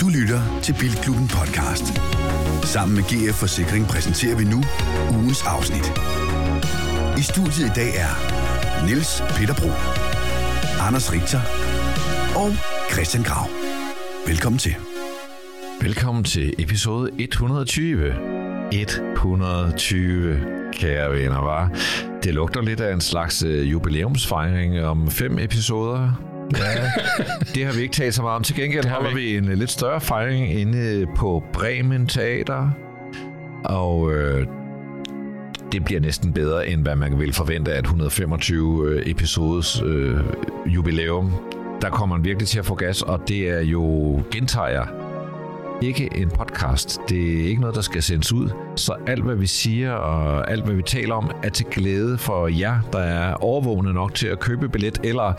[0.00, 1.84] Du lytter til Bilklubben podcast.
[2.64, 4.62] Sammen med GF Forsikring præsenterer vi nu
[5.18, 5.92] ugens afsnit.
[7.18, 8.12] I studiet i dag er
[8.86, 9.70] Niels Peter Bro,
[10.86, 11.40] Anders Richter
[12.42, 12.50] og
[12.92, 13.46] Christian Grav.
[14.26, 14.74] Velkommen til.
[15.80, 18.14] Velkommen til episode 120.
[18.72, 20.40] 120,
[20.72, 21.70] kære venner, var.
[22.22, 26.25] Det lugter lidt af en slags øh, jubilæumsfejring om fem episoder.
[26.54, 26.90] Ja,
[27.54, 28.42] det har vi ikke talt så meget om.
[28.42, 32.70] Til gengæld holder vi, vi en øh, lidt større fejring inde på Bremen Teater.
[33.64, 34.46] Og øh,
[35.72, 40.18] det bliver næsten bedre, end hvad man vil forvente af et 125 øh, episodes øh,
[40.66, 41.32] jubilæum.
[41.82, 44.86] Der kommer man virkelig til at få gas, og det er jo, gentager jeg,
[45.82, 47.00] ikke en podcast.
[47.08, 48.50] Det er ikke noget, der skal sendes ud.
[48.76, 52.48] Så alt, hvad vi siger og alt, hvad vi taler om, er til glæde for
[52.48, 55.32] jer, der er overvågne nok til at købe billet eller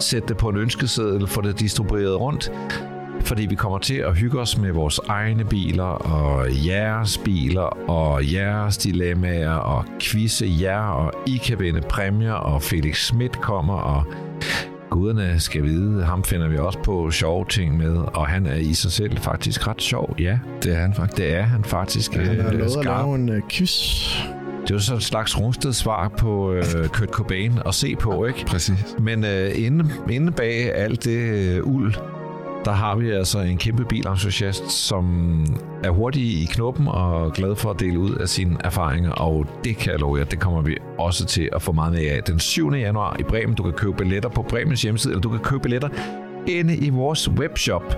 [0.00, 2.52] sætte det på en ønskeseddel, få det distribueret rundt.
[3.20, 8.32] Fordi vi kommer til at hygge os med vores egne biler og jeres biler og
[8.32, 14.04] jeres dilemmaer og quizze jer, og I kan vinde præmier, og Felix Schmidt kommer, og
[14.90, 18.74] guderne skal vide, ham finder vi også på sjove ting med, og han er i
[18.74, 20.14] sig selv faktisk ret sjov.
[20.18, 21.16] Ja, det er han faktisk.
[21.16, 22.16] Det er han faktisk.
[22.16, 24.14] Ja, han har lovet at lave en uh, quiz.
[24.62, 28.24] Det er jo sådan en slags Rungsted svar på uh, Kurt Cobain at se på,
[28.24, 28.44] ikke?
[28.46, 28.96] Præcis.
[28.98, 31.94] Men uh, inde, inde bag alt det uh, uld,
[32.64, 35.44] der har vi altså en kæmpe bilentusiast, som
[35.84, 39.76] er hurtig i knoppen og glad for at dele ud af sine erfaringer, og det
[39.76, 42.22] kan jeg love jer, det kommer vi også til at få meget mere af.
[42.22, 42.72] Den 7.
[42.72, 45.88] januar i Bremen, du kan købe billetter på Bremens hjemmeside, eller du kan købe billetter
[46.46, 47.96] inde i vores webshop.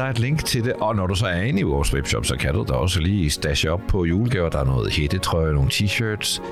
[0.00, 2.26] Der er et link til det, og når du så er inde i vores webshop,
[2.26, 4.48] så kan du da også lige stashe op på julegaver.
[4.48, 6.42] Der er noget hættetrøje, nogle t-shirts,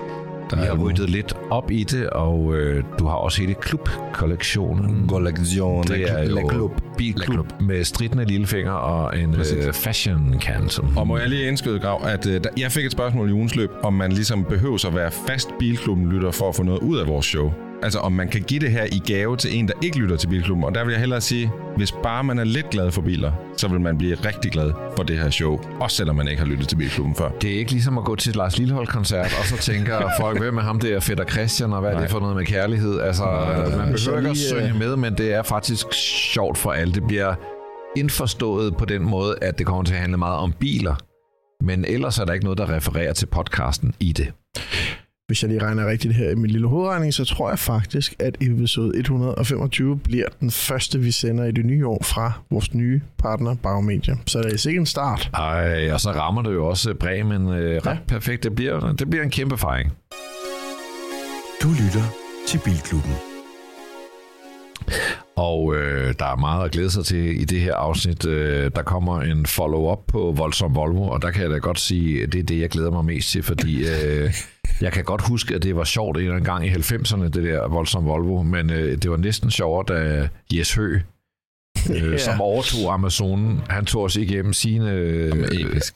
[0.51, 5.09] der vi har ryddet lidt op i det, og øh, du har også hele klubkollektionen.
[5.09, 5.83] Kollektion.
[5.83, 6.81] Det er jo klub.
[6.97, 10.85] bilklub med stridende lillefinger og en øh, fashion cancel.
[10.97, 13.57] Og må jeg lige indskyde, Grav, at øh, der, jeg fik et spørgsmål i ugens
[13.57, 17.07] løb, om man ligesom behøver at være fast bilklubben-lytter for at få noget ud af
[17.07, 17.53] vores show.
[17.83, 20.29] Altså om man kan give det her i gave til en, der ikke lytter til
[20.29, 20.65] Bilklubben.
[20.65, 23.69] Og der vil jeg hellere sige, hvis bare man er lidt glad for biler, så
[23.69, 25.61] vil man blive rigtig glad for det her show.
[25.81, 27.29] Også selvom man ikke har lyttet til Bilklubben før.
[27.43, 30.63] Det er ikke ligesom at gå til Lars Lillehold-koncert, og så tænker folk, hvem er
[30.63, 31.99] ham der, Fætter Christian, og hvad Nej.
[31.99, 33.01] er det for noget med kærlighed?
[33.01, 35.87] Altså, Nej, man behøver ikke at synge med, men det er faktisk
[36.33, 36.95] sjovt for alle.
[36.95, 37.35] Det bliver
[37.97, 40.95] indforstået på den måde, at det kommer til at handle meget om biler.
[41.65, 44.33] Men ellers er der ikke noget, der refererer til podcasten i det
[45.29, 48.37] hvis jeg lige regner rigtigt her i min lille hovedregning, så tror jeg faktisk, at
[48.41, 53.55] episode 125 bliver den første, vi sender i det nye år fra vores nye partner,
[53.63, 54.15] Baumedia.
[54.27, 55.31] Så det er sikkert en start.
[55.35, 57.97] Ej, og så rammer det jo også Bremen øh, ret ja.
[58.09, 58.43] perfekt.
[58.43, 59.93] Det bliver, det bliver en kæmpe fejring.
[61.63, 62.05] Du lytter
[62.47, 63.13] til Bilklubben.
[65.39, 68.27] Og øh, der er meget at glæde sig til i det her afsnit.
[68.27, 72.23] Øh, der kommer en follow-up på Voldsom Volvo, og der kan jeg da godt sige,
[72.23, 74.33] at det er det, jeg glæder mig mest til, fordi øh,
[74.81, 77.35] jeg kan godt huske, at det var sjovt en eller anden gang i 90'erne, det
[77.45, 80.99] der Voldsom Volvo, men øh, det var næsten sjovere, da Jes Hø,
[81.91, 82.19] øh, ja.
[82.19, 83.61] som overtog Amazonen.
[83.69, 85.47] Han tog os igennem sine øh,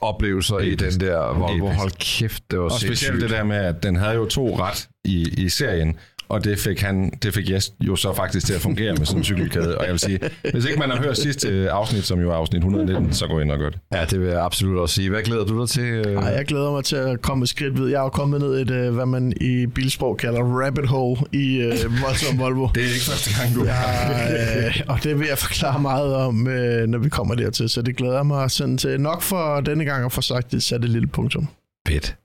[0.01, 0.81] oplevelser episk.
[0.81, 1.67] i den der Volvo.
[1.67, 4.87] Hold kæft, det var Og specielt det der med, at den havde jo to ret
[5.05, 5.97] i, i serien,
[6.29, 9.19] og det fik, han, det fik Jes jo så faktisk til at fungere med sådan
[9.19, 9.77] en cykelkæde.
[9.77, 10.19] Og jeg vil sige,
[10.53, 13.51] hvis ikke man har hørt sidste afsnit, som jo er afsnit 119, så gå ind
[13.51, 13.79] og gør det.
[13.93, 15.09] Ja, det vil jeg absolut også sige.
[15.09, 16.15] Hvad glæder du dig til?
[16.15, 17.91] Ej, jeg glæder mig til at komme et skridt videre.
[17.91, 21.21] Jeg er jo kommet ned i et, øh, hvad man i bilsprog kalder rabbit hole
[21.31, 22.67] i uh, Volvo.
[22.75, 26.47] Det er ikke første gang, du ja, øh, Og det vil jeg forklare meget om,
[26.47, 27.69] øh, når vi kommer dertil.
[27.69, 30.83] Så det glæder mig sådan til nok for denne gang at få sagt det, sat
[30.83, 31.47] et lille punktum.
[31.87, 32.15] Fedt.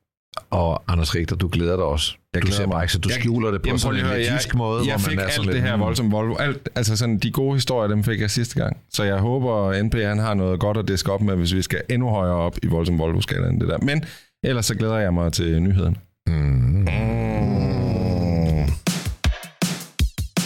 [0.50, 2.14] Og Anders Richter, du glæder dig også.
[2.34, 4.38] Jeg du ser bare ikke, så du jeg, skjuler det på jamen, sådan en høre,
[4.38, 4.86] tysk måde.
[4.86, 6.34] Jeg hvor man fik er alt det her voldsomt Volvo.
[6.34, 8.76] Alt, altså sådan, de gode historier, dem fik jeg sidste gang.
[8.90, 11.62] Så jeg håber, at NP han har noget godt at diske op med, hvis vi
[11.62, 13.60] skal endnu højere op i voldsom Volvo-skalaen.
[13.60, 13.78] Det der.
[13.78, 14.04] Men
[14.44, 15.96] ellers så glæder jeg mig til nyheden.
[16.26, 16.34] Mm.
[16.34, 16.86] Mm.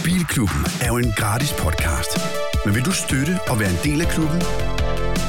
[0.04, 2.18] Bilklubben er jo en gratis podcast.
[2.64, 4.40] Men vil du støtte og være en del af klubben?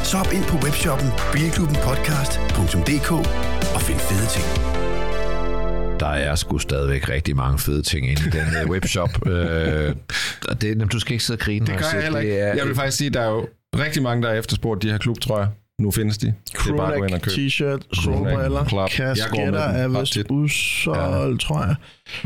[0.04, 4.46] Så hop ind på webshoppen bilklubbenpodcast.dk og find fede ting.
[6.00, 9.10] Der er sgu stadigvæk rigtig mange fede ting inde i den uh, webshop.
[9.28, 9.96] øh,
[10.62, 11.66] det, du skal ikke sidde og grine.
[11.66, 12.38] Det gør jeg heller ikke.
[12.38, 13.48] Er, jeg vil faktisk sige, at der er jo
[13.78, 15.48] rigtig mange, der har efterspurgt de her klubtrøjer.
[15.82, 16.34] Nu findes de.
[16.54, 17.36] Crewneck, det er bare at gå ind og købe.
[17.36, 21.48] t-shirt, solbriller, kasketter er vist udsolgt, ja.
[21.48, 21.76] tror jeg.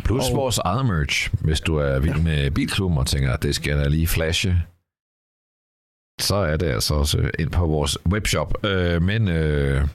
[0.03, 0.35] Plus og...
[0.35, 3.89] vores eget merch, hvis du er vild med bilklubben og tænker, at det skal der
[3.89, 4.61] lige flashe
[6.19, 8.65] så er det altså også ind på vores webshop.
[8.65, 9.87] Øh, men øh,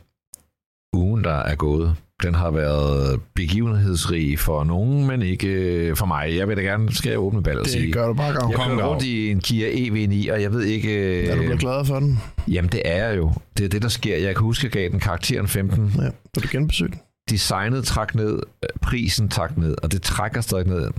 [0.93, 6.37] ugen, der er gået, Den har været begivenhedsrig for nogen, men ikke for mig.
[6.37, 7.87] Jeg vil da gerne, skal jeg åbne ballet og sige.
[7.87, 8.49] Det gør du bare, Gav.
[8.51, 11.27] Jeg Kom, rundt i en Kia EV9, og jeg ved ikke...
[11.27, 12.21] Er du blevet glad for den?
[12.49, 13.33] Jamen, det er jeg jo.
[13.59, 14.17] Det er det, der sker.
[14.17, 15.93] Jeg kan huske, at jeg gav den karakteren 15.
[15.97, 16.03] Ja.
[16.35, 17.01] Vil du genbesøge den?
[17.31, 18.39] Designet trak ned,
[18.83, 20.91] prisen trak ned, og det trækker stadig ned.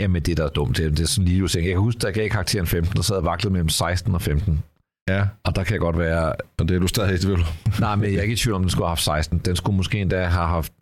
[0.00, 0.76] Jamen, det der er dumt.
[0.76, 3.04] Det er, det er sådan lige Jeg kan huske, at jeg gav karakteren 15, og
[3.04, 4.62] så havde jeg vaklet mellem 16 og 15.
[5.08, 6.32] Ja, Og der kan jeg godt være...
[6.58, 7.40] og det er du stadig i tvivl.
[7.80, 9.38] Nej, men jeg er ikke i tvivl om, den skulle have haft 16.
[9.38, 10.72] Den skulle måske endda have haft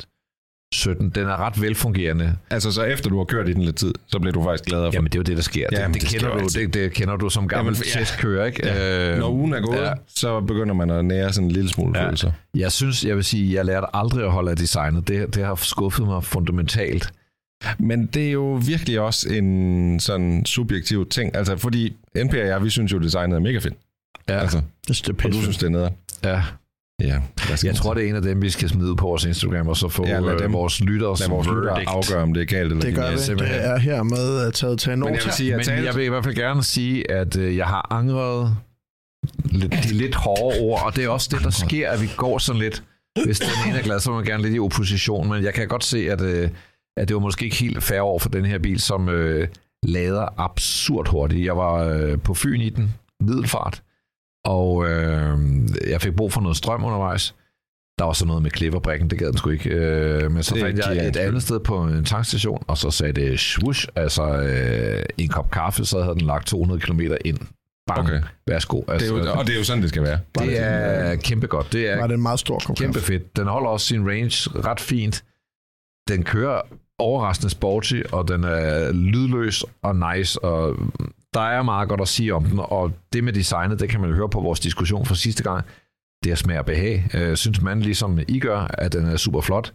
[0.74, 1.10] 17.
[1.10, 2.36] Den er ret velfungerende.
[2.50, 4.92] Altså, så efter du har kørt i den lidt tid, så bliver du faktisk gladere
[4.92, 5.66] for Jamen, det er jo det, der sker.
[5.72, 6.60] Jamen, det, det, det kender du, altid.
[6.60, 7.98] det, det kender du som gammel Jamen, ja.
[8.00, 8.66] testkører, ikke?
[8.66, 9.12] Ja.
[9.12, 9.92] Øh, Når ugen er gået, ja.
[10.08, 12.06] så begynder man at nære sådan en lille smule ja.
[12.06, 12.32] følelser.
[12.54, 15.08] Jeg synes, jeg vil sige, jeg lærte aldrig at holde af designet.
[15.08, 17.12] Det, det har skuffet mig fundamentalt.
[17.78, 21.36] Men det er jo virkelig også en sådan subjektiv ting.
[21.36, 23.74] Altså, fordi NP og jeg, vi synes jo, designet er mega fedt.
[24.28, 25.90] Ja, Altså, synes, det er og du synes, det er nede.
[26.24, 26.42] ja.
[27.02, 27.20] Ja,
[27.64, 29.88] Jeg tror, det er en af dem, vi skal smide på vores Instagram, og så
[29.88, 32.70] få Ja, lad øh, dem- vores lyttere Lad vores lyttere afgøre, om det er galt
[32.72, 33.58] eller Det gør simpelthen.
[33.58, 36.08] Det er hermed uh, taget til en Men jeg vil sige, Men jeg vil i
[36.08, 38.56] hvert fald gerne sige, at øh, jeg har angret
[39.44, 42.38] lidt, de lidt hårde ord, og det er også det, der sker, at vi går
[42.38, 42.82] sådan lidt.
[43.24, 45.68] Hvis den ene er glad, så vil man gerne lidt i opposition, men jeg kan
[45.68, 46.48] godt se, at, øh,
[46.96, 49.48] at det var måske ikke helt fair over for den her bil, som øh,
[49.82, 51.44] lader absurd hurtigt.
[51.44, 53.82] Jeg var øh, på Fyn i den, middelfart,
[54.44, 55.38] og øh,
[55.90, 57.34] jeg fik brug for noget strøm undervejs.
[57.98, 59.70] Der var så noget med klipperbrikken, det gad den sgu ikke.
[59.70, 63.12] Øh, men så Det fandt jeg et andet sted på en tankstation, og så sagde
[63.12, 67.38] det swoosh, altså øh, en kop kaffe, så havde den lagt 200 km ind.
[67.86, 68.22] Bang, Okay.
[68.46, 68.76] værsgo.
[68.80, 70.18] Det er Altså, jo, og det er jo sådan, det skal være.
[70.38, 71.72] det er kæmpe godt.
[71.72, 73.06] Det er Var det en meget stor kop kæmpe kaffe?
[73.06, 73.36] fedt.
[73.36, 75.24] Den holder også sin range ret fint.
[76.08, 76.60] Den kører
[77.02, 80.76] overraskende sporty, og den er lydløs og nice, og
[81.34, 84.10] der er meget godt at sige om den, og det med designet, det kan man
[84.10, 85.64] jo høre på vores diskussion fra sidste gang,
[86.24, 87.08] det er smag og behag.
[87.14, 89.72] Øh, synes man, ligesom I gør, at den er super flot,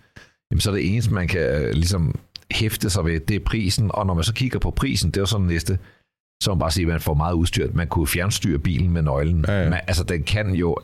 [0.51, 2.19] jamen så er det eneste, man kan øh, ligesom
[2.51, 5.21] hæfte sig ved, det er prisen, og når man så kigger på prisen, det er
[5.21, 5.79] jo sådan næste,
[6.43, 7.71] så man bare sige, at man får meget udstyr.
[7.73, 9.45] Man kunne fjernstyre bilen med nøglen.
[9.47, 9.69] Ja, ja.
[9.69, 10.77] Man, altså, den kan jo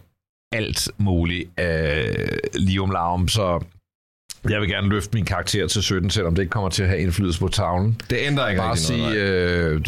[0.52, 3.66] alt muligt øh, lige om larm, så
[4.50, 7.02] jeg vil gerne løfte min karakter til 17, selvom det ikke kommer til at have
[7.02, 8.02] indflydelse på tavlen.
[8.10, 9.14] Det ændrer ikke Bare rigtig noget.
[9.14, 9.32] sige, nej.
[9.32, 9.82] øh,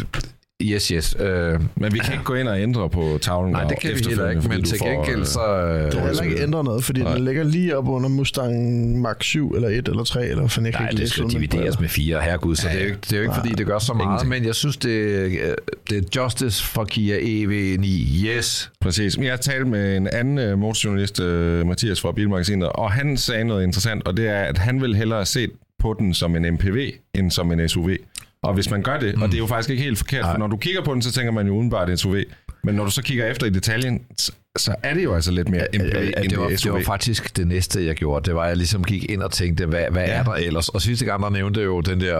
[0.62, 1.16] yes, yes.
[1.20, 3.52] Øh, Men vi kan ikke gå ind og ændre på tavlen.
[3.52, 5.40] nej, det kan vi heller ikke, men du til gengæld øh, så...
[5.40, 7.14] Øh, Det har heller ikke ændret noget, fordi Nej.
[7.14, 10.72] den ligger lige op under Mustang Mach 7 eller 1 eller 3, eller for kan
[10.72, 13.16] Nej, ikke det skal divideres med fire, herregud, så det er jo ikke, det er
[13.16, 14.28] jo ikke fordi, det gør så meget, Ingenting.
[14.30, 15.54] men jeg synes, det, øh,
[15.90, 17.86] det er justice for Kia EV9.
[18.26, 18.70] Yes.
[18.80, 19.18] Præcis.
[19.18, 21.20] Men jeg talte med en anden øh, motorjournalist,
[21.66, 25.26] Mathias fra Bilmagasinet, og han sagde noget interessant, og det er, at han vil hellere
[25.26, 25.48] se
[25.78, 27.90] på den som en MPV, end som en SUV.
[28.42, 29.22] Og hvis man gør det, mm.
[29.22, 31.12] og det er jo faktisk ikke helt forkert, for når du kigger på den, så
[31.12, 32.16] tænker man jo udenbart en SUV.
[32.64, 35.66] Men når du så kigger efter i detaljen, så- er det jo altså lidt mere
[35.74, 36.72] MPV Ja, end det, var, SUV.
[36.72, 38.24] det var faktisk det næste, jeg gjorde.
[38.26, 40.10] Det var, at jeg ligesom gik ind og tænkte, hvad, hvad ja.
[40.12, 40.68] er der ellers?
[40.68, 42.18] Og sidste gang, der nævnte jo den der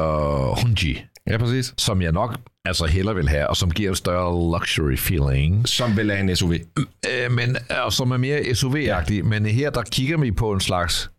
[0.61, 1.75] Honji, Ja, præcis.
[1.79, 5.69] som jeg nok altså heller vil have, og som giver en større luxury feeling.
[5.69, 6.53] Som vil have en SUV.
[6.53, 9.17] Øh, men, og som er mere SUV-agtig.
[9.17, 9.23] Ja.
[9.23, 11.11] Men her, der kigger vi på en slags,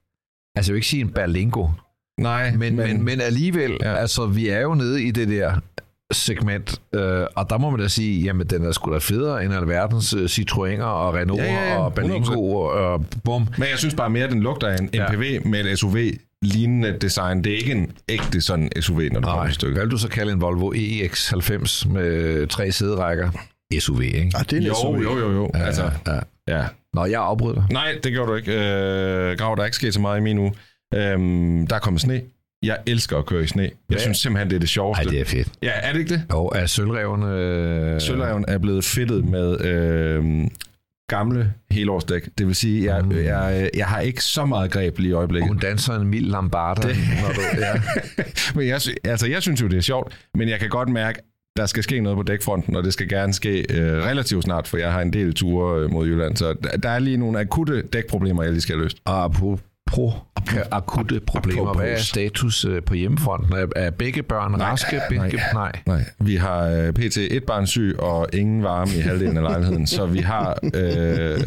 [0.56, 1.68] altså jeg vil ikke sige en Berlingo,
[2.18, 3.96] Nej, men, men, men, men alligevel, ja.
[3.96, 5.54] Altså vi er jo nede i det der
[6.14, 9.54] segment, øh, og der må man da sige, jamen den er sgu da federe end
[9.54, 13.48] alverdens øh, Citroëner og Renault Ja, ja, ja, og Berlingo og, og bum.
[13.58, 15.08] Men jeg synes bare mere, at den lugter af en Ja.
[15.12, 17.44] MPV med et SUV-lignende design.
[17.44, 19.76] Det er ikke en ægte sådan SUV, når det kommer Nej, til stykket.
[19.78, 23.30] hvad vil du så kalde en Volvo EX90 med tre sæderækker?
[23.80, 24.32] SUV, ikke?
[24.36, 24.96] Ah, det er en Jo, SUV.
[25.04, 25.52] jo, jo, jo.
[25.56, 26.20] Ja, Altså, ja.
[26.58, 26.66] ja.
[26.94, 27.64] Nå, jeg afbryder.
[27.72, 28.52] Nej, det gjorde du ikke.
[28.52, 30.54] Øh, Grav, der er ikke sket så meget i min uge.
[30.96, 32.22] Øhm, der er kommet sne.
[32.64, 33.64] Jeg elsker at køre i sne.
[33.64, 34.00] Jeg Hvad?
[34.00, 35.04] synes simpelthen, det er det sjoveste.
[35.04, 35.48] Nej, det er fedt.
[35.64, 36.24] Ja, er det ikke det?
[36.34, 37.28] Jo, er sølvrevne...
[37.36, 38.02] Øh...
[38.02, 40.48] Sølvreven er blevet fedtet med øh,
[41.10, 42.30] gamle helårsdæk.
[42.38, 43.18] Det vil sige, jeg, Mm.
[43.18, 45.48] jeg, jeg har ikke så meget greb lige i øjeblikket.
[45.48, 46.96] Hun danser en mild lambarda, det...
[47.22, 47.42] når du...
[47.58, 47.74] Ja.
[48.56, 51.20] men jeg, altså, jeg synes jo, det er sjovt, men jeg kan godt mærke,
[51.58, 54.78] der skal ske noget på dækfronten, og det skal gerne ske øh, relativt snart, for
[54.78, 57.82] jeg har en del ture øh, mod Jylland, så der, der er lige nogle akutte
[57.82, 58.98] dækproblemer, jeg lige skal have løst.
[59.06, 59.24] Og
[59.88, 60.14] apropos
[60.72, 61.82] akutte problemer, Apropos.
[61.82, 63.70] hvad er status øh, på hjemmefronten?
[63.76, 64.96] Er, begge børn raske?
[64.96, 65.08] nej.
[65.10, 65.40] Begge...
[65.54, 65.72] Nej.
[65.86, 67.18] Nej, vi har øh, pt.
[67.18, 71.40] et barn syg og ingen varme i halvdelen af lejligheden, så vi har øh,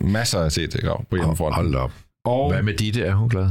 [0.00, 1.54] masser til grav på hjemmefronten.
[1.54, 1.92] Hold op.
[2.24, 3.02] Og Hvad med Ditte?
[3.02, 3.50] Er hun glad?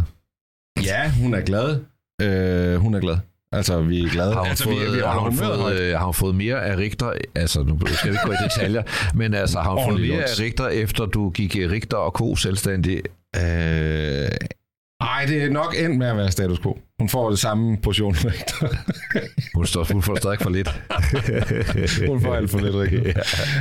[0.83, 1.79] ja, hun er glad.
[2.21, 3.17] Øh, hun er glad.
[3.51, 4.33] Altså, vi er glade.
[4.33, 6.77] Har hun, altså, fået, vi, vi har, hun fået, øh, har hun fået mere af
[6.77, 7.11] Richter?
[7.35, 10.39] Altså, nu skal vi ikke gå i detaljer, men altså, har hun fået mere af
[10.39, 13.01] Richter, efter du gik Richter og ko selvstændig?
[13.35, 14.29] Øh,
[15.01, 16.77] ej, det er nok endt med at være status quo.
[16.99, 18.53] Hun får det samme portion vægt.
[19.55, 20.69] Hun, står, hun får stadig for lidt.
[22.09, 23.15] Hun får alt for lidt, Rikke.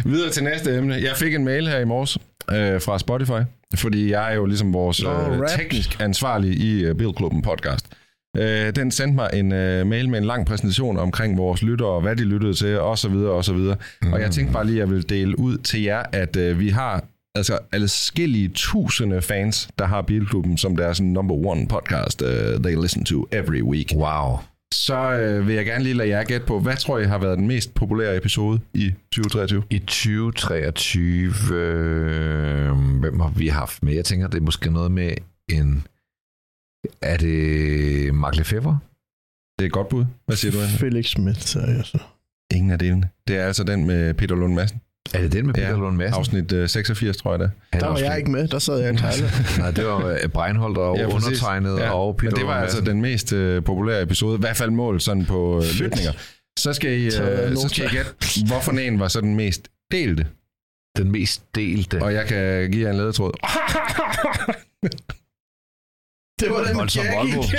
[0.04, 0.94] Videre til næste emne.
[0.94, 2.18] Jeg fik en mail her i morges
[2.50, 3.42] øh, fra Spotify,
[3.74, 7.86] fordi jeg er jo ligesom vores øh, teknisk ansvarlig i øh, Bilklubben podcast.
[8.36, 12.16] Øh, den sendte mig en øh, mail med en lang præsentation omkring vores lyttere, hvad
[12.16, 13.76] de lyttede til, og så videre, og så videre.
[14.02, 14.12] Mm.
[14.12, 16.68] Og jeg tænkte bare lige, at jeg vil dele ud til jer, at øh, vi
[16.68, 22.28] har altså adskillige tusinde fans, der har Bilklubben som deres number one podcast, uh,
[22.62, 23.92] they listen to every week.
[23.94, 24.38] Wow.
[24.74, 27.38] Så øh, vil jeg gerne lige lade jer gætte på, hvad tror I har været
[27.38, 29.62] den mest populære episode i 2023?
[29.70, 33.94] I 2023, øh, hvem har vi haft med?
[33.94, 35.14] Jeg tænker, det er måske noget med
[35.50, 35.86] en...
[37.02, 38.78] Er det Mark Lefebvre?
[39.58, 40.04] Det er et godt bud.
[40.26, 40.58] Hvad siger du?
[40.78, 41.98] Felix Schmidt, sagde jeg så.
[42.54, 43.10] Ingen af delene.
[43.28, 44.80] Det er altså den med Peter Lund Madsen.
[45.14, 46.14] Er det den med Peter Ja, Lund Madsen?
[46.18, 47.50] Afsnit øh, 86, tror jeg det.
[47.72, 47.78] er.
[47.78, 49.30] Der er var også jeg ikke med, der sad jeg i Thailand.
[49.58, 51.26] Nej, det var øh, Breinholt og ja, præcis.
[51.26, 54.36] undertegnet ja, og Peter Men det var Lund altså den mest øh, populære episode.
[54.36, 56.12] I hvert fald mål sådan på øh, lytninger.
[56.58, 58.10] Så skal, I, øh, så skal I gætte,
[58.46, 60.26] hvorfor en var så den mest delte.
[60.96, 62.02] Den mest delte.
[62.02, 63.32] Og jeg kan give jer en ledetråd.
[66.44, 67.34] Det var den Voldsom Jackie.
[67.34, 67.42] Volvo.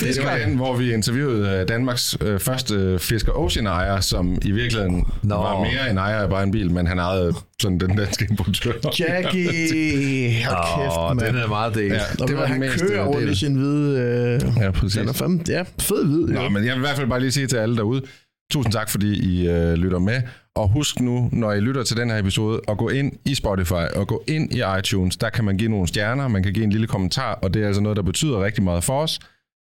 [0.00, 4.50] Det var den, hvor vi interviewede øh, Danmarks øh, første Fisker Ocean ejer, som i
[4.50, 5.34] virkeligheden Nå.
[5.34, 8.72] var mere en ejer af bare en bil, men han ejede sådan den danske importør.
[9.00, 10.44] Jackie.
[10.44, 11.44] Hold Åh, kæft, den mand.
[11.44, 11.92] er meget delt.
[11.92, 13.98] Ja, Og det var han den mest kører øh, rundt i sin hvide...
[13.98, 14.98] Øh, Ja, præcis.
[14.98, 16.26] den er fandme, ja, fed hvid.
[16.34, 16.48] Nå, jo.
[16.48, 18.02] men jeg vil i hvert fald bare lige sige til alle derude,
[18.52, 20.22] tusind tak, fordi I øh, lytter med.
[20.54, 23.72] Og husk nu, når I lytter til den her episode, at gå ind i Spotify
[23.94, 25.16] og gå ind i iTunes.
[25.16, 27.66] Der kan man give nogle stjerner, man kan give en lille kommentar, og det er
[27.66, 29.20] altså noget, der betyder rigtig meget for os.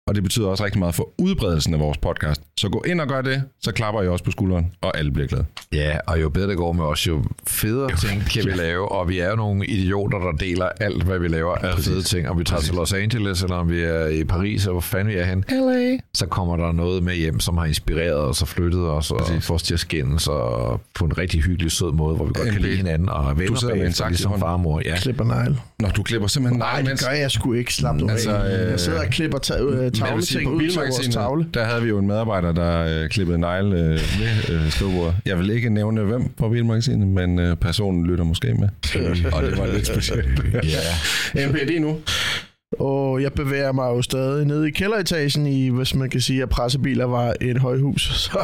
[0.09, 2.41] Og det betyder også rigtig meget for udbredelsen af vores podcast.
[2.57, 5.27] Så gå ind og gør det, så klapper I også på skulderen, og alle bliver
[5.27, 5.45] glade.
[5.73, 8.91] Ja, og jo bedre det går med os, jo federe ting kan vi lave.
[8.91, 12.29] Og vi er jo nogle idioter, der deler alt, hvad vi laver af fede ting.
[12.29, 15.07] Om vi tager til Los Angeles, eller om vi er i Paris, og hvor fanden
[15.07, 15.43] vi er hen.
[15.49, 15.97] LA.
[16.13, 19.55] Så kommer der noget med hjem, som har inspireret os og flyttet os, og får
[19.55, 22.55] os til at skændes, og på en rigtig hyggelig, sød måde, hvor vi godt kan
[22.55, 22.61] MP.
[22.61, 24.81] lide hinanden, og venner sidder med en i ligesom far og mor.
[24.85, 24.95] Ja.
[24.97, 25.59] Klipper negl.
[25.79, 27.73] Nå, du klipper simpelthen Nej, det gør jeg sgu ikke.
[27.73, 31.43] Slap nu Altså, øh, Jeg sidder og klipper ta- tavleting vores tavle.
[31.43, 35.15] bilmagasinet, der havde vi jo en medarbejder, der øh, klippede negle øh, ved øh, skrivebordet.
[35.25, 38.69] Jeg vil ikke nævne hvem på bilmagasinet, men øh, personen lytter måske med.
[39.33, 40.27] Og det var lidt specielt.
[41.35, 41.47] Ja.
[41.47, 41.97] MPD nu.
[42.79, 46.49] Og jeg bevæger mig jo stadig nede i kælderetagen i, hvis man kan sige, at
[46.49, 48.01] pressebiler var et højhus.
[48.23, 48.39] Så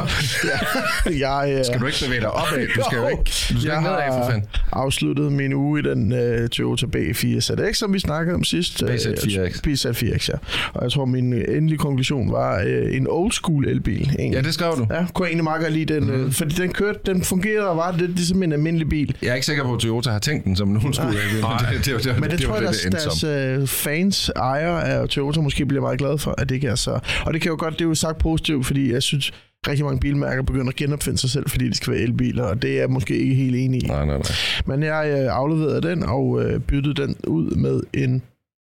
[1.18, 2.66] ja, jeg, øh, Skal du ikke bevæge dig opad?
[2.76, 4.48] Du skal jo ikke, du skal jeg ikke nedad, for fanden.
[4.72, 8.82] afsluttet min uge i den uh, Toyota B4 ZX, som vi snakkede om sidst.
[8.82, 9.60] Øh, BZ4X.
[9.66, 10.36] BZ4X, ja.
[10.74, 14.10] Og jeg tror, min endelige konklusion var uh, en old school elbil.
[14.18, 14.36] Egentlig.
[14.36, 14.86] Ja, det skrev du.
[14.94, 16.32] Ja, kunne jeg egentlig meget godt lide den, mm.
[16.32, 19.16] fordi den kørte, den fungerede og var lidt ligesom en almindelig bil.
[19.22, 21.12] Jeg er ikke sikker på, at Toyota har tænkt den som nogen skulle.
[21.40, 21.58] Nej.
[21.72, 23.30] det, det, det, det, Men det, det tror var jeg, det, det deres, deres som.
[23.30, 23.68] øh,
[24.16, 26.98] fans, ejere af Toyota måske bliver meget glade for, at det ikke er så...
[27.26, 29.32] Og det kan jo godt, det er jo sagt positivt, fordi jeg synes,
[29.68, 32.70] rigtig mange bilmærker begynder at genopfinde sig selv, fordi de skal være elbiler, og det
[32.76, 33.86] er jeg måske ikke helt enig i.
[33.86, 34.22] Nej, nej, nej.
[34.66, 38.22] Men jeg øh, afleverede den og øh, byttede den ud med en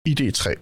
[0.09, 0.53] ID3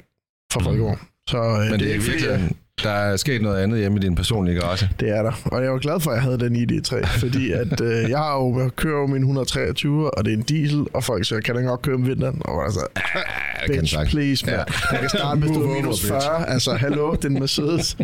[0.53, 0.99] fra Folkevogn.
[1.29, 2.49] Så øh, Men det, det er ikke fordi, jeg-
[2.83, 4.89] der er sket noget andet hjemme i din personlige garage.
[4.99, 5.31] det er der.
[5.45, 8.35] Og jeg var glad for, at jeg havde den ID3, fordi at, øh, jeg, har
[8.35, 11.55] jo, jeg kører jo min 123, og det er en diesel, og folk siger, kan
[11.55, 12.41] den godt køre om vinteren?
[12.45, 14.09] Og jeg så, det kan bitch, sagt.
[14.09, 14.55] please, man.
[14.55, 14.63] Ja.
[14.91, 16.07] Jeg kan starte med minus bitch.
[16.07, 16.49] 40.
[16.49, 17.97] Altså, hallo, den Mercedes.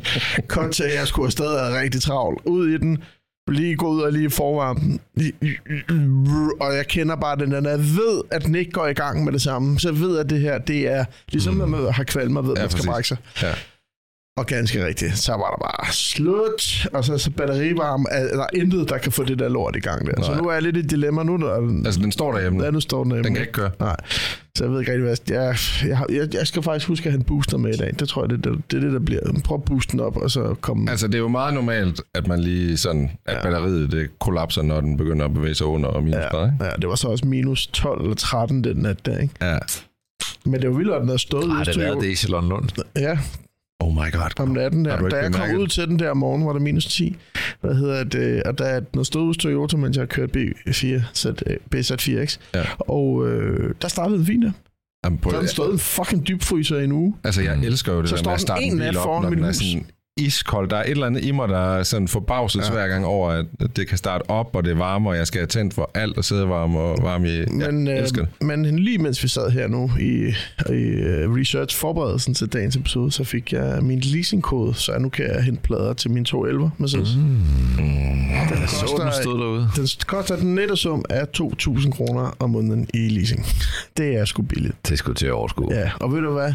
[0.48, 2.40] Kontra, jeg skulle stadig have rigtig travlt.
[2.46, 2.98] Ud i den,
[3.48, 5.00] lige gå ud og lige forvarme den.
[6.62, 9.34] Og jeg kender bare den, den jeg ved, at den ikke går i gang med
[9.34, 9.80] det samme.
[9.80, 12.52] Så jeg ved, at det her, det er ligesom, når man har kvalm og ved,
[12.52, 12.90] at Ja, man skal præcis.
[12.90, 13.18] brække sig.
[13.42, 13.54] Ja.
[14.38, 18.48] Og ganske rigtigt, så var der bare slut, og så, så batterivarme, er der er
[18.54, 20.24] intet, der kan få det der lort i gang der.
[20.24, 20.42] Så Nej.
[20.42, 22.64] nu er jeg lidt i et dilemma nu, der, Altså, den står derhjemme.
[22.64, 23.24] Ja, nu står den hjemme.
[23.28, 23.72] Den kan ikke køre.
[23.80, 23.96] Nej,
[24.58, 25.56] så jeg ved ikke rigtig, hvad jeg,
[25.90, 27.92] jeg, jeg, jeg, skal faktisk huske at have en booster med i dag.
[28.00, 29.20] Det tror jeg, det, det, det er det, der bliver.
[29.44, 30.92] Prøv at booste den op, og så komme...
[30.92, 33.42] Altså, det er jo meget normalt, at man lige sådan, at Ja.
[33.44, 36.58] batteriet det kollapser, når den begynder at bevæge sig under og minus ja, ikke?
[36.62, 39.34] ja, det var så også minus 12 eller 13 den nat der, ikke?
[39.42, 39.58] Ja.
[40.46, 42.70] Men det er jo vildt, at den har stået Nej, det er det i Lund.
[42.96, 43.18] Ja,
[43.84, 44.40] Oh my god.
[44.40, 45.10] om natten der.
[45.10, 47.16] Da jeg kom ud til den der morgen, var der minus 10.
[47.62, 48.44] Hvad hedder det?
[48.44, 51.26] Og der, den stod hos Toyota, mens jeg kørte B4, Z,
[51.76, 52.38] BZ4X.
[52.56, 52.64] Ja.
[52.80, 54.52] Og øh, der startede fint der.
[55.06, 57.16] Jamen, på, Der har stået en fucking dybfryser i en uge.
[57.24, 59.30] altså, jeg elsker jo det Så der med at starte en en bil op, når
[59.30, 59.86] den er sådan
[60.18, 60.70] iskold.
[60.70, 62.72] Der er et eller andet i mig, der er sådan forbavset ja.
[62.72, 65.40] hver gang over, at det kan starte op, og det er varme, og jeg skal
[65.40, 67.46] have tændt for alt og sidde varme og varme i.
[67.46, 68.48] Men, jeg elsker øh, det.
[68.48, 70.28] men lige mens vi sad her nu i,
[70.70, 70.94] i
[71.26, 75.44] uh, research forberedelsen til dagens episode, så fik jeg min leasingkode, så nu kan jeg
[75.44, 77.16] hente plader til min 211 Mercedes.
[77.16, 77.22] Mm.
[77.78, 77.96] Den,
[78.62, 79.68] Jeg så, den stod derude.
[79.76, 83.46] den koster den nette sum af 2.000 kroner om måneden i leasing.
[83.98, 84.76] Det er sgu billigt.
[84.90, 85.74] Det skulle til at overskue.
[85.76, 86.54] Ja, og ved du hvad?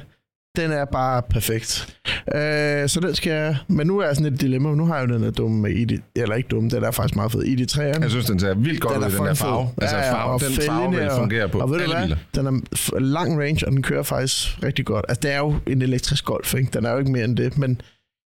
[0.62, 1.96] Den er bare perfekt.
[2.34, 3.56] Øh, så den skal jeg...
[3.68, 4.68] Men nu er jeg sådan et dilemma.
[4.74, 5.98] Nu har jeg jo den der dumme med ID...
[6.16, 7.42] Eller ikke dumme, den er faktisk meget fed.
[7.44, 8.02] ID3'eren.
[8.02, 9.36] Jeg synes, den ser vildt godt Den ud, den der fed.
[9.36, 9.68] farve.
[9.82, 12.02] Altså, Ja, farve, og den farve vil og- fungere på Og ved du hvad?
[12.02, 12.16] biler.
[12.34, 15.04] Den er lang range, og den kører faktisk rigtig godt.
[15.08, 16.70] Altså, det er jo en elektrisk golf, ikke?
[16.72, 17.80] Den er jo ikke mere end det, men...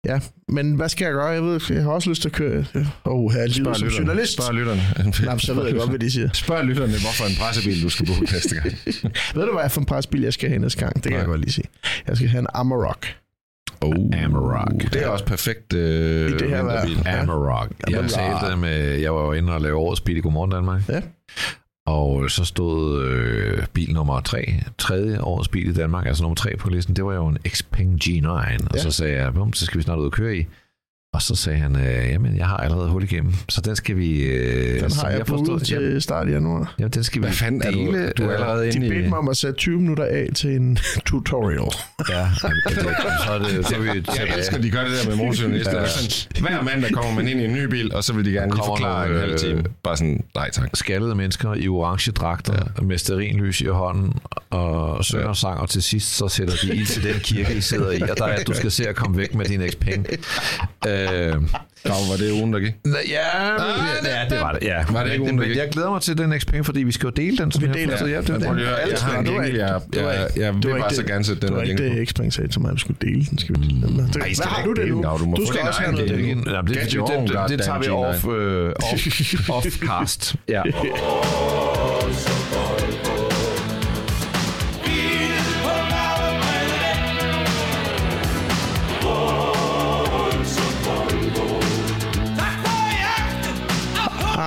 [0.05, 1.25] Ja, men hvad skal jeg gøre?
[1.25, 2.65] Jeg ved, jeg har også lyst til at køre...
[2.75, 4.07] Åh, oh, her er livet som lytterne.
[4.07, 4.33] journalist.
[4.33, 4.81] Spørg lytterne.
[5.25, 6.29] Nej, så ved jeg godt, hvad de siger.
[6.33, 8.65] Spørg lytterne, hvorfor en pressebil, du skal bruge næste gang.
[9.35, 10.93] Ved du, hvad jeg for en presbil, jeg skal have næste gang?
[10.95, 11.19] Det kan Nej.
[11.19, 11.65] jeg godt lige sige.
[12.07, 13.05] Jeg skal have en Amarok.
[13.81, 14.93] Oh, Amarok.
[14.93, 17.01] Det er også perfekt øh, I det her vinterbil.
[17.05, 17.21] Ja.
[17.21, 17.71] Amarok.
[17.87, 18.09] Jeg Amarok.
[18.41, 18.99] talte med...
[18.99, 20.81] Jeg var jo inde og lave årets bil i Godmorgen Danmark.
[20.89, 21.01] Ja.
[21.87, 26.57] Og så stod øh, bil nummer 3, tredje årets bil i Danmark, altså nummer 3
[26.57, 28.27] på listen, det var jo en Xpeng G9.
[28.29, 28.79] Og Ja.
[28.81, 30.45] så sagde jeg, bum, så skal vi snart ud og køre i.
[31.17, 34.21] Og så sagde han, øh, jamen, jeg har allerede hul igennem, så den skal vi...
[34.23, 36.75] Øh, Den har jeg forstod- på til Jamen, start i januar.
[36.79, 37.77] jamen, den skal Hvad vi fanden er du?
[37.79, 38.11] dele.
[38.17, 38.89] Du er øh, allerede De inde i...
[38.89, 41.59] bedte mig om at sætte 20 minutter af til en tutorial.
[42.09, 42.73] Ja, jamen, det,
[43.25, 43.65] så er det...
[43.67, 45.75] Så er vi Jeg elsker, de gør det der med motorjournalister.
[45.75, 45.81] Ja.
[45.81, 45.87] Ja.
[45.87, 48.51] Sådan, hver mandag kommer man ind i en ny bil, og så vil de gerne
[48.51, 49.63] lige forklare en halv øh, time.
[49.83, 50.69] Bare sådan, nej tak.
[50.73, 52.81] skaldede mennesker i orange dragter ja.
[52.83, 54.13] med sterinlys i hånden
[54.49, 55.33] og synger ja.
[55.33, 58.17] sang, og til sidst så sætter de ild til den kirke, I sidder i, og
[58.17, 60.05] der er, at du skal se at komme væk med din ekspeng.
[60.87, 61.06] Øh,
[61.85, 62.73] Nå, var det ugen, der gik?
[62.85, 62.91] ja,
[64.09, 64.67] ja, det var det.
[64.67, 64.83] Ja.
[64.89, 65.57] Var det ikke ugen, der gik?
[65.57, 67.51] jeg glæder mig til den ekspeng, fordi vi skal jo dele den.
[67.51, 68.09] Som Vi jeg deler den.
[68.09, 71.23] Ja, det, jeg var jingle, jeg, var jeg, ikke- jeg det vil bare så gerne
[71.23, 73.37] sætte den Det var ikke det, Xpeng sagde til mig, at vi skulle dele den.
[73.37, 73.97] Skal vi dele den?
[74.13, 75.23] Det, Ej, I skal Hvad har ikke du det nu?
[75.23, 75.33] den.
[75.35, 76.17] Du skal også have noget det.
[76.19, 76.73] Jamen,
[77.47, 80.35] det, tager vi off, øh, off, off cast.
[80.49, 80.61] Ja.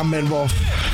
[0.00, 0.44] Ah, men hvor,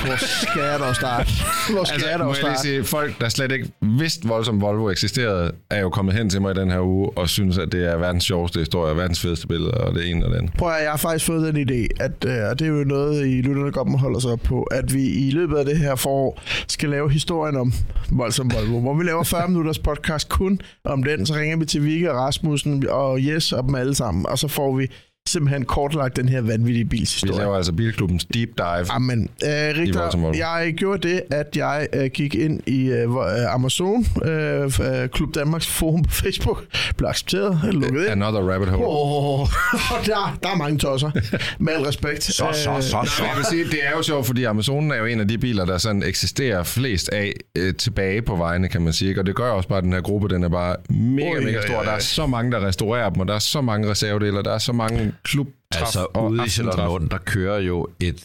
[0.06, 1.30] hvor skal jeg dog starte?
[1.72, 2.60] Hvor skal Altså, jeg dog jeg starte?
[2.60, 6.56] sige, folk, der slet ikke vidste, voldsomt Volvo eksisterede, er jo kommet hen til mig
[6.56, 9.72] i den her uge og synes, at det er verdens sjoveste historie, verdens fedeste billeder,
[9.72, 10.52] og det ene og det andet.
[10.58, 13.26] Prøv at, jeg har faktisk fået den idé, at, øh, og det er jo noget,
[13.26, 15.94] I lytterne godt må holde sig op på, at vi i løbet af det her
[15.94, 17.72] forår skal lave historien om
[18.10, 21.26] Voldsom Volvo, hvor vi laver 40 minutters podcast kun om den.
[21.26, 24.48] Så ringer vi til Vigge og Rasmussen og Jes og dem alle sammen, og så
[24.48, 24.86] får vi
[25.26, 27.38] simpelthen kortlagt den her vanvittige Vi bilshistorie.
[27.38, 28.90] laver altså Bilklubbens Deep Dive.
[28.90, 29.28] Amen.
[29.44, 30.32] Øh, Volvo.
[30.36, 35.34] jeg gjorde det, at jeg øh, gik ind i øh, øh, Amazon, øh, øh, Klub
[35.34, 36.64] Danmarks forum på Facebook,
[36.96, 38.08] blev accepteret, lukket ind.
[38.08, 38.84] Another rabbit hole.
[38.88, 39.48] Oh,
[40.06, 41.10] der, der er mange tosser.
[41.58, 42.24] Med al respekt.
[42.24, 42.80] Så, så, så,
[43.16, 43.24] så.
[43.24, 45.64] jeg vil sige, det er jo sjovt, fordi Amazonen er jo en af de biler,
[45.64, 49.20] der sådan eksisterer flest af øh, tilbage på vejene, kan man sige.
[49.20, 51.82] Og det gør også bare, at den her gruppe, den er bare mega, mega stor.
[51.82, 54.52] Der er så mange, der restaurerer dem, og der er så mange reservedele, og der
[54.52, 56.48] er så mange klub Altså, ude i.
[56.48, 58.24] Charlottenlund, der kører jo et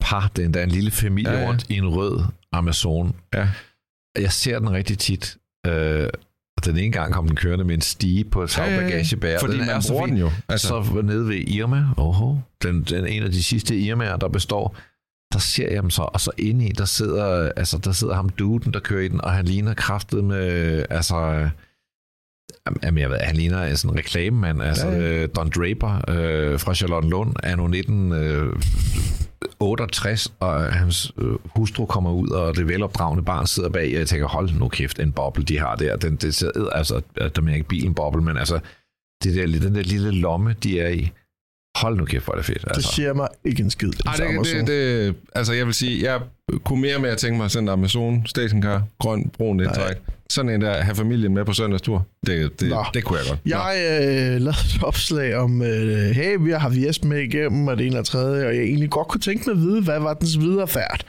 [0.00, 1.44] par, det er endda en lille familie Ja, ja, ja.
[1.44, 1.50] ja.
[1.50, 2.22] rundt i en rød
[2.52, 3.16] Amazon.
[3.34, 3.48] Ja.
[4.18, 5.36] Jeg ser den rigtig tit.
[5.66, 6.08] Øh,
[6.56, 9.38] og den ene gang kom den kørende med en stige på et tagbagagebær.
[9.40, 10.14] Fordi den man er så bruger fin.
[10.14, 10.30] den jo.
[10.48, 10.66] Altså.
[10.68, 14.76] Så nede ved Irma, oho, den, den en af de sidste Irmaer, der består,
[15.32, 18.28] der ser jeg dem så, og så inde i, der sidder, altså, der sidder ham
[18.28, 21.48] duden, der kører i den, og han ligner kraftet med, altså,
[22.84, 25.26] jamen, jeg ved, han ligner en sådan en reklamemand, altså Ja, ja, ja.
[25.26, 32.68] Don Draper øh, fra Charlottenlund, anno 1968, og hans øh, hustru kommer ud, og det
[32.68, 35.96] velopdragende barn sidder bag, og jeg tænker, hold nu kæft, en boble, de har der.
[35.96, 38.60] Den, det sidder, altså, der er ikke bilen boble, men altså,
[39.24, 41.10] det der, den der lille lomme, de er i.
[41.80, 42.60] Hold nu kæft, hvor er det fedt.
[42.62, 42.92] Det Altså.
[42.94, 43.90] siger mig ikke en skid.
[44.06, 46.20] ej, det, det, det, altså, jeg vil sige, jeg
[46.64, 49.96] kunne mere med at tænke mig sådan en Amazon stationcar, grøn, brun indtræk.
[50.30, 52.06] Sådan en der, have familien med på søndagstur.
[52.26, 52.84] Det, det, Nå.
[52.94, 53.40] det kunne jeg godt.
[53.44, 53.50] Nå.
[53.56, 57.78] Jeg øh, lavede et opslag om, øh, hey, vi har haft Jes med igennem, og
[57.78, 60.14] det ene og tredje, og jeg egentlig godt kunne tænke mig at vide, hvad var
[60.14, 61.04] dens videre færd.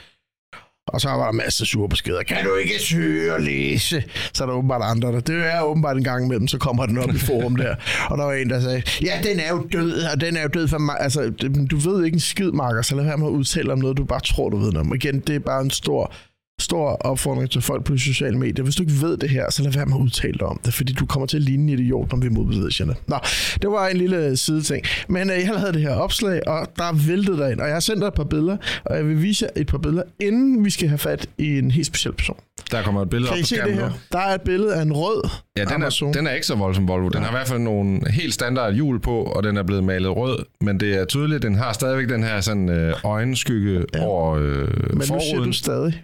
[0.87, 2.23] Og så var der masser af sure beskeder.
[2.23, 4.03] Kan du ikke søge og læse?
[4.33, 6.97] Så er der åbenbart andre, der det er åbenbart en gang imellem, så kommer den
[6.97, 7.75] op i forum der.
[8.09, 10.47] Og der var en, der sagde, ja, den er jo død, og den er jo
[10.47, 10.95] død for mig.
[10.99, 11.29] Altså,
[11.71, 14.05] du ved ikke en skid, Marker, så lad være med at udtale om noget, du
[14.05, 14.95] bare tror, du ved noget om.
[14.95, 16.13] Igen, det er bare en stor
[16.61, 18.63] stor opfordring til folk på de sociale medier.
[18.63, 20.73] Hvis du ikke ved det her, så lad være med at udtale dig om det,
[20.73, 22.95] fordi du kommer til at ligne en idiot, når vi modbevæger det.
[23.07, 23.15] Nå,
[23.61, 24.85] det var en lille sideting.
[25.09, 27.79] Men øh, jeg havde det her opslag, og der væltede der ind, og jeg har
[27.79, 30.69] sendt dig et par billeder, og jeg vil vise jer et par billeder, inden vi
[30.69, 32.37] skal have fat i en helt speciel person.
[32.71, 33.89] Der kommer et billede op Kan I på se det skærmen her?
[33.89, 33.95] nu.
[34.11, 36.09] Der er et billede af en rød Ja, den Amazon.
[36.09, 37.09] er, den er ikke så voldsom Volvo.
[37.09, 40.15] Den har i hvert fald nogle helt standard hjul på, og den er blevet malet
[40.17, 40.45] rød.
[40.61, 43.99] Men det er tydeligt, den har stadigvæk den her sådan øh, øjenskygge Ja.
[43.99, 44.05] ja.
[44.05, 46.01] over øh, Men nu siger du stadig,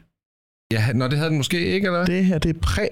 [0.74, 2.88] Ja, nå, det havde den måske ikke, eller det her det er præ.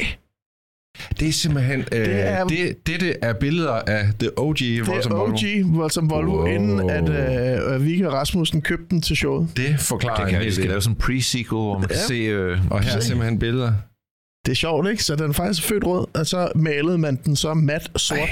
[1.19, 1.79] Det er simpelthen...
[1.79, 5.33] Øh, Det det, er- det, dette er billeder af The OG Det voldsom er Volvo.
[5.35, 6.45] OG Voldsom Volvo, Wow.
[6.45, 7.09] inden at
[7.73, 9.49] øh, Vigge Rasmussen købte den til showet.
[9.57, 11.97] Det forklarer Det en kan vi hel skal lave sådan en pre-sequel, hvor man kan
[11.97, 12.07] Ja.
[12.07, 12.13] se...
[12.13, 13.73] Øh, Og her er simpelthen billeder.
[14.45, 15.03] Det er sjovt, ikke?
[15.03, 18.29] Så den er faktisk født rød, og så malede man den så mat sort Ej.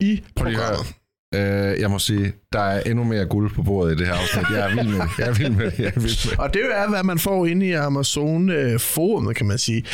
[0.00, 0.94] i programmet.
[1.34, 4.44] Øh, jeg må sige, der er endnu mere guld på bordet i det her afsnit.
[4.56, 5.18] Jeg er vild med det.
[5.18, 5.78] Jeg er vild med det.
[5.78, 6.38] Jeg er vild med det.
[6.40, 9.84] Og det er, hvad man får inde i Amazon-forumet, kan man sige.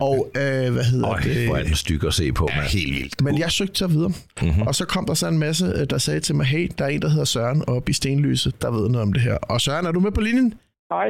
[0.00, 1.46] Og øh, hvad hedder Øj, det?
[1.46, 2.66] hvor er den styg at se på, mand.
[2.66, 3.22] Helt vildt.
[3.22, 4.12] Men jeg søgte så videre.
[4.42, 4.62] Mm-hmm.
[4.62, 6.88] Og så kom der så en masse, øh, der sagde til mig, hey, der er
[6.88, 9.36] en, der hedder Søren oppe i Stenlyset, der ved noget om det her.
[9.36, 10.54] Og Søren, er du med på linjen?
[10.92, 11.06] Hej.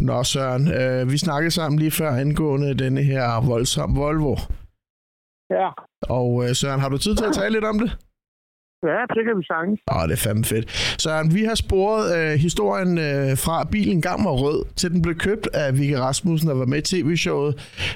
[0.00, 4.36] Nå, Søren, øh, vi snakkede sammen lige før angående denne her voldsom Volvo.
[5.50, 5.68] Ja.
[6.02, 7.96] Og øh, Søren, har du tid til at tale lidt om det?
[8.82, 9.80] Ja, det kan vi sagtens.
[9.94, 10.70] Åh, det er fandme fedt.
[10.98, 15.02] Søren, vi har sporet øh, historien øh, fra, at bilen gang var rød, til den
[15.02, 17.52] blev købt af Vicky Rasmussen, og var med i tv-showet.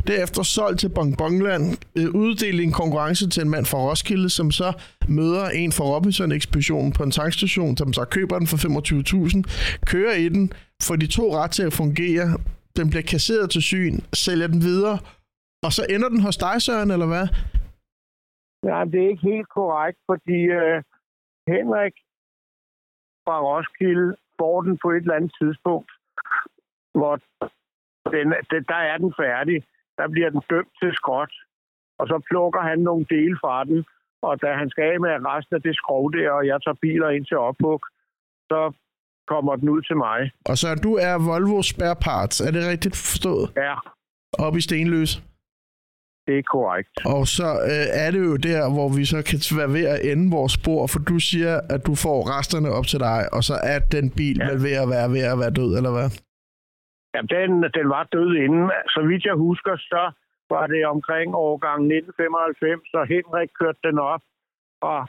[0.07, 4.51] Derefter solgt til Bongbongland, øh, uddelt i en konkurrence til en mand fra Roskilde, som
[4.51, 4.73] så
[5.09, 9.42] møder en fra Robinson-ekspeditionen på en tankstation, som så køber den for 25.000,
[9.87, 12.38] kører i den, får de to ret til at fungere,
[12.77, 14.99] den bliver kasseret til syn, sælger den videre,
[15.64, 17.27] og så ender den hos dig, Søren, eller hvad?
[18.68, 20.83] Ja, det er ikke helt korrekt, fordi øh,
[21.53, 21.94] Henrik
[23.24, 25.90] fra Roskilde får den på et eller andet tidspunkt,
[26.98, 27.14] hvor
[28.14, 29.59] den, den, der er den færdig.
[29.98, 31.33] Der bliver den dømt til skråt,
[31.98, 33.85] og så plukker han nogle dele fra den,
[34.22, 37.09] og da han skal af med resten af det skrov der, og jeg tager biler
[37.11, 37.81] ind til ophug,
[38.50, 38.72] så
[39.27, 40.31] kommer den ud til mig.
[40.50, 43.46] Og så du er Volvo Spare Parts, er det rigtigt forstået?
[43.57, 43.77] Ja,
[44.38, 45.22] Oppe i Stenløs.
[46.26, 46.94] Det er korrekt.
[47.16, 50.26] Og så øh, er det jo der, hvor vi så kan være ved at ende
[50.37, 53.78] vores spor, for du siger, at du får resterne op til dig, og så er
[53.94, 54.44] den bil ja.
[54.48, 56.08] Vel ved at være ved at være død, eller hvad?
[57.14, 58.64] Ja, den, den var død inden.
[58.94, 60.02] Så vidt jeg husker, så
[60.54, 64.24] var det omkring årgang 1995, så Henrik kørte den op,
[64.90, 65.00] og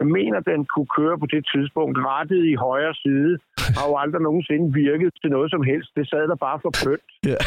[0.00, 3.32] jeg mener, den kunne køre på det tidspunkt rettet i højre side.
[3.76, 5.90] Har jo aldrig nogensinde virket til noget som helst.
[5.98, 7.10] Det sad der bare for pynt.
[7.32, 7.40] Ja.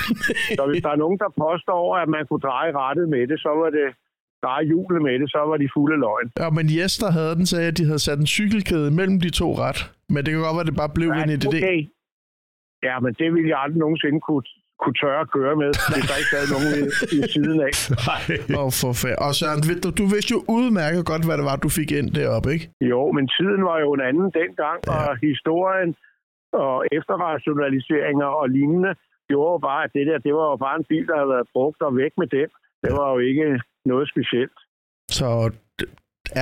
[0.58, 3.50] Så hvis der er nogen, der påstår, at man kunne dreje rettet med det, så
[3.60, 3.88] var det
[4.44, 6.28] dreje hjulet med det, så var de fulde løgn.
[6.42, 9.30] ja, men Jes, der havde den, sagde, at de havde sat en cykelkæde mellem de
[9.30, 9.80] to ret.
[10.12, 11.48] Men det kan godt være, at det bare blev en idé.
[11.48, 11.78] okay.
[12.88, 14.44] Ja, men det ville jeg aldrig nogensinde kunne,
[14.82, 16.82] kunne tørre at køre med, hvis der ikke havde nogen i,
[17.18, 17.72] i siden af.
[18.60, 19.18] Åh, for færd.
[19.26, 22.48] Og Søren, du, du vidste jo udmærket godt, hvad det var, du fik ind deroppe,
[22.54, 22.66] ikke?
[22.92, 24.92] Jo, men tiden var jo en anden dengang, ja.
[24.94, 25.90] og historien
[26.66, 28.92] og efterrationaliseringer og lignende
[29.30, 31.48] gjorde jo bare, at det der, det var jo bare en bil, der havde været
[31.54, 32.48] brugt og væk med den.
[32.84, 33.46] Det var jo ikke
[33.90, 34.58] noget specielt.
[35.18, 35.28] Så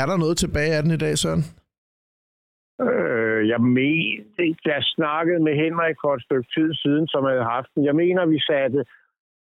[0.01, 1.45] er der noget tilbage af den i dag, Søren?
[3.41, 7.69] Øh, jeg mener, jeg snakkede med Henrik for et stykke tid siden, som havde haft
[7.75, 7.85] den.
[7.85, 8.85] Jeg mener, vi satte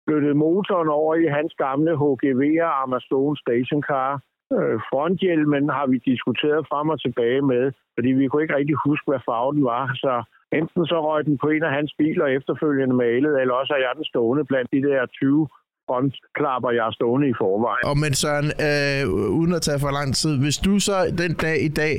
[0.08, 4.12] flyttede motoren over i hans gamle HGV'er Amazon Station Car.
[4.56, 7.64] Øh, fronthjelmen har vi diskuteret frem og tilbage med,
[7.96, 9.86] fordi vi kunne ikke rigtig huske, hvad farven var.
[10.04, 10.14] Så
[10.60, 13.94] enten så røg den på en af hans biler efterfølgende malet, eller også er jeg
[13.96, 15.48] den stående blandt de der 20
[15.88, 17.84] frontklapper, jeg er stående i forvejen.
[17.92, 19.04] Og men Søren, øh,
[19.40, 21.96] uden at tage for lang tid, hvis du så den dag i dag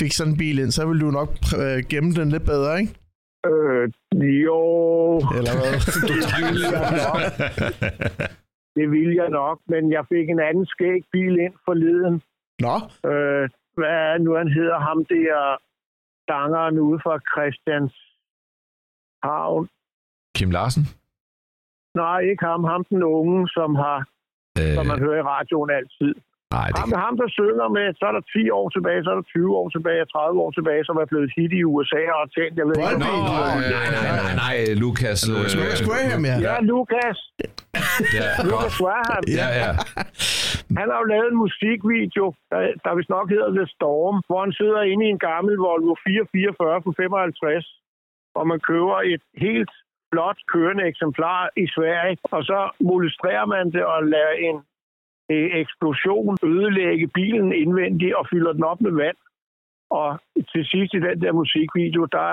[0.00, 1.28] fik sådan en bil ind, så ville du nok
[1.62, 2.92] øh, gemme den lidt bedre, ikke?
[3.50, 3.84] Øh,
[4.46, 4.60] jo,
[5.38, 5.74] Eller hvad?
[6.08, 7.20] det ville jeg nok.
[8.76, 12.14] Det ville jeg nok, men jeg fik en anden skæg bil ind forleden.
[12.66, 12.76] Nå,
[13.10, 13.44] Øh,
[13.78, 14.78] hvad er nu han hedder?
[14.88, 15.56] Ham der
[16.32, 17.94] dangeren ude fra Christians
[19.22, 19.68] Havn.
[20.36, 20.84] Kim Larsen?
[21.94, 22.64] Nej, ikke ham.
[22.64, 23.98] Ham den unge, som har,
[24.58, 26.14] Øh, som man hører i radioen altid.
[26.56, 29.16] Nej, det Ham, ham, der synger med, så er der 10 år tilbage, så er
[29.20, 32.26] der 20 år tilbage, og 30 år tilbage, som er blevet hit i USA og
[32.34, 33.12] tjent, jeg ved ikke, om- Nå,
[33.76, 35.20] nej, nej, nej, nej, Lukas.
[35.60, 36.36] Lucas Graham, ja.
[36.48, 37.18] Ja, Lukas.
[38.18, 39.22] Ja, Lukas Graham.
[39.40, 39.70] ja, ja.
[40.78, 44.52] Han har jo lavet en musikvideo, der, der vist nok hedder The Storm, hvor han
[44.60, 47.66] sidder inde i en gammel Volvo 444 på 55,
[48.38, 49.72] og man køber et helt
[50.10, 52.58] flot kørende eksemplar i Sverige, og så
[52.90, 54.56] molestrerer man det og lader en
[55.30, 59.16] Øh, eksplosion ødelægge bilen indvendigt og fylder den op med vand.
[59.90, 60.20] Og
[60.52, 62.26] til sidst i den der musikvideo, der,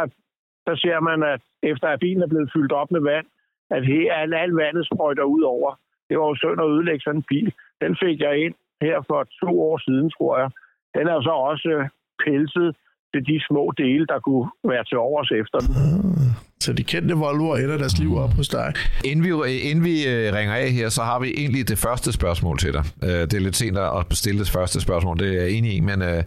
[0.67, 3.25] der ser man, at efter at bilen er blevet fyldt op med vand,
[3.69, 5.80] at he, al, vandet sprøjter ud over.
[6.10, 7.54] Det var jo synd at ødelægge sådan en bil.
[7.82, 10.49] Den fik jeg ind her for to år siden, tror jeg.
[10.97, 11.89] Den er så også øh,
[12.25, 12.75] pelset
[13.13, 15.71] til de små dele, der kunne være til overs efter den.
[15.75, 16.49] Ah.
[16.63, 18.74] Så de kendte Volvoer ender deres liv op hos dig.
[19.10, 19.32] Inden vi,
[19.69, 22.84] inden vi øh, ringer af her, så har vi egentlig det første spørgsmål til dig.
[23.08, 25.80] Øh, Det er lidt sent at bestille det første spørgsmål, det er jeg enig i,
[25.89, 26.19] men øh,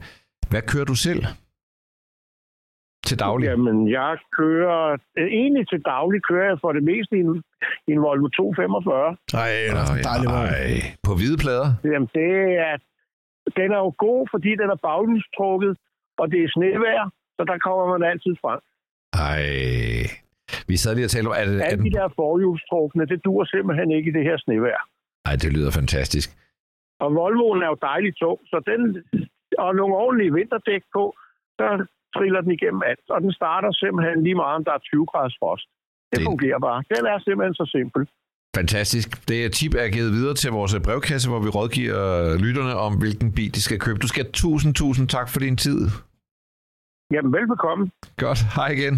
[0.50, 1.22] hvad kører du selv
[3.08, 3.46] til daglig?
[3.46, 4.80] Jamen, jeg kører...
[5.40, 7.32] Egentlig til daglig kører jeg for det meste i en,
[7.88, 9.16] i en Volvo 245.
[9.38, 9.72] Nej, er
[10.10, 10.26] dejlig.
[10.28, 10.70] Ej,
[11.06, 11.68] på hvide plader?
[11.92, 12.30] Jamen, det
[12.66, 12.74] er...
[13.60, 15.72] Den er jo god, fordi den er baghjulstrukket,
[16.20, 17.04] og det er snevejr,
[17.36, 18.60] så der kommer man altid frem.
[19.30, 19.42] Ej,
[20.72, 23.18] vi sad lige og talte om, er det, er Alle de den, der forhjulstrukne, det
[23.26, 24.80] dur simpelthen ikke i det her snevejr.
[25.28, 26.28] Ej, det lyder fantastisk.
[27.04, 28.80] Og Volvoen er jo dejligt tung, så den,
[29.64, 31.04] og nogle ordentlige vinterdæk på,
[31.58, 31.66] så
[32.16, 33.06] triller den igennem alt.
[33.14, 35.66] Og den starter simpelthen lige meget, om der er 20 graders frost.
[36.10, 36.78] Det, Det- fungerer bare.
[36.94, 38.02] Den er simpelthen så simpel.
[38.60, 39.08] Fantastisk.
[39.28, 42.02] Det tip er givet videre til vores brevkasse, hvor vi rådgiver
[42.44, 43.98] lytterne om, hvilken bil de skal købe.
[43.98, 45.80] Du skal tusind, tusind tak for din tid.
[47.14, 47.90] Jamen, velbekomme.
[48.16, 48.40] Godt.
[48.56, 48.94] Hej igen.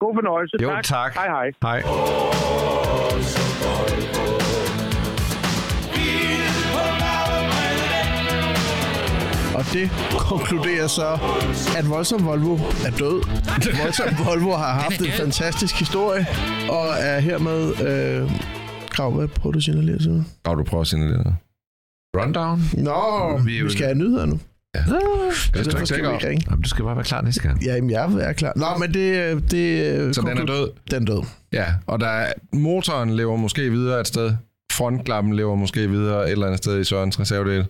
[0.00, 0.56] God fornøjelse.
[0.62, 1.14] Jo, tak.
[1.14, 1.46] Hej, hej.
[1.62, 1.80] Hej.
[9.58, 11.08] Og det konkluderer så,
[11.78, 12.54] at Voldsom Volvo
[12.86, 13.18] er død.
[13.82, 16.26] Voldsom Volvo har haft en fantastisk historie,
[16.70, 17.60] og er hermed...
[17.88, 18.30] Øh,
[18.90, 20.24] Krav, hvad prøver du at signalere mig?
[20.44, 20.86] Og du prøver at
[21.24, 21.32] der.
[22.16, 22.60] Rundown.
[22.72, 24.38] Nå, Vi vi skal have nyheder nu.
[24.74, 26.46] Det Derfor skal ikke ringe.
[26.50, 27.64] Jamen, du skal bare være klar næste gang.
[27.64, 28.52] Ja, jamen, jeg er klar.
[28.56, 29.50] Nå, men det...
[29.50, 30.70] det Så den er død.
[30.90, 31.22] Den er død.
[31.52, 34.32] Ja, og der er, motoren lever måske videre et sted.
[34.72, 37.66] Frontklappen lever måske videre et eller andet sted i Sørens reservedel.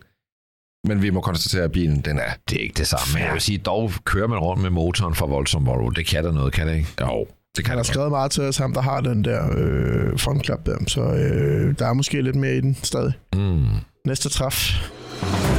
[0.86, 2.30] Men vi må konstatere, at bilen, den er...
[2.48, 3.24] Det er ikke det samme.
[3.24, 5.88] Jeg vil sige, dog kører man rundt med motoren for voldsom Volvo.
[5.88, 6.88] Det kan der noget, kan det ikke?
[7.00, 9.44] Jo, det kan Han har der skrevet meget til os, ham der har den der
[9.56, 10.76] øh, frontklap der.
[10.86, 13.12] Så øh, der er måske lidt mere i den stadig.
[13.34, 13.64] Mm.
[14.06, 14.88] Næste træf.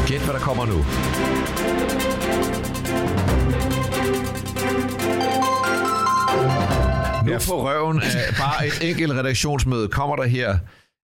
[0.07, 0.77] Gæt, hvad der kommer nu.
[7.25, 10.57] Nu på røven af bare et enkelt redaktionsmøde kommer der her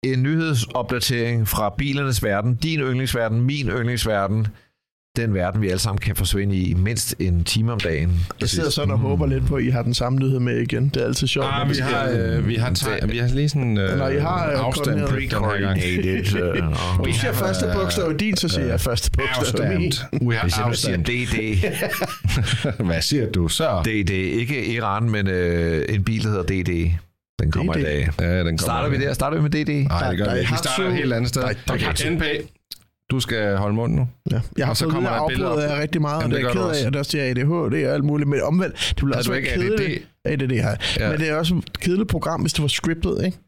[0.03, 4.47] en nyhedsopdatering fra bilernes verden, din yndlingsverden, min yndlingsverden,
[5.23, 8.27] den verden, vi alle sammen kan forsvinde i mindst en time om dagen.
[8.41, 10.89] Jeg sidder sådan og håber lidt på, at I har den samme nyhed med igen.
[10.89, 11.47] Det er altid sjovt.
[11.53, 11.85] Ah, vi sker.
[11.85, 15.01] har, øh, vi, har teg- vi har lige sådan øh, Når I har, øh, afstand
[15.01, 15.45] koordineret- den her gang.
[15.45, 16.63] Coordinated,
[16.99, 19.87] uh, Hvis jeg første bogstav i din, så siger jeg første bogstav min.
[19.87, 20.23] Afstand.
[20.23, 21.05] We Hvis jeg have siger afstand.
[22.79, 23.83] DD, Hvad siger du så?
[23.85, 26.91] DD, ikke Iran, men øh, en bil, der hedder DD.
[27.43, 27.79] Den kommer DD.
[27.81, 28.09] i dag.
[28.21, 29.13] Ja, den kommer Starter vi der?
[29.13, 29.89] Starter vi med DD?
[29.89, 30.53] Nej, det gør vi ikke.
[30.53, 31.43] Vi starter et helt andet sted.
[32.11, 32.23] NP,
[33.11, 34.09] du skal holde mund nu.
[34.31, 34.41] Ja.
[34.59, 35.71] Jeg har Og så fået kommer der et billede afbrudt op.
[35.71, 37.87] af rigtig meget, og Jamen, det det er ked af, og der også er ADHD
[37.87, 38.29] og alt muligt.
[38.29, 40.09] Men omvendt, det ville Havde også kedeligt.
[40.25, 40.79] ADD har jeg.
[40.99, 41.11] Ja.
[41.11, 43.39] Men det er også et kedeligt program, hvis det var scriptet, ikke?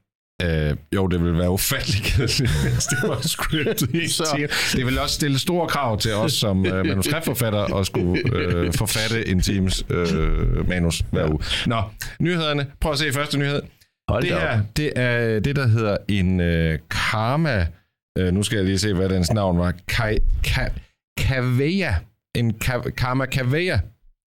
[0.42, 4.48] Øh, jo, det vil være ufatteligt kedeligt, hvis det var scriptet Så-.
[4.76, 9.28] Det vil også stille store krav til os som øh, manuskriptforfatter at skulle øh, forfatte
[9.28, 11.38] en times øh, manus hver uge.
[11.66, 11.82] Nå,
[12.20, 12.66] nyhederne.
[12.80, 13.62] Prøv at se første nyhed.
[14.08, 14.40] Hold Det op.
[14.40, 17.66] her, det er det, der hedder en øh, karma...
[18.20, 19.74] Øh, nu skal jeg lige se, hvad dens navn var.
[19.88, 20.68] Kai, ka,
[21.18, 21.94] Kaveya.
[22.34, 23.78] En ka, karma Kaveya.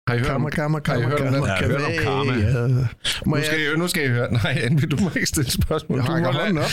[0.08, 1.48] Har I hørt Kammer, om kammer, Har I hørt om kammer, den?
[1.48, 2.34] Jeg har hørt om karma.
[2.34, 2.68] Ja.
[3.26, 4.34] Må nu jeg, skal, I, nu skal I høre.
[4.34, 6.00] Nej, Anby, du må ikke stille spørgsmål.
[6.00, 6.64] jeg lade- hånden op.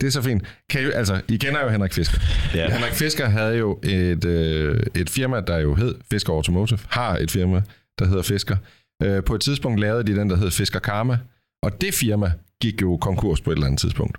[0.00, 0.42] det er så fint.
[0.70, 2.18] Kan I, altså, I kender jo Henrik Fisker.
[2.54, 2.74] Ja.
[2.76, 7.30] Henrik Fisker havde jo et, øh, et firma, der jo hed Fisker Automotive, har et
[7.30, 7.62] firma,
[7.98, 8.56] der hedder Fisker.
[9.02, 11.18] Øh, på et tidspunkt lavede de den, der hed Fisker Karma,
[11.62, 14.18] og det firma gik jo konkurs på et eller andet tidspunkt.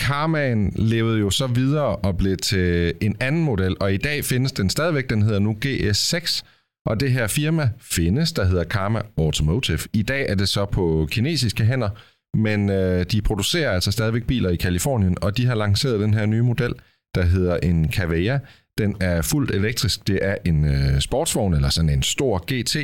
[0.00, 4.52] Karmaen levede jo så videre og blev til en anden model, og i dag findes
[4.52, 6.42] den stadigvæk, den hedder nu GS6,
[6.86, 9.78] og det her firma findes, der hedder Karma Automotive.
[9.92, 11.90] I dag er det så på kinesiske hænder,
[12.36, 16.26] men øh, de producerer altså stadigvæk biler i Kalifornien, og de har lanceret den her
[16.26, 16.74] nye model,
[17.14, 18.38] der hedder en Cavea.
[18.78, 20.06] Den er fuldt elektrisk.
[20.06, 22.76] Det er en øh, sportsvogn, eller sådan en stor GT.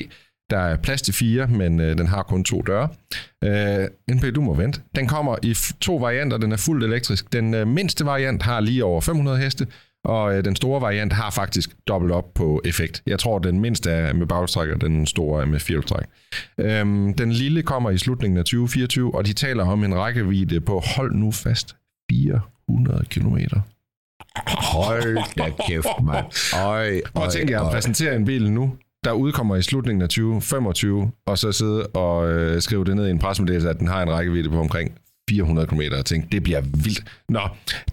[0.51, 2.89] Der er plads til fire, men øh, den har kun to døre.
[3.45, 4.81] Øh, NP, du må vente.
[4.97, 6.39] Den kommer i to varianter.
[6.39, 7.33] Den er fuldt elektrisk.
[7.33, 9.67] Den øh, mindste variant har lige over 500 heste,
[10.05, 13.03] og øh, den store variant har faktisk dobbelt op på effekt.
[13.07, 16.05] Jeg tror, den mindste er med bagstræk, og den store er med firehjulstræk.
[16.59, 20.83] Øhm, den lille kommer i slutningen af 2024, og de taler om en rækkevidde på,
[20.97, 21.77] hold nu fast,
[22.11, 23.61] 400 kilometer.
[24.75, 26.27] Hold da kæft, mand.
[26.67, 27.73] Øj, Prøv at tænke jer at øj.
[27.73, 28.73] præsentere en bil nu,
[29.07, 33.11] der udkommer i slutningen af 2025, og så sidde og øh, skrive det ned i
[33.11, 34.93] en pressemeddelelse, at den har en rækkevidde på omkring
[35.31, 37.05] 400 km, og tænke, det bliver vildt.
[37.29, 37.41] Nå,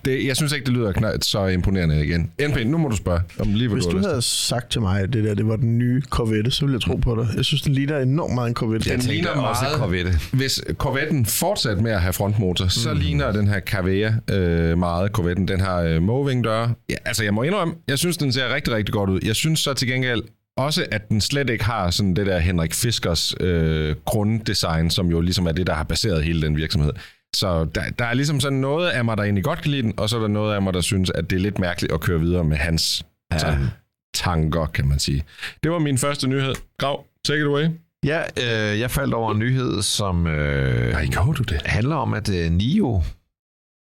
[0.05, 2.31] det, jeg synes ikke, det lyder knald, så imponerende igen.
[2.49, 4.81] NP, nu må du spørge, om lige hvad Hvis du du lyst havde sagt til
[4.81, 7.27] mig, at det der det var den nye Corvette, så ville jeg tro på dig.
[7.35, 8.89] Jeg synes, den ligner enormt meget en Corvette.
[8.89, 10.11] Jeg Den tænker ligner også meget- Corvette.
[10.33, 12.99] Hvis Corvetten fortsætter med at have frontmotor, så mm.
[12.99, 15.47] ligner den her Cavea øh, meget Corvetten.
[15.47, 16.73] Den har øh, Moving-døre.
[16.89, 19.19] Ja, altså, jeg må indrømme, jeg synes, den ser rigtig, rigtig godt ud.
[19.25, 20.21] Jeg synes så til gengæld
[20.57, 25.21] også, at den slet ikke har sådan det der Henrik Fiskers øh, grunddesign, som jo
[25.21, 26.91] ligesom er det, der har baseret hele den virksomhed.
[27.35, 29.93] Så der, der er ligesom sådan noget af mig, der egentlig godt kan lide den,
[29.97, 32.01] og så er der noget af mig, der synes, at det er lidt mærkeligt at
[32.01, 33.37] køre videre med hans ja.
[33.37, 33.67] sådan,
[34.13, 35.23] tanker, kan man sige.
[35.63, 36.55] Det var min første nyhed.
[36.77, 37.67] Grav, take it away.
[38.05, 41.61] Ja, øh, jeg faldt over en nyhed, som øh, Nej, du det?
[41.65, 43.03] handler om, at øh, NIO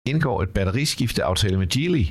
[0.06, 2.04] indgår et batteriskifteaftale med Geely.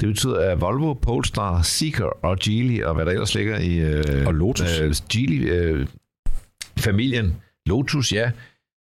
[0.00, 4.26] Det betyder, at Volvo, Polestar, Seeker og Geely, og hvad der ellers ligger i øh,
[4.26, 4.80] Og Lotus.
[4.80, 7.34] øh, Geely-familien,
[7.66, 8.30] Lotus, ja,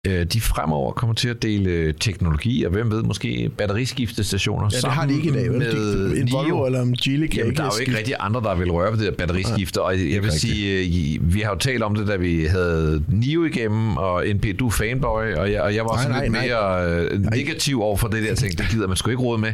[0.07, 4.85] øh, de fremover kommer til at dele teknologi, og hvem ved, måske batteriskiftestationer Ja, det
[4.91, 5.57] har de ikke i dag, vel?
[5.59, 6.65] med En Volvo NIO.
[6.65, 7.97] eller en Geely kan Jamen, ikke der er jo ikke skifte.
[7.97, 10.41] rigtig andre, der vil røre ved det der batteriskifte, og jeg vil rigtigt.
[10.41, 14.45] sige, øh, vi har jo talt om det, da vi havde NIO igennem, og NP,
[14.59, 16.47] du er fanboy, og jeg, og jeg var Nej, sådan nej, lidt nej.
[16.47, 19.53] mere øh, negativ over for det der ting, det gider man sgu ikke råde med.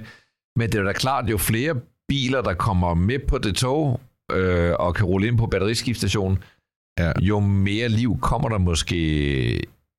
[0.56, 1.76] Men det er da klart, jo flere
[2.08, 4.00] biler, der kommer med på det tog,
[4.32, 6.38] øh, og kan rulle ind på batteriskiftestationen,
[7.00, 7.12] Ja.
[7.22, 8.96] jo mere liv kommer der måske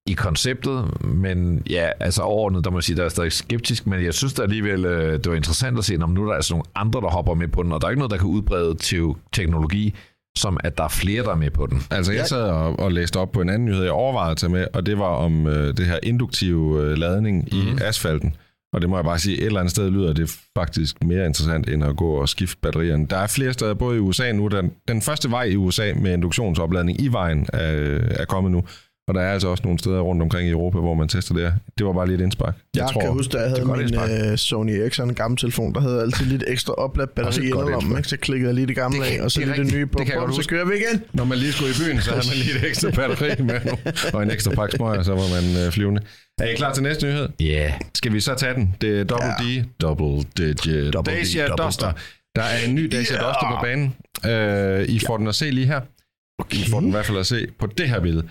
[0.06, 4.04] i konceptet, men ja, altså overordnet, der må jeg sige, der er stadig skeptisk, men
[4.04, 6.52] jeg synes da alligevel, øh, det var interessant at se, om nu er der altså
[6.54, 8.74] nogle andre, der hopper med på den, og der er ikke noget, der kan udbrede
[8.74, 9.94] til teknologi,
[10.38, 11.82] som at der er flere, der er med på den.
[11.90, 14.50] Altså, jeg sad og, og læste op på en anden nyhed, jeg overvejede at tage
[14.50, 17.78] med, og det var om øh, det her induktive øh, ladning i Mhm.
[17.84, 18.36] asfalten.
[18.72, 21.68] Og det må jeg bare sige, et eller andet sted lyder det faktisk mere interessant,
[21.68, 23.06] end at gå og skifte batterierne.
[23.06, 26.12] Der er flere steder, både i USA nu, den, den første vej i USA med
[26.12, 27.68] induktionsopladning i vejen er,
[28.10, 28.64] er kommet nu.
[29.10, 31.42] Og der er altså også nogle steder rundt omkring i Europa, hvor man tester det
[31.42, 31.52] her.
[31.78, 32.54] Det var bare lige et indspark.
[32.76, 34.10] Jeg, jeg kan huske, da jeg havde min indspark.
[34.32, 37.96] uh, Sony Ericsson, en gammel telefon, der havde altid lidt ekstra opladt batteri indspark.
[37.96, 38.08] ikke?
[38.08, 39.74] så klikkede jeg lige det gamle Det kan- af, og så det er lige det
[39.74, 41.02] nye på, Det kan godt så kører vi igen.
[41.12, 43.72] Når man lige skulle i byen, så havde man lige et ekstra batteri med nu,
[44.14, 46.00] og en ekstra pakke smøger, så var man øh, flyvende.
[46.40, 47.28] Er I klar til næste nyhed?
[47.40, 47.44] Ja.
[47.46, 47.72] Yeah.
[47.94, 48.74] Skal vi så tage den?
[48.80, 49.60] Det er Double Ja.
[49.62, 51.92] D, Double Digit, Double D, Dacia double Duster.
[52.36, 53.28] Der er en ny Dacia Ja.
[53.28, 53.94] Duster på banen.
[54.24, 55.80] Uh, I får den at se lige her.
[56.52, 58.24] I får den i hvert fald at se på det her billede.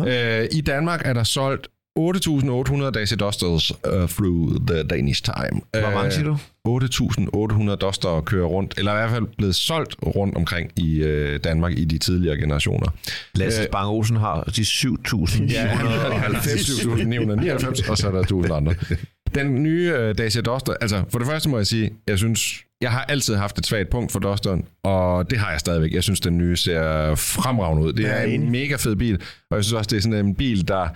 [0.00, 5.60] Uh, I Danmark er der solgt 8.800 Dacia Dusters uh, through the Danish time.
[5.70, 6.38] Hvor mange siger du?
[6.68, 11.72] 8.800 Duster kører rundt, eller i hvert fald blevet solgt rundt omkring i uh, Danmark
[11.72, 12.86] i de tidligere generationer.
[13.34, 15.42] Lasse Øh, Spang Olsen har de 7.000.
[15.52, 18.74] Ja, 7.999, og så er der 1.000 andre.
[19.34, 22.90] Den nye uh, Dacia Duster, altså for det første må jeg sige, jeg synes, jeg
[22.90, 25.92] har altid haft et svagt punkt for Dusteren, og det har jeg stadigvæk.
[25.92, 27.92] Jeg synes, den nye ser fremragende ud.
[27.92, 30.68] Det er en mega fed bil, og jeg synes også, det er sådan en bil,
[30.68, 30.88] der...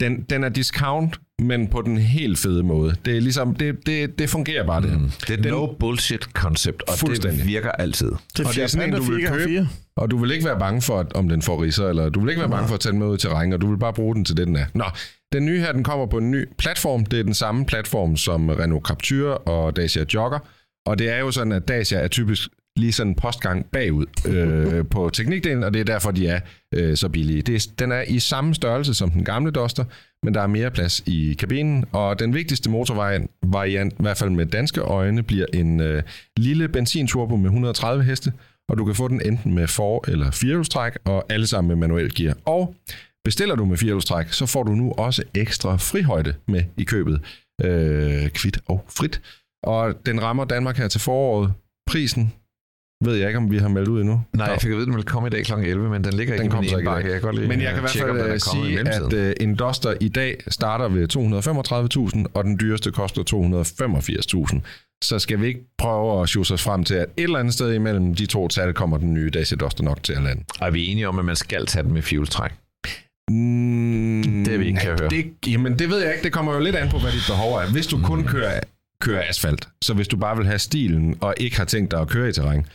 [0.00, 2.94] Den, den er discount, men på den helt fede måde.
[3.04, 5.00] Det er ligesom, det, det, det fungerer bare, det.
[5.00, 5.10] Mm.
[5.20, 7.38] Det er Den- no bullshit koncept, og Fuldstændig.
[7.38, 8.06] det virker altid.
[8.36, 9.28] Det er Og det er sådan en, du vil 4x4.
[9.28, 9.68] købe.
[9.96, 12.28] Og du vil ikke være bange for, at, om den får ridser, eller du vil
[12.30, 13.92] ikke være bange for at tage den med ud til regn, og du vil bare
[13.92, 14.64] bruge den til det, den er.
[14.74, 14.84] Nå,
[15.32, 17.04] den nye her, den kommer på en ny platform.
[17.06, 20.38] Det er den samme platform som Renault Captur og Dacia Jogger.
[20.86, 24.86] Og det er jo sådan, at Dacia er typisk lige sådan en postgang bagud øh,
[24.86, 26.40] på teknikdelen, og det er derfor, de er
[26.74, 27.42] øh, så billige.
[27.42, 29.84] Det er, den er i samme størrelse som den gamle Duster,
[30.22, 34.46] men der er mere plads i kabinen, og den vigtigste motorvariant, i hvert fald med
[34.46, 36.02] danske øjne, bliver en øh,
[36.36, 38.32] lille benzinturbo med 130 heste,
[38.68, 42.14] og du kan få den enten med for- eller firehjulstræk, og alle sammen med manuel
[42.14, 42.36] gear.
[42.44, 42.74] Og
[43.24, 47.20] bestiller du med firehjulstræk, så får du nu også ekstra frihøjde med i købet,
[47.64, 49.20] øh, kvidt og frit.
[49.66, 51.52] Og den rammer Danmark her til foråret.
[51.86, 52.32] Prisen
[53.04, 54.22] ved jeg ikke, om vi har meldt ud endnu.
[54.32, 55.52] Nej, jeg fik at vide, at den ville komme i dag kl.
[55.52, 56.90] 11, men den ligger Den ikke kom i så ikke.
[56.90, 59.54] Jeg kan godt lige Men jeg kan i hvert fald i sige, at øh, en
[59.56, 61.08] Duster i dag starter ved
[62.24, 63.22] 235.000, og den dyreste koster
[64.54, 64.60] 285.000.
[65.04, 67.72] Så skal vi ikke prøve at sjuse os frem til, at et eller andet sted
[67.74, 70.44] imellem de to tal kommer den nye Dacia Duster nok til at lande.
[70.60, 72.50] Og er vi enige om, at man skal tage den med fueltræk?
[73.30, 75.10] Mm, Det vi ikke, kan høre.
[75.10, 76.24] Det, jamen, det ved jeg ikke.
[76.24, 77.66] Det kommer jo lidt an på, hvad dit behov er.
[77.72, 78.60] Hvis du kun kører,
[79.04, 82.08] kører asfalt, så hvis du bare vil have stilen, og ikke har tænkt dig at
[82.08, 82.66] køre i terræn,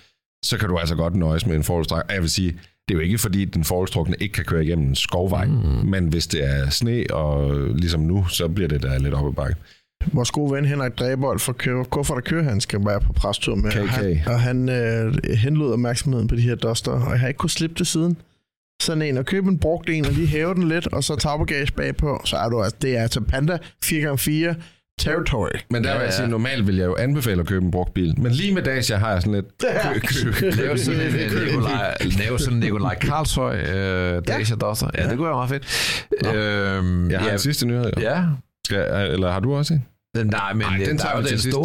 [0.46, 2.04] så kan du altså godt nøjes med en forholdstræk.
[2.08, 2.52] Og jeg vil sige,
[2.88, 5.46] det er jo ikke fordi, den forholdstrukne ikke kan køre igennem en skovvej.
[5.46, 5.54] Mm.
[5.86, 9.34] Men hvis det er sne, og ligesom nu, så bliver det da lidt op ad
[9.34, 9.56] bakke.
[10.14, 13.56] Vores gode ven Henrik Drebold fra Kø- Kuffert og Køre, han skal være på prestur
[13.56, 13.72] med.
[13.72, 13.78] KK.
[13.78, 17.38] Og han, og han øh, henlod opmærksomheden på de her Duster, og jeg har ikke
[17.38, 18.18] kunnet slippe det siden.
[18.82, 21.72] Sådan en, og købe en brugt en, og lige hæve den lidt, og så tagbagage
[21.72, 24.56] bagpå, så er du altså, det er altså Panda 4x4
[25.00, 25.50] Territory.
[25.70, 26.16] Men der Ja, vil jeg ja.
[26.18, 28.20] sige, normalt vil jeg jo anbefale at købe en brugt bil.
[28.20, 29.46] Men lige med Dacia har jeg sådan lidt...
[30.08, 34.90] Kø, kø, Lave sådan en øh, Nikolaj, lave sådan Nikolaj Karlshøj, øh, Dacia Duster.
[34.98, 36.36] Ja, det kunne være meget fedt.
[36.36, 37.84] Øhm, Jeg har ja, en sidste nyhed.
[37.98, 38.02] jo.
[38.02, 38.24] ja,
[38.66, 39.86] Skal, eller har du også en?
[40.26, 41.58] Nej, men Ej, den tager der er vi jo til den sidst,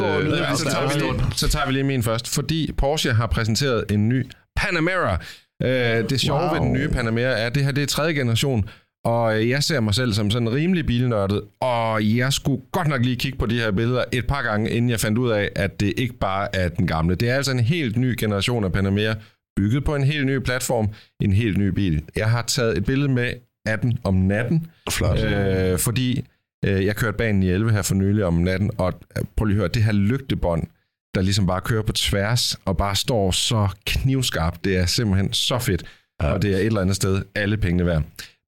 [0.00, 5.18] øh, så, tager vi lige, min først, fordi Porsche har præsenteret en ny Panamera.
[5.62, 6.52] Øh, det sjove wow.
[6.52, 8.68] ved den nye Panamera er, at det her det er tredje generation,
[9.04, 13.16] og jeg ser mig selv som sådan rimelig bilnørdet, og jeg skulle godt nok lige
[13.16, 15.92] kigge på de her billeder et par gange, inden jeg fandt ud af, at det
[15.96, 17.14] ikke bare er den gamle.
[17.14, 19.14] Det er altså en helt ny generation af Panamera,
[19.56, 20.88] bygget på en helt ny platform,
[21.22, 22.02] en helt ny bil.
[22.16, 23.32] Jeg har taget et billede med
[23.66, 25.18] af den om natten, Flot.
[25.18, 26.24] Øh, fordi
[26.64, 29.56] øh, jeg kørte banen i 11 her for nylig om natten, og øh, prøv lige
[29.56, 30.66] at høre, det her lygtebånd,
[31.14, 35.58] der ligesom bare kører på tværs, og bare står så knivskarpt, det er simpelthen så
[35.58, 35.84] fedt,
[36.22, 36.32] ja.
[36.32, 38.02] og det er et eller andet sted alle pengene værd.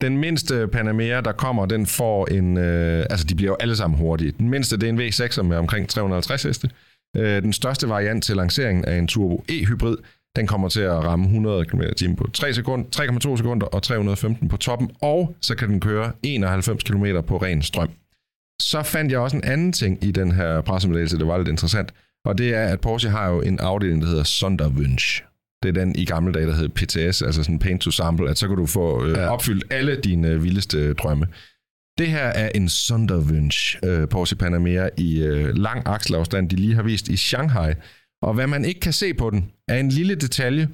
[0.04, 2.56] Den mindste Panamera, der kommer, den får en...
[2.56, 4.32] Øh, altså, de bliver jo alle sammen hurtige.
[4.38, 6.70] Den mindste, det er en V6 med omkring 350 heste.
[7.16, 9.96] Øh, den største variant til lanceringen er en Turbo E-hybrid.
[10.36, 12.86] Den kommer til at ramme 100 km t på 3 sekund,
[13.30, 17.62] 3,2 sekunder og 315 på toppen, og så kan den køre 91 km på ren
[17.62, 17.90] strøm.
[18.62, 21.94] Så fandt jeg også en anden ting i den her pressemeddelelse, det var lidt interessant,
[22.24, 25.33] og det er, at Porsche har jo en afdeling, der hedder Sonderwunsch.
[25.64, 28.38] Det er den i gamle dage, der hed PTS, altså sådan Paint to Sample, at
[28.38, 29.28] så kan du få øh, Ja.
[29.28, 31.26] opfyldt alle dine øh, vildeste drømme.
[31.98, 36.82] Det her er en Sonderwunsch øh, Porsche Panamera i øh, lang akselafstand, de lige har
[36.82, 37.72] vist i Shanghai.
[38.22, 40.68] Og hvad man ikke kan se på den, er en lille detalje,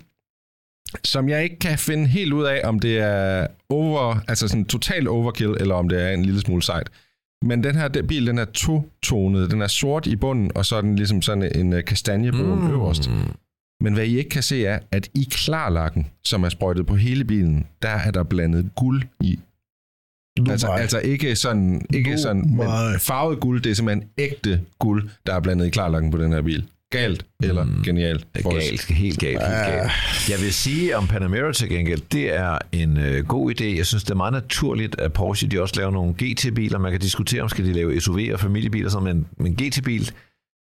[1.04, 5.08] som jeg ikke kan finde helt ud af, om det er over, altså sådan total
[5.08, 6.90] overkill, eller om det er en lille smule sejt.
[7.44, 9.50] Men den her den bil, den er to-tonet.
[9.50, 12.70] Den er sort i bunden, og så er den ligesom sådan en øh, kastanjebrun mm.
[12.70, 13.10] øverst.
[13.80, 17.24] Men hvad I ikke kan se er, at i klarlakken, som er sprøjtet på hele
[17.24, 19.38] bilen, der er der blandet guld i.
[20.50, 22.68] Altså, altså ikke sådan, ikke sådan men
[22.98, 26.42] farvet guld, det er simpelthen ægte guld, der er blandet i klarlakken på den her
[26.42, 26.64] bil.
[26.90, 27.82] Galt eller mm.
[27.82, 28.26] genialt?
[28.34, 29.90] Er galt, helt galt, helt galt.
[30.30, 33.64] Jeg vil sige om Panamera til gengæld, det er en øh, god idé.
[33.64, 36.78] Jeg synes, det er meget naturligt, at Porsche de også laver nogle GT-biler.
[36.78, 40.10] Man kan diskutere, om skal de lave SUV og familiebiler, sådan, men, men GT-bil,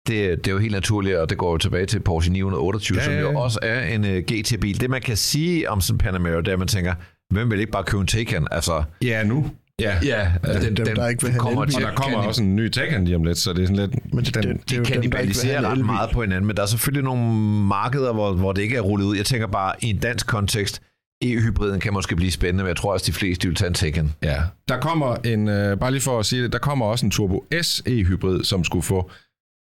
[0.07, 3.05] det, det er jo helt naturligt, og det går jo tilbage til Porsche 928, Ja,
[3.11, 4.81] ja, ja, som jo også er en uh, GT-bil.
[4.81, 6.95] Det, man kan sige om sådan en Panamera, det er, at man tænker,
[7.35, 8.47] hvem vil ikke bare købe en Taycan?
[8.51, 9.51] Altså, Ja, nu.
[9.81, 9.97] Ja.
[10.05, 10.33] ja,
[10.63, 11.75] den, dem, der ikke vil kommer elbil.
[11.75, 13.77] til Og der kommer også en ny Taycan lige om lidt, så det er sådan
[13.91, 14.15] lidt...
[14.15, 15.85] Men det, den, det, det, de kannibaliserer en ret elbil.
[15.85, 17.23] meget på hinanden, men der er selvfølgelig nogle
[17.67, 19.17] markeder, hvor, hvor det ikke er rullet ud.
[19.17, 20.83] Jeg tænker bare, i en dansk kontekst,
[21.25, 23.75] E-hybriden kan måske blive spændende, men jeg tror også, de fleste de vil tage en
[23.75, 24.13] Taycan.
[24.23, 24.37] Ja.
[24.69, 27.45] Der kommer en, øh, bare lige for at sige det, der kommer også en Turbo
[27.63, 29.11] S E-hybrid, som skulle få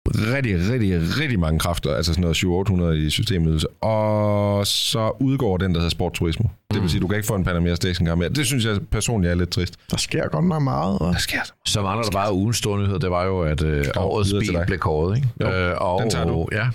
[0.10, 5.74] rigtig, rigtig, rigtig mange kræfter, altså sådan noget 700 i systemydelse, og så udgår den,
[5.74, 6.50] der hedder Sport Turismo.
[6.74, 8.30] Det vil sige, du kan ikke få en Panamera Stationcar mere.
[8.30, 9.76] Det synes jeg personligt er lidt trist.
[9.92, 11.00] Der sker godt nok meget.
[11.00, 11.14] Og...
[11.14, 13.86] Der sker så Så mangler der bare ugens store nyhed, det var jo, at øh,
[13.98, 15.16] årets bil blev kåret.
[15.18, 15.30] Ikke?
[15.42, 16.48] Jo, og, den tager du.
[16.52, 16.70] Ja,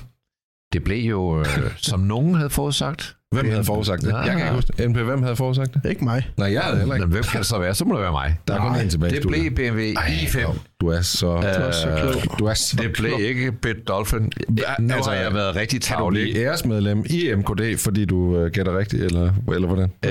[0.72, 1.46] det blev jo, øh,
[1.76, 3.15] som nogen havde forudsagt.
[3.34, 4.08] Hvem havde forudsagt det?
[4.08, 4.16] Ja.
[4.16, 4.90] Jeg kan ikke huske det.
[4.90, 5.90] NP, hvem havde forudsagt det?
[5.90, 6.30] Ikke mig.
[6.36, 7.06] Nej, jeg havde heller ikke.
[7.06, 7.74] Men hvem kan det så være?
[7.74, 8.36] Så må det være mig.
[8.48, 9.54] Der er kun en tilbage i Det studiet.
[9.54, 10.58] blev BMW i5.
[10.80, 11.26] Du er så...
[11.26, 12.38] Øh, du er så klog.
[12.38, 14.32] Du er så Det blev ikke Bit Dolphin.
[14.78, 16.22] Nu altså, har jeg været rigtig Kan du tavlig.
[16.22, 19.92] blive æresmedlem i MKD, fordi du øh, gætter rigtigt, eller, eller hvordan?
[20.04, 20.10] Øh,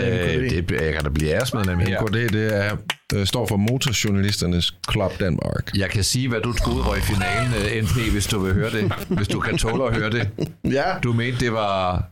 [0.49, 2.01] det, jeg kan da blive æresmedlem her.
[2.01, 2.76] MKD, det er,
[3.16, 5.72] øh, står for Motorjournalisternes Club Danmark.
[5.78, 8.70] Jeg kan sige, hvad du troede var i finalen, øh, NP, hvis du vil høre
[8.72, 8.91] det.
[9.07, 10.30] Hvis du kan tåle at høre det.
[10.72, 12.03] Ja, Du mente, det var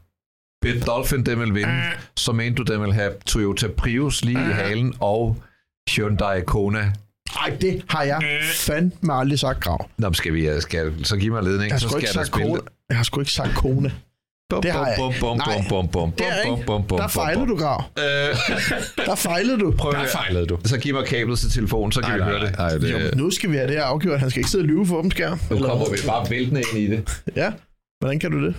[0.86, 1.82] Dolphin, den vil vinde.
[2.18, 5.38] Så mente du, den vil have Toyota Prius lige i halen og
[5.90, 6.92] Hyundai Kona.
[7.40, 8.22] ej, det har jeg
[8.54, 9.90] fandme aldrig sagt, Grav.
[9.98, 12.10] Nå, men skal vi, øh, skal, så giv mig ledning, Jeg har så sgu skal
[12.10, 12.62] ikke jeg spille kone.
[12.90, 13.94] Jeg har sgu ikke sagt kone.
[14.50, 15.20] Bum, Det har jeg bum, ikke.
[15.20, 16.66] bum, Nej, bum, bum, bum, er bum, ikke.
[16.66, 17.84] bum, bum, Der fejlede du, Grav.
[17.98, 18.04] Øh,
[19.06, 19.72] Der fejlede du.
[19.78, 20.60] prøv Der fejlede du.
[20.66, 22.58] Så giv mig kablet til telefonen, så kan vi høre det.
[22.58, 24.20] Nej, det, Jo, nu skal vi have det her afgjort.
[24.20, 25.40] Han skal ikke sidde og lyve for åben skærm.
[25.50, 27.22] Nu Eller- kommer vi bare væltende ind i det.
[27.36, 27.52] Ja,
[28.00, 28.56] hvordan kan du det?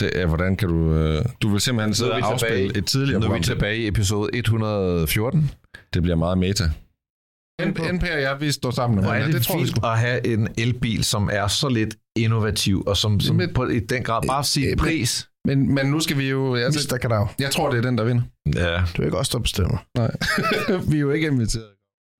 [0.00, 0.94] Det, ja, hvordan kan du...
[0.94, 2.78] Øh, du vil simpelthen sidde er vi og afspille tilbage.
[2.78, 3.40] et tidligere Nu er program.
[3.40, 5.50] vi tilbage i episode 114.
[5.94, 6.64] Det bliver meget meta.
[7.62, 7.78] NP
[8.14, 9.04] og jeg, vi står sammen.
[9.04, 9.86] Hvor er det, det tror vi fint sgu.
[9.86, 13.78] at have en elbil, som er så lidt innovativ, og som, som Men- på, i
[13.80, 15.28] den grad bare siger Øh, pris.
[15.46, 16.54] Men, men nu skal vi jo...
[16.54, 16.98] Altså, Mr.
[16.98, 17.28] Kadav.
[17.38, 18.22] jeg tror, det er den, der vinder.
[18.54, 18.82] Ja.
[18.96, 19.78] Du er ikke også der bestemmer.
[19.96, 20.10] Nej.
[20.90, 21.64] vi er jo ikke inviteret.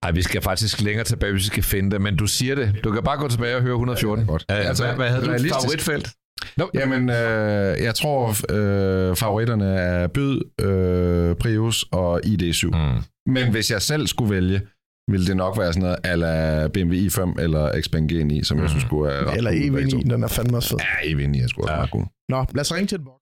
[0.03, 2.75] Ej, vi skal faktisk længere tilbage, hvis vi skal finde det, men du siger det.
[2.83, 4.25] Du kan bare gå tilbage og høre 114.
[4.25, 4.45] Ja, godt.
[4.49, 5.55] Ja, Altså, altså, hvad, hvad havde du realistisk.
[5.61, 6.09] favoritfelt?
[6.57, 6.65] No.
[6.73, 12.67] Jamen, øh, jeg tror, øh, favoritterne er Byd, øh, Prius og ID7.
[12.67, 13.01] Mm.
[13.33, 14.61] Men hvis jeg selv skulle vælge,
[15.11, 18.83] ville det nok være sådan noget ala BMW i5 eller Xpeng G9, som jeg synes
[18.83, 19.97] skulle være ret Eller cool, begge to.
[19.97, 20.77] EV9, den er fandme også fed.
[20.79, 21.77] Ja, EV9 er sgu også Ja.
[21.77, 22.05] meget cool.
[22.29, 23.21] Nå, lad os ringe til den boks.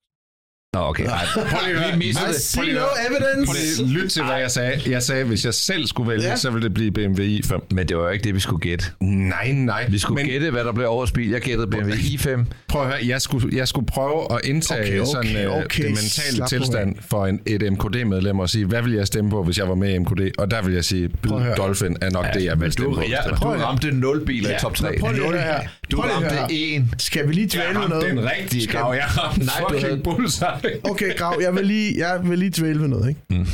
[0.74, 1.04] Nå, okay.
[1.06, 2.04] Ej, prøv lige at høre.
[2.04, 3.46] I see no evidence.
[3.78, 4.80] Prøv lige, lyt til, hvad jeg sagde.
[4.86, 6.28] Jeg sagde, at hvis jeg selv skulle vælge, Ja.
[6.28, 6.36] ja.
[6.36, 7.60] så ville det blive BMW i5.
[7.70, 8.84] Men det var jo ikke det, vi skulle gætte.
[9.00, 9.86] Nej, nej.
[9.88, 11.30] Vi skulle Men gætte, hvad der blev årets bil.
[11.30, 12.44] Jeg gættede BMW i5.
[12.68, 15.82] prøv at høre, jeg skulle, jeg skulle prøve at indtage Okay, okay, sådan, øh, okay,
[15.82, 19.42] det mentale slap tilstand for en, et MKD-medlem og sige, hvad vil jeg stemme på,
[19.44, 20.20] hvis jeg var med i MKD?
[20.38, 21.10] Og der vil jeg sige.
[21.56, 23.02] Dolphin er nok det, jeg vil stemme på.
[23.08, 24.90] Ja, du ramte 0 biler i top 3.
[24.90, 25.60] men prøv lige at høre her.
[25.90, 26.46] Du ramte høre her.
[26.50, 26.84] 1.
[26.98, 28.10] Skal vi lige dvæle Jeg ved ramte noget?
[28.16, 28.94] den rigtige, Grav.
[28.94, 30.48] Jeg ramte Nej, du fucking bullseye.
[30.90, 33.20] Okay, Grav, jeg vil lige, jeg vil lige dvæle ved noget, ikke?
[33.30, 33.46] Mm.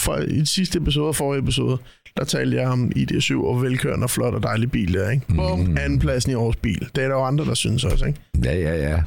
[0.00, 1.78] For i de sidste episode og forrige episode,
[2.16, 5.26] der talte jeg om ID7 og velkørende og flot og dejlig bil der, ikke?
[5.28, 5.76] Bum, Mm.
[5.76, 6.88] anden pladsen i årets bil.
[6.94, 8.20] Det er der jo andre, der synes også, ikke?
[8.44, 9.02] Ja, ja, ja.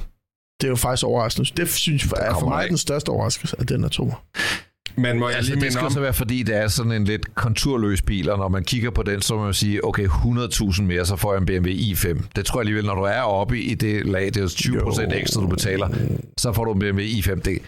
[0.61, 1.51] Det er jo faktisk overraskende.
[1.57, 2.67] Det synes jeg er for mig af.
[2.69, 4.13] den største overraskelse, at den er to.
[4.97, 7.03] Men må jeg Altså, lige det skal om, så være, fordi det er sådan en
[7.03, 10.81] lidt konturløs bil, og når man kigger på den, så må man sige, okay, 100.000
[10.81, 12.23] mere, så får jeg en BMW i5.
[12.35, 14.79] Det tror jeg alligevel, når du er oppe i det lag, det er jo 20
[14.79, 15.17] procent Jo.
[15.17, 15.89] ekstra, du betaler,
[16.37, 17.41] så får du en BMW i5.
[17.41, 17.59] Det,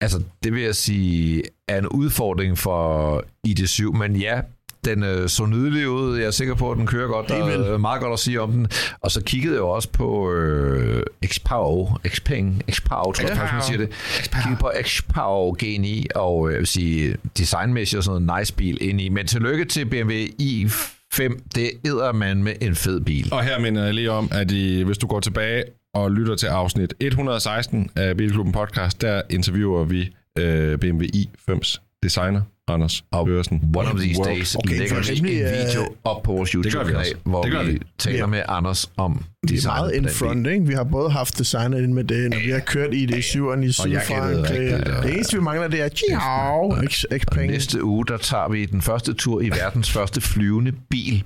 [0.00, 4.40] altså, det vil jeg sige, er en udfordring for ID7, men ja,
[4.84, 6.16] Den øh, så nydelig ud.
[6.16, 7.28] Jeg er sikker på, at den kører godt.
[7.28, 8.66] Der er meget godt at sige om den.
[9.00, 13.78] Og så kiggede jeg også på øh, Xpao, Xpeng, Xpao, tror jeg faktisk, man siger
[13.78, 13.88] det.
[14.22, 18.78] Kiggede på Xpao G9, og øh, jeg vil sige, designmæssigt og sådan noget nice bil
[18.80, 19.08] ind i.
[19.08, 20.12] Men tillykke til BMW
[20.42, 21.40] i5.
[21.54, 23.28] Det æder man med en fed bil.
[23.32, 25.64] Og her minder jeg lige om, at I, hvis du går tilbage
[25.94, 32.40] og lytter til afsnit 116 af Bilklubben Podcast, der interviewer vi øh, BMW i5's designer,
[32.68, 33.62] Anders Og Børsen.
[33.76, 34.34] One of these World.
[34.36, 37.62] days Okay, lægger vi rimelig, en øh, video op på vores YouTube-kanal, hvor Det gør
[37.62, 37.78] vi vi.
[37.98, 38.26] taler Ja.
[38.26, 40.66] med Anders om Vi er designet meget in front, ikke?
[40.66, 43.22] Vi har både haft designer ind med det, når vi har kørt i det i
[43.22, 44.74] syveren i Sydfrankrig.
[44.74, 48.64] og- Det eneste, vi mangler, det er ciao, x Og næste uge, der tager vi
[48.66, 51.24] den første tur i verdens første flyvende bil.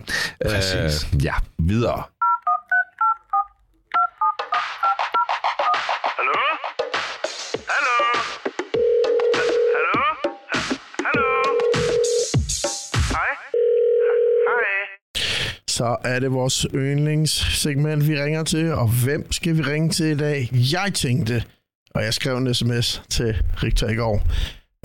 [0.48, 1.08] Præcis.
[1.14, 2.02] Øh, ja, videre.
[15.82, 18.72] Så er det vores yndlingssegment, vi ringer til.
[18.72, 20.48] Og hvem skal vi ringe til i dag?
[20.52, 21.44] Jeg tænkte,
[21.94, 24.22] og jeg skrev en sms til Richter i går.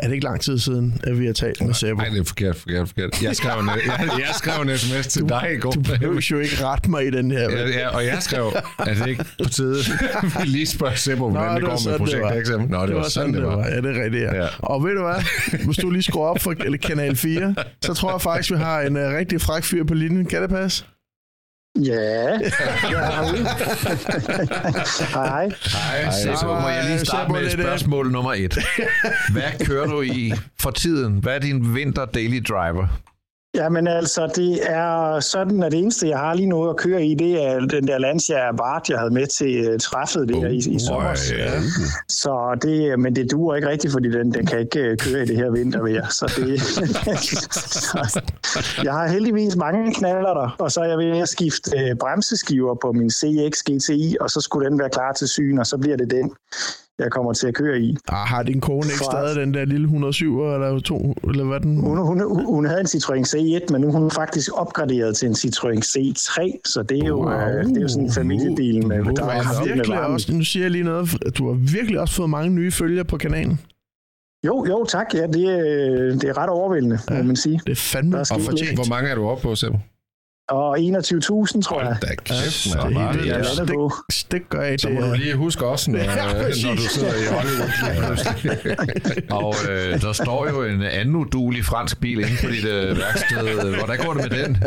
[0.02, 1.98] Er det ikke lang tid siden, at vi har talt med Sebo?
[1.98, 3.24] Nej, det er forkert, forkert, forkert.
[3.24, 5.72] Jeg skrev en, jeg, jeg skrev en sms til dig i går.
[5.72, 7.52] Du behøver jo ikke rette mig i den her.
[7.52, 9.78] Ja, ja, og jeg skrev, at det ikke på tide,
[10.42, 12.64] vi lige spørger Seppo, hvordan det, var går med projekt det var.
[12.66, 12.72] XM.
[12.72, 13.68] Nå, det, var sådan, det var.
[13.68, 14.36] Ja, det er rigtigt, ja.
[14.36, 14.48] Ja.
[14.60, 15.64] Og ved du hvad?
[15.66, 18.96] Hvis du lige skruer op for kanal 4, så tror jeg faktisk, vi har en
[18.96, 20.26] uh, rigtig fræk fyr på linjen.
[20.26, 20.86] Kan det passe?
[21.84, 22.38] Ja.
[25.14, 25.50] Hej.
[25.50, 28.58] Hej, Sebo, må jeg lige starte med spørgsmål nummer et.
[29.34, 31.20] Hvad kører du i for tiden?
[31.20, 32.88] Hvad er din vinter daily driver?
[33.58, 37.16] Jamen altså, det er sådan, at det eneste, jeg har lige nu at køre i,
[37.16, 40.80] det er den der Lancia Abarth, jeg havde med til uh, træffet der i, i
[40.80, 41.34] sommer.
[41.38, 41.62] ja.
[42.08, 45.26] Så det, men det duer ikke rigtigt, fordi den, den kan ikke øh, køre i
[45.26, 46.08] det her vintervejr.
[46.10, 46.62] Så det,
[47.92, 48.22] så,
[48.84, 52.76] jeg har heldigvis mange knaller der, og så er jeg ved at skifte øh, bremseskiver
[52.82, 55.98] på min CX GTI, og så skulle den være klar til syn, og så bliver
[55.98, 56.32] det den,
[57.00, 57.98] jeg kommer til at køre i.
[58.08, 61.80] Ah, har din kone ikke stadig den der lille 107 eller to, eller hvad den?
[61.80, 65.34] Hun, hun, hun havde en Citroën C1, men nu er hun faktisk opgraderet til en
[65.34, 67.32] Citroën C3, så det er jo, wow.
[67.32, 70.64] øh, det er jo sådan en familiebil med, Du der er virkelig også, nu siger
[70.64, 73.60] jeg lige noget, du har virkelig også fået mange nye følgere på kanalen.
[74.46, 75.14] Jo, jo, tak.
[75.14, 77.62] Ja, det, er, det er ret overvældende, må man sige.
[77.66, 78.76] Det er fandme Der er og fortjent.
[78.76, 79.78] Hvor mange er du oppe på, Seppo?
[80.50, 81.98] Og 21.000, tror jeg.
[82.02, 82.94] Da kæft, Ja, man.
[82.94, 83.58] det er Det vildt.
[83.58, 83.92] landet på.
[84.32, 84.96] Det gør jeg Så det.
[85.00, 86.66] må du lige huske også, når, Ja, præcis.
[86.66, 87.70] når du sidder i Hollywood.
[89.44, 93.76] Og øh, der står jo en anden udulig fransk bil inde på dit øh, værksted.
[93.78, 94.58] Hvordan går det med den?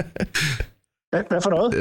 [1.10, 1.74] Hvad, hvad for noget?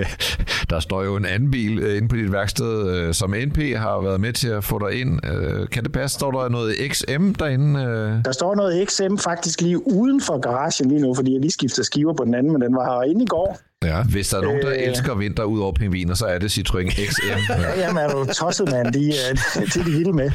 [0.70, 4.00] Der står jo en anden bil øh, inde på dit værksted, øh, som NP har
[4.02, 5.26] været med til at få dig ind.
[5.26, 6.14] Øh, kan det passe?
[6.18, 7.80] Står der noget XM derinde?
[8.24, 11.82] Der står noget XM faktisk lige uden for garagen lige nu, fordi jeg lige skifter
[11.82, 13.58] skiver på den anden, men den var herinde i går.
[13.84, 14.02] Ja.
[14.02, 14.76] Hvis der er nogen, der Øh.
[14.82, 17.26] elsker vinter ud over pingviner, så er det Citroën XM.
[17.50, 18.92] Ja, jamen er du tosset, mand.
[18.92, 20.30] De, er- det er de vilde med.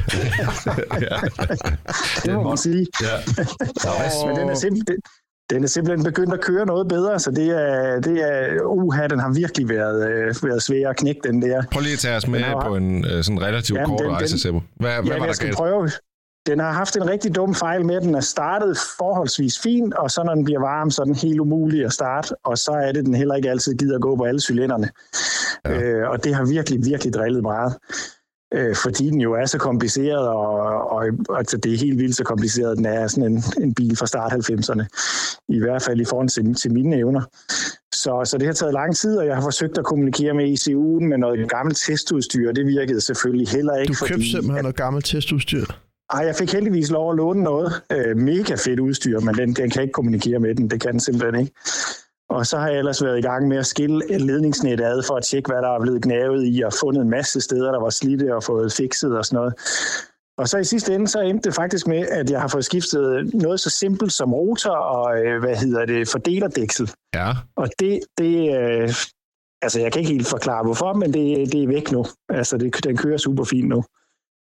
[2.24, 2.86] det må man sige.
[3.02, 3.06] Ja.
[4.26, 4.96] Men den er, simpelthen,
[5.50, 9.18] den er simpelthen begyndt at køre noget bedre, så det er, det er uha, den
[9.18, 11.62] har virkelig været, øh, været svær at knække, den der.
[11.72, 14.10] Prøv lige at tage os med har- på en øh, sådan relativt Jamen, kort den-
[14.12, 14.60] rejse, Seppo.
[14.76, 15.56] Hvad, hvad Jamen, var der jeg skal galt?
[15.56, 15.90] prøve.
[16.46, 20.10] Den har haft en rigtig dum fejl med, at den er startet forholdsvis fint, og
[20.10, 22.92] så når den bliver varm, så er den helt umulig at starte, og så er
[22.92, 24.88] det, den heller ikke altid gider at gå på alle cylinderne.
[25.64, 25.80] Ja.
[25.82, 27.72] Øh, og det har virkelig, virkelig drillet meget.
[28.54, 30.56] Øh, fordi den jo er så kompliceret, og,
[30.90, 31.04] og
[31.38, 34.32] altså, det er helt vildt så kompliceret, den er sådan en, en bil fra start
[34.32, 34.84] 90'erne.
[35.48, 37.22] I hvert fald i forhold til, til mine evner.
[37.94, 41.04] Så, så det har taget lang tid, og jeg har forsøgt at kommunikere med ECU'en
[41.08, 43.92] med noget gammelt testudstyr, og det virkede selvfølgelig heller ikke.
[43.92, 45.64] Du købte simpelthen noget gammelt testudstyr.
[46.12, 47.72] ej, jeg fik heldigvis lov at låne noget.
[47.92, 50.70] Øh, mega fedt udstyr, men den, den kan ikke kommunikere med den.
[50.70, 51.52] Det kan den simpelthen ikke.
[52.34, 55.24] Og så har jeg ellers været i gang med at skille ledningsnettet ad for at
[55.24, 58.36] tjekke, hvad der er blevet gnavet i, og fundet en masse steder, der var slidte
[58.36, 59.54] og fået fikset og sådan noget.
[60.38, 63.34] Og så i sidste ende, så endte det faktisk med, at jeg har fået skiftet
[63.34, 66.90] noget så simpelt som rotor og, øh, hvad hedder det, fordelerdæksel.
[67.14, 67.30] Ja.
[67.56, 68.88] Og det, det øh,
[69.62, 72.04] altså jeg kan ikke helt forklare hvorfor, men det, det er væk nu.
[72.28, 73.84] Altså det, den kører super fint nu.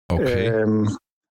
[0.09, 0.53] Okay.
[0.53, 0.87] Øhm,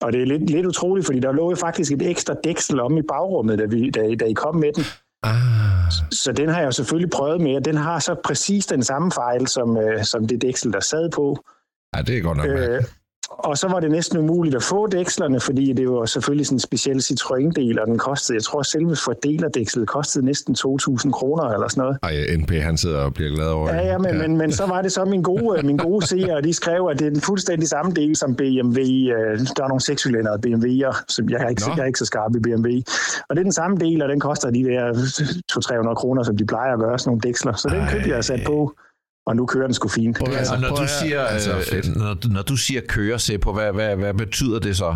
[0.03, 2.99] og det er lidt, lidt utroligt, fordi der lå jo faktisk et ekstra dæksel om
[2.99, 4.85] i bagrummet, da, vi, da, da I kom med den.
[5.23, 5.93] Ah.
[6.11, 9.13] Så den har jeg jo selvfølgelig prøvet med, og den har så præcis den samme
[9.13, 11.45] fejl, som, øh, som det dæksel, der sad på.
[11.97, 12.98] Ja, det er godt nok mærkeligt.
[13.33, 16.57] Øh, og så var det næsten umuligt at få dækslerne, fordi det var selvfølgelig sådan
[16.57, 21.69] en speciel Citroën-del, og den kostede, jeg tror selve fordelerdækslet kostede næsten 2.000 kroner eller
[21.69, 21.99] sådan noget.
[22.03, 24.29] Ej, NP, han sidder og bliver glad over Ja, ja, men, ja.
[24.29, 27.07] men, men så var det så min gode, min gode seer, de skrev, at det
[27.07, 28.79] er den fuldstændig samme del som BMW.
[28.79, 31.73] øh, Der er nogle sekscylindrede BMW'er, som jeg er, ikke, Nå.
[31.77, 32.69] jeg er ikke så skarp i BMW.
[33.29, 34.93] Og det er den samme del, og den koster de der
[35.91, 37.53] 200-300 kroner, som de plejer at gøre, sådan nogle dæksler.
[37.53, 38.73] Så den købte jeg og sat på,
[39.29, 40.17] og nu kører den sgu fint.
[40.19, 43.53] Prøv Altså, når, prøv du siger, Altså, øh, når, når du siger køre, se på,
[43.53, 44.91] hvad, hvad, hvad betyder det så?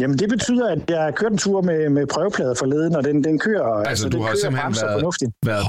[0.00, 3.24] Jamen det betyder, at jeg har kørt en tur med, med prøveplader forleden, og den,
[3.24, 5.30] den kører, altså, altså du den har kører simpelthen været- fornuftigt.
[5.46, 5.64] Været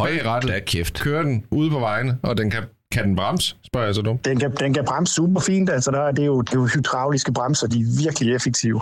[0.65, 1.01] kæft.
[1.01, 4.25] kører den ude på vejene, og den kan, kan den bremse, spørger jeg så dumt.
[4.25, 6.59] Den kan, den kan bremse super fint, altså der, er- det, er jo, det er
[6.59, 8.81] jo hydrauliske bremser, de er virkelig effektive.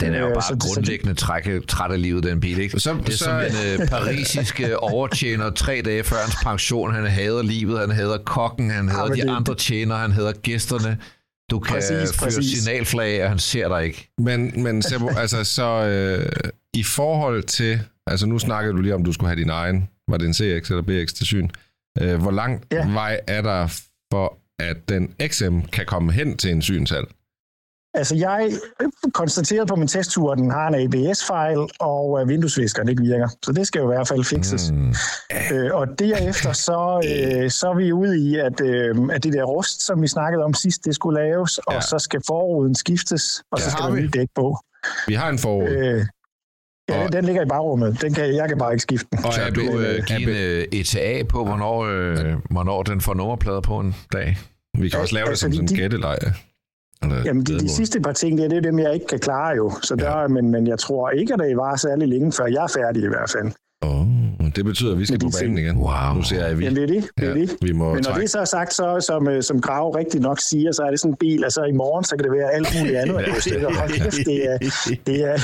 [0.00, 2.80] Den er jo Øh, bare så- så- grundlæggende trække, træt af livet, den bil, ikke?
[2.80, 6.94] Så- det er så- som en øh, parisisk øh, overtjener tre dage før hans pension.
[6.94, 10.32] Han hader livet, han hader kokken, han hader men de det- andre tjenere, han hader
[10.32, 10.98] gæsterne.
[11.50, 12.62] Du kan Præcis, fyre præcis.
[12.62, 14.10] signalflag, og han ser dig ikke.
[14.18, 16.32] Men, men Sebo, altså så øh,
[16.74, 20.16] i forhold til, altså nu snakkede du lige om, du skulle have din egen, var
[20.16, 21.48] det en CX eller BX til syn.
[22.00, 22.88] Øh, hvor lang Ja.
[22.92, 23.66] vej er der
[24.12, 27.04] for, at den XM kan komme hen til en synshal?
[27.94, 28.50] Altså, jeg
[29.14, 33.28] konstaterede på min testtur, at den har en ABS-fejl, og at vinduesviskeren ikke virker.
[33.44, 34.70] Så det skal jo i hvert fald fikses.
[34.72, 34.94] Mm.
[35.52, 39.44] Øh, og derefter, så, øh, så er vi ude i, at, øh, at det der
[39.44, 41.80] rust, som vi snakkede om sidst, det skulle laves, og Ja.
[41.80, 44.00] så skal forruden skiftes, og så Det skal der vi.
[44.00, 44.58] nye dæk på.
[45.06, 45.68] Vi har en forud.
[45.68, 46.06] Øh,
[46.90, 48.02] ja, Og- den ligger i bagrummet.
[48.02, 49.24] Den kan, jeg kan bare ikke skifte den.
[49.24, 52.16] og er du øh, give en øh, ETA på, hvornår, øh,
[52.50, 54.38] hvornår den får nummerplader på en dag?
[54.78, 56.18] vi kan også lave det altså, som de- sådan en de- gætteleje.
[57.02, 59.18] Eller Jamen, de, de sidste par ting, det er, det er dem, jeg ikke kan
[59.18, 59.72] klare jo.
[59.82, 62.72] Så der, men, men jeg tror ikke, at det var særlig længe, før jeg er
[62.80, 63.52] færdig i hvert fald.
[63.84, 64.06] Åh,
[64.56, 65.76] det betyder, at vi skal på banen igen.
[65.76, 66.14] Wow.
[66.16, 67.10] Nu ser jeg, at vi, Jamen, det er det.
[67.18, 67.56] det, er ja, det.
[67.62, 68.20] vi må Men når trække.
[68.20, 71.00] det så er sagt, så, som, øh, som Grav rigtig nok siger, så er det
[71.00, 73.42] sådan en bil, altså i morgen, så kan det være alt muligt andet.
[73.42, 73.74] stykker.
[73.74, 74.58] Hold kæft, det er,
[75.06, 75.36] det er,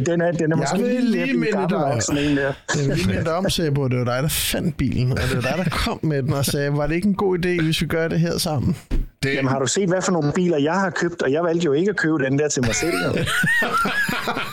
[0.10, 2.42] den er, den er måske vil lige minde dig- nok, sådan en der.
[2.42, 5.34] Jeg vil lige minde dig om, Sebo, det var dig, der fandt bilen, og det
[5.34, 7.80] var dig, der kom med den og sagde, var det ikke en god idé, hvis
[7.82, 8.76] vi gør det her sammen?
[9.22, 11.64] Det, Jamen har du set, hvad for nogle biler jeg har købt, og jeg valgte
[11.64, 12.92] jo ikke at købe den der til mig selv.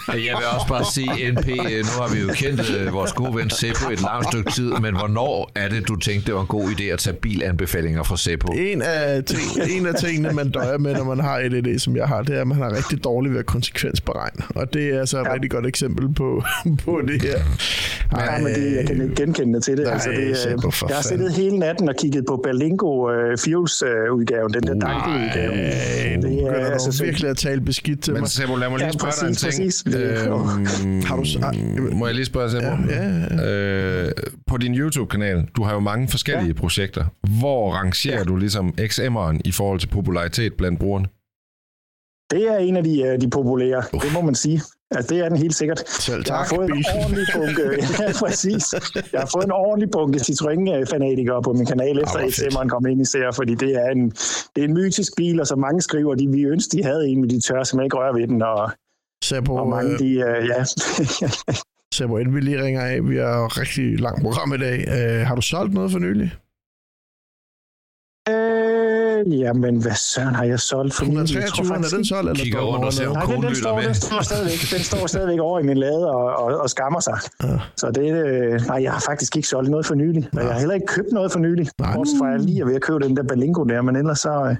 [0.07, 3.35] Jeg vil også bare sige, NP, øh, nu har vi jo kendt øh, vores gode
[3.35, 6.47] ven Seppo et langt stykke tid, men hvornår er det, du tænkte, det var en
[6.47, 8.51] god idé at tage bilanbefalinger fra Seppo?
[8.51, 9.41] En af, ting,
[9.77, 12.35] en af tingene, man døjer med, når man har et idé, som jeg har, det
[12.35, 14.43] er, at man har rigtig dårligt ved at konsekvensberegne.
[14.55, 15.33] Og det er altså et ja.
[15.33, 16.43] rigtig godt eksempel på,
[16.85, 17.37] på det her.
[18.17, 19.83] Ja, men det, jeg kan ikke genkende til det.
[19.83, 23.11] Nej, altså, det Seppo, øh, for jeg har siddet hele natten og kigget på Berlingo
[23.11, 25.53] øh, Fuels-udgaven, den der danke-udgave.
[25.53, 28.29] Øh, Det er du altså så- virkelig at tale beskidt til men mig.
[28.29, 29.93] Sebo, lad mig lige Ja, spørge dig en præcis, ting.
[29.95, 30.85] præcis.
[30.85, 32.91] Øhm, Har du ej, må jeg lige spørge, Sebo?
[32.93, 33.03] Ja,
[33.35, 34.11] ja, Øh,
[34.47, 36.53] på din YouTube-kanal, du har jo mange forskellige ja.
[36.53, 37.05] projekter.
[37.39, 38.23] Hvor rangerer ja.
[38.23, 41.05] du ligesom XM'eren i forhold til popularitet blandt brugerne?
[42.31, 44.61] Det er en af de, øh, de populære, det må man sige.
[44.91, 45.89] Altså, det er den helt sikkert.
[45.89, 46.85] Selv Jeg har tak, fået en bil.
[46.95, 47.61] ordentlig bunke,
[48.03, 48.63] ja, præcis.
[49.13, 52.33] Jeg har fået en ordentlig bunke Citroën-fanatikere på min kanal, efter hvor at.
[52.33, 54.09] XM'eren kom ind i serier, fordi det er, en,
[54.55, 57.21] det er en mytisk bil, og så mange skriver, de vi ønsker, de havde en,
[57.21, 58.71] men de tør simpelthen ikke røre ved den, og,
[59.23, 60.63] Sebo, og mange, øh, de, øh, ja.
[61.95, 64.77] Sebo, inden vi lige ringer af, vi har et rigtig langt program i dag.
[64.95, 66.29] Øh, har du solgt noget for nylig?
[68.29, 68.54] øh,
[69.25, 71.17] jamen, hvad søren har jeg solgt for nylig?
[71.17, 72.29] Jeg tror 123, er faktisk den ikke- solgt?
[72.29, 73.83] Eller Kigger rundt og den ser, Nej, den, den, lytter står, med.
[73.85, 77.17] den, står stadigvæk, den står stadigvæk over i min lade og, og, og skammer sig.
[77.43, 77.47] Ja.
[77.77, 80.27] Så det, øh, nej, jeg har faktisk ikke solgt noget for nylig.
[80.37, 81.67] Og jeg har heller ikke købt noget for nylig.
[81.79, 81.93] Nej.
[81.95, 84.33] Bortset fra, jeg lige er ved at købe den der Balingo der, men ellers så,
[84.49, 84.55] øh,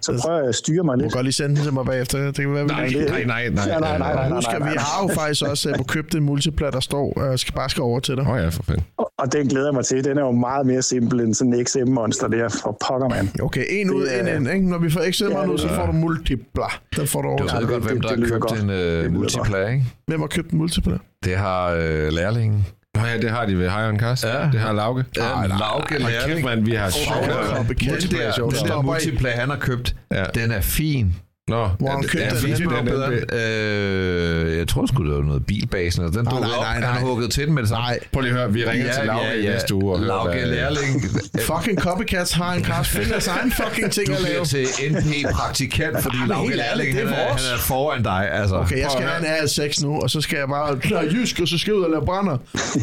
[0.00, 1.12] så prøver jeg at styre mig Du lidt.
[1.12, 2.18] kan godt lige sende den til mig bagefter.
[2.18, 3.64] Det kan være, vi Nej, det- nej, nej, nej.
[3.68, 6.22] Ja, nej, nej, nej, Og husk, at vi har jo faktisk også uh, købt en
[6.24, 8.22] multiplat, der står og skal bare skal over til dig.
[8.26, 8.84] Åh oh, ja, for fanden.
[8.98, 10.04] Og, og den glæder jeg mig til.
[10.04, 13.28] Den er jo meget mere simpel end sådan en XM-monster der for pokker, mand.
[13.42, 14.68] Okay, en ud, Er- ind, ikke?
[14.70, 16.62] Når vi får XM'er Ja, nu, det så får du multipla.
[16.96, 19.84] Den får du Du ved det- godt, hvem der har købt en uh, multiplayer, ikke?
[20.06, 20.98] Hvem har købt en multipla?
[21.24, 22.66] Det har øh, lærlingen.
[22.94, 24.24] Nå ja, det har de ved High on Cast.
[24.24, 24.48] Ja.
[24.52, 25.04] Det har Lauke.
[25.16, 26.34] Ja, Ej, nej, Lauke lærling.
[26.34, 27.20] kæft, mand, vi har sjovt.
[27.22, 30.24] Den der, den der multiplayer, han har købt, Ja.
[30.34, 31.14] den er fin.
[31.50, 32.68] Nå, Hvor han ja, købte ja, den.
[32.70, 36.50] Den den, den, Øh, jeg tror sgu, det var noget bilbasen, og den Nej, dukkede
[36.50, 36.62] nej, op.
[36.64, 36.90] nej, Han nej.
[36.92, 37.82] har hugget til den med det samme.
[37.86, 39.92] Nej, Prøv lige at høre, vi ringer til Lauke i næste uge.
[39.94, 41.02] og Lauke lærling.
[41.50, 44.44] fucking copycats har en cast finder deres egen fucking ting Du at bliver lave.
[44.44, 48.28] til NP-praktikant, fordi Lauke lærling, det er han er, han er foran dig.
[48.32, 48.54] Altså.
[48.56, 51.48] Okay, jeg skal have en A6 nu, og så skal jeg bare klare jysk, og
[51.48, 52.36] så skal jeg ud og lave brænder.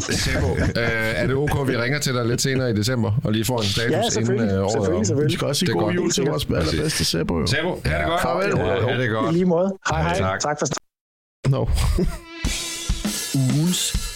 [0.10, 3.46] Sebo, øh, er det ok, vi ringer til dig lidt senere i december, og lige
[3.46, 4.52] får en status Ja, inden selvfølgelig.
[4.54, 5.00] øh, året er Selvfølgelig, om?
[5.02, 5.38] Vi selvfølgelig.
[5.38, 5.96] skal også sige Det er god godt.
[5.96, 7.46] jul til vores allerbedste Sebo.
[7.48, 8.22] Sebo, ha' det godt.
[8.22, 8.54] Farvel.
[8.66, 9.34] Ja, det er I godt.
[9.34, 9.78] lige måde.
[9.90, 10.18] Hej, hej.
[10.18, 10.40] tak.
[10.40, 10.68] Tak for
[11.50, 11.66] No.
[13.36, 14.07] Ugens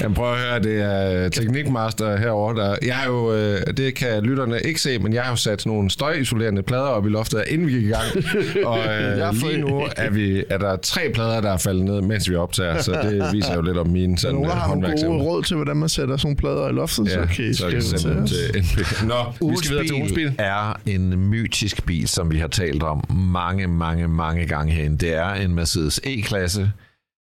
[0.00, 2.56] Jamen prøv at høre, det er Teknikmaster herovre.
[2.62, 5.66] Der, jeg er jo, øh, det kan lytterne ikke se, men jeg har jo sat
[5.66, 8.04] nogle støjisolerende plader op i loftet, inden vi gik i gang.
[8.70, 12.30] Og øh, lige nu er, vi, er der tre plader, der er faldet ned, mens
[12.30, 15.42] vi optager, så det viser jo lidt om min sådan, øh, har nogle gode råd
[15.42, 17.78] til, hvordan man sætter sådan nogle plader i loftet, så Ja, kan I så kan
[17.78, 18.68] I skrive sende dem til os.
[18.98, 19.06] til.
[19.06, 20.32] Nå, vi skal videre til ugens bil.
[20.38, 24.98] er en mytisk bil, som vi har talt om mange, mange, mange gange herinde.
[24.98, 26.70] Det er en Mercedes E-klasse.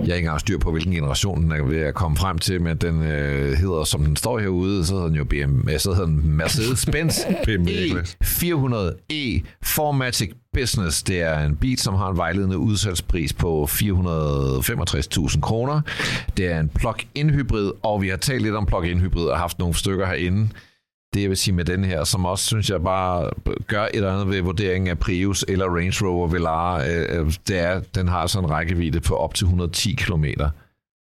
[0.07, 2.77] Jeg ikke engang styr på, hvilken generation den er ved at komme frem til, men
[2.77, 6.41] den øh, hedder, som den står herude, så hedder den jo BMW, så hedder den
[6.41, 8.17] Mercedes-Benz BMW E-klasse.
[8.25, 11.03] E400e Formatic Business.
[11.03, 15.81] Det er en bil, som har en vejledende udsalgspris på 465.000 kroner.
[16.37, 19.59] Det er en plug-in hybrid, og vi har talt lidt om plug-in hybrid og haft
[19.59, 20.49] nogle stykker herinde.
[21.15, 23.31] Det jeg vil sige med den her, som også synes jeg bare
[23.67, 27.59] gør et eller andet ved vurderingen af Prius eller Range Rover Velar, øh, øh, det
[27.59, 30.25] er, den har sådan en rækkevidde på op til 110 km.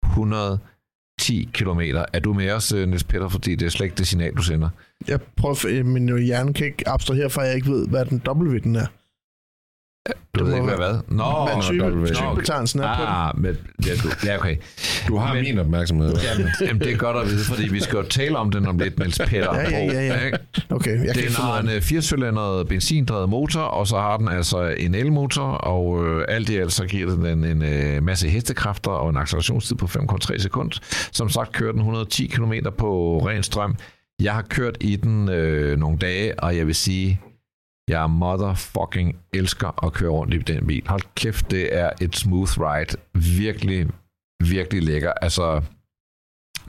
[0.06, 1.80] 110 km.
[2.14, 4.44] Er du med os, øh, Niels Peter, fordi det er slet ikke det signal, du
[4.44, 4.70] sender?
[5.08, 8.22] Jeg prøver, øh, min hjerne kan ikke abstrahere fra, at jeg ikke ved, hvad den
[8.26, 8.86] dobbeltvidden er.
[10.10, 11.00] Du Det ved ikke, hvad hvad?
[11.08, 11.24] Nå,
[11.54, 12.06] Hvad type, W.
[12.06, 13.04] typebetegnelsen er på.
[13.04, 14.56] Ah, men, ja, du, ja, okay.
[15.08, 16.16] Du har Men- min opmærksomhed.
[16.32, 18.78] Jamen, jamen, det er godt at vide, fordi vi skal jo tale om den om
[18.78, 19.56] lidt, Niels Peter.
[19.56, 20.32] Ja, ja, ja, ja.
[20.70, 24.28] Okay, jeg kan Den finde har en øh, firecylindret benzindrevet motor, og så har den
[24.28, 28.30] altså en elmotor, og øh, alt i alt så giver den en, en øh, masse
[28.30, 30.78] hestekræfter og en accelerationstid på 5,3 sekunder.
[31.12, 33.76] Som sagt kører den 110 km på ren strøm.
[34.22, 37.22] Jeg har kørt i den øh, nogle dage, og jeg vil sige,
[37.90, 40.84] jeg motherfucking elsker at køre rundt i den bil.
[40.88, 42.98] Hold kæft, det er et smooth ride.
[43.38, 43.88] Virkelig,
[44.44, 45.12] virkelig lækker.
[45.12, 45.62] Altså,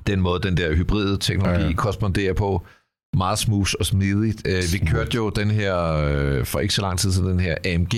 [0.07, 2.67] den måde, den der hybride teknologi Ja, ja, korresponderer på,
[3.17, 4.43] meget smooth og smidigt.
[4.49, 7.57] Øh, vi kørte jo den her, øh, for ikke så lang tid siden, den her
[7.65, 7.95] AMG.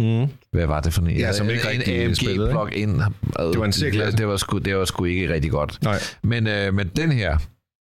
[0.00, 0.26] Mm.
[0.52, 1.10] Hvad var det for en?
[1.10, 2.88] Ja, som ikke en, en AMG plug-in.
[2.88, 4.18] Det var en C-klasse.
[4.18, 5.78] Det, var sgu, det var sgu ikke rigtig godt.
[5.82, 5.98] Nej.
[6.22, 7.38] Men, øh, men den her,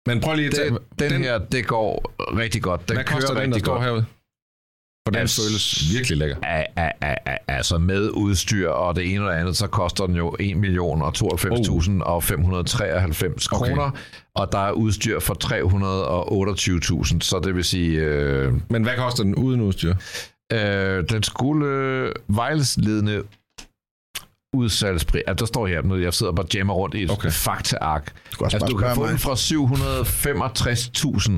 [0.08, 0.70] Men prøv lige at tage...
[0.70, 2.90] den, den, den her, det går rigtig godt.
[2.90, 4.06] Den Hvad koster kører den, der står herude?
[5.08, 6.36] For den Altså- føles virkelig lækker.
[7.48, 11.02] Altså med udstyr og det ene og det andet, så koster den jo 1 million
[11.02, 13.66] og 92.000 og 593 Okay.
[13.70, 13.92] kroner,
[14.36, 19.36] og der er udstyr for 328.000, så det vil sige, øh, Men hvad koster den
[19.36, 19.96] uden udstyr?
[20.54, 23.24] øh, den skulle øh, vejledende
[24.56, 27.30] udsalgspris, ja, der står her, nu jeg sidder og bare jammer rundt i et Okay.
[27.32, 28.14] faktaark.
[28.40, 31.32] Du Altså, du kan få den fra 765.000.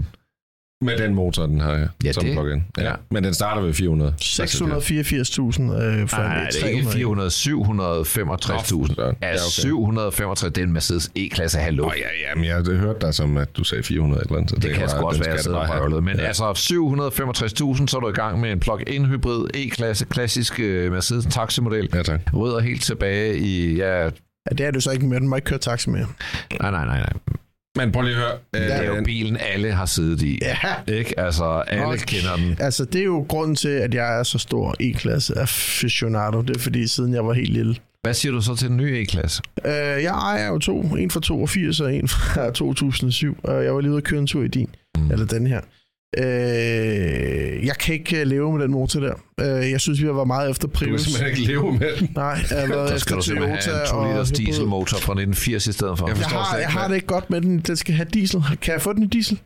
[0.81, 1.87] Med den motor, den har her.
[2.03, 2.63] Ja, som det- plug-in.
[2.77, 2.83] Ja.
[2.83, 2.93] ja.
[3.11, 4.13] Men den starter ved 400.
[4.21, 8.95] 684.000 øh, for Nej, en det er ikke 400, 765.000.
[8.97, 9.37] Nå, Ja, okay.
[9.49, 11.83] 765, det er en Mercedes E-klasse, hallo.
[11.83, 14.37] Nå ja, ja, men jeg havde hørt dig som, at du sagde 400 et eller
[14.37, 14.49] andet.
[14.49, 15.99] Så Det kan bare, sgu også være, at jeg sidder.
[16.01, 16.25] Men Ja.
[16.25, 21.25] altså 765.000, så er du i gang med en plug-in hybrid E-klasse, klassisk øh, Mercedes
[21.25, 21.89] taximodel.
[21.93, 22.19] Ja, tak.
[22.33, 25.19] Rødder helt tilbage i, ja, Ja, det er det så ikke mere.
[25.19, 26.05] Den må ikke køre taxi mere.
[26.61, 27.09] nej, nej, nej, nej.
[27.77, 28.37] Men prøv lige at høre.
[28.53, 30.39] Det er jo Øh, bilen, alle har siddet i.
[30.41, 30.57] Ja.
[30.93, 31.19] Ikke?
[31.19, 32.57] Altså, alle Hold kender den.
[32.59, 36.41] Altså, det er jo grunden til, at jeg er så stor E-klasse aficionado.
[36.41, 37.75] Det er fordi, siden jeg var helt lille.
[38.01, 39.41] Hvad siger du så til den nye E-klasse?
[39.65, 40.81] Øh, jeg ejer jo to.
[40.81, 43.37] En fra 82 og en fra 2007.
[43.43, 44.69] Og jeg var lige ude at køre en tur i din.
[44.97, 45.11] Mm.
[45.11, 45.61] Eller den her.
[46.17, 49.13] Øh, jeg kan ikke øh, leve med den motor der.
[49.41, 51.01] Øh, jeg synes, vi har været meget efter du kan Prius.
[51.01, 52.09] simpelthen ikke leve med den.
[52.15, 54.37] Nej, jeg har været Der efter skal du simpelthen have en 2 Toyota liters og
[54.37, 54.45] hybrid.
[54.45, 56.07] dieselmotor fra 1980 i stedet for.
[56.07, 57.59] Jeg Jeg forstår har, jeg har det ikke godt med den.
[57.59, 58.43] Den skal have diesel.
[58.61, 59.39] Kan jeg få den i diesel?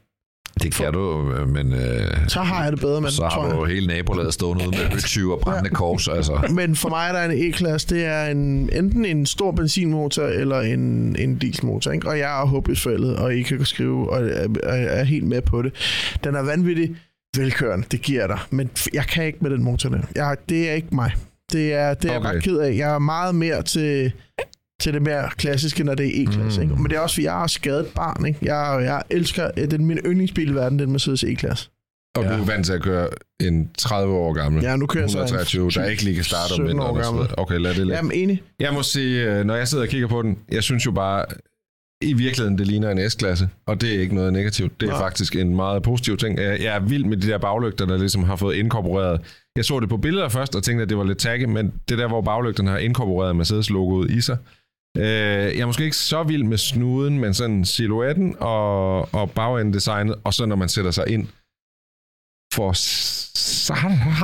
[0.62, 3.30] Det kan du, øh, men øh, Så har jeg det bedre med den, så tror
[3.30, 3.56] har jeg.
[3.56, 6.08] du jo hele nabolaget stående ude med høtyve og brændende kors.
[6.08, 6.48] Altså.
[6.60, 10.62] Men for mig der er en E-klasse, det er en, enten en stor benzinmotor eller
[10.62, 11.92] en, en dieselmotor.
[11.92, 12.08] Ikke?
[12.08, 15.42] Og jeg er håbløst forældet, og I kan skrive, og er, er, er helt med
[15.42, 15.72] på det.
[16.24, 16.96] Den er vanvittig
[17.38, 18.40] velkørende, det giver jeg dig.
[18.50, 20.00] Men jeg kan ikke med den motor der.
[20.16, 21.12] Jeg, det er ikke mig.
[21.52, 22.28] Det er, det er Okay.
[22.28, 22.76] jeg ret ked af.
[22.78, 24.12] Jeg er meget mere til,
[24.82, 26.62] til det mere klassiske, når det er E-klasse.
[26.62, 26.70] Mm.
[26.70, 26.82] Ikke?
[26.82, 28.26] Men det er også, fordi jeg er skadet barn.
[28.26, 28.40] Ikke?
[28.42, 31.70] Jeg, jeg elsker, det er min yndlingsbil i verden, den Mercedes E-klasse.
[32.16, 33.08] Og du er vant til at køre
[33.42, 34.64] en 30 år gammel.
[34.64, 37.28] Ja, nu kører jeg så en 123, der ikke lige kan starte om 17 vinteren.
[37.38, 37.96] Okay, lad det ligge.
[37.96, 38.44] Jamen, enig.
[38.60, 41.26] Jeg må sige, øh, når jeg sidder og kigger på den, jeg synes jo bare,
[42.02, 44.82] i virkeligheden, det ligner en S-klasse, og det er ikke noget negativt.
[44.82, 45.02] Det er Nej.
[45.02, 46.40] faktisk en meget positiv ting.
[46.40, 49.22] Jeg er vild med de der baglygter, der ligesom har fået inkorporeret.
[49.56, 51.98] Jeg så det på billeder først og tænkte, at det var lidt taggy, men det
[51.98, 54.38] der, hvor baglygterne har inkorporeret Mercedes-logoet i sig.
[54.98, 60.16] Øh, jeg er måske ikke så vild med snuden, men sådan silhuetten og, og bagendesignet,
[60.24, 61.28] og så når man sætter sig ind,
[62.54, 62.72] for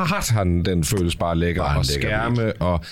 [0.10, 2.86] satan, den føles bare lækker, Bare en og lækker skærme, og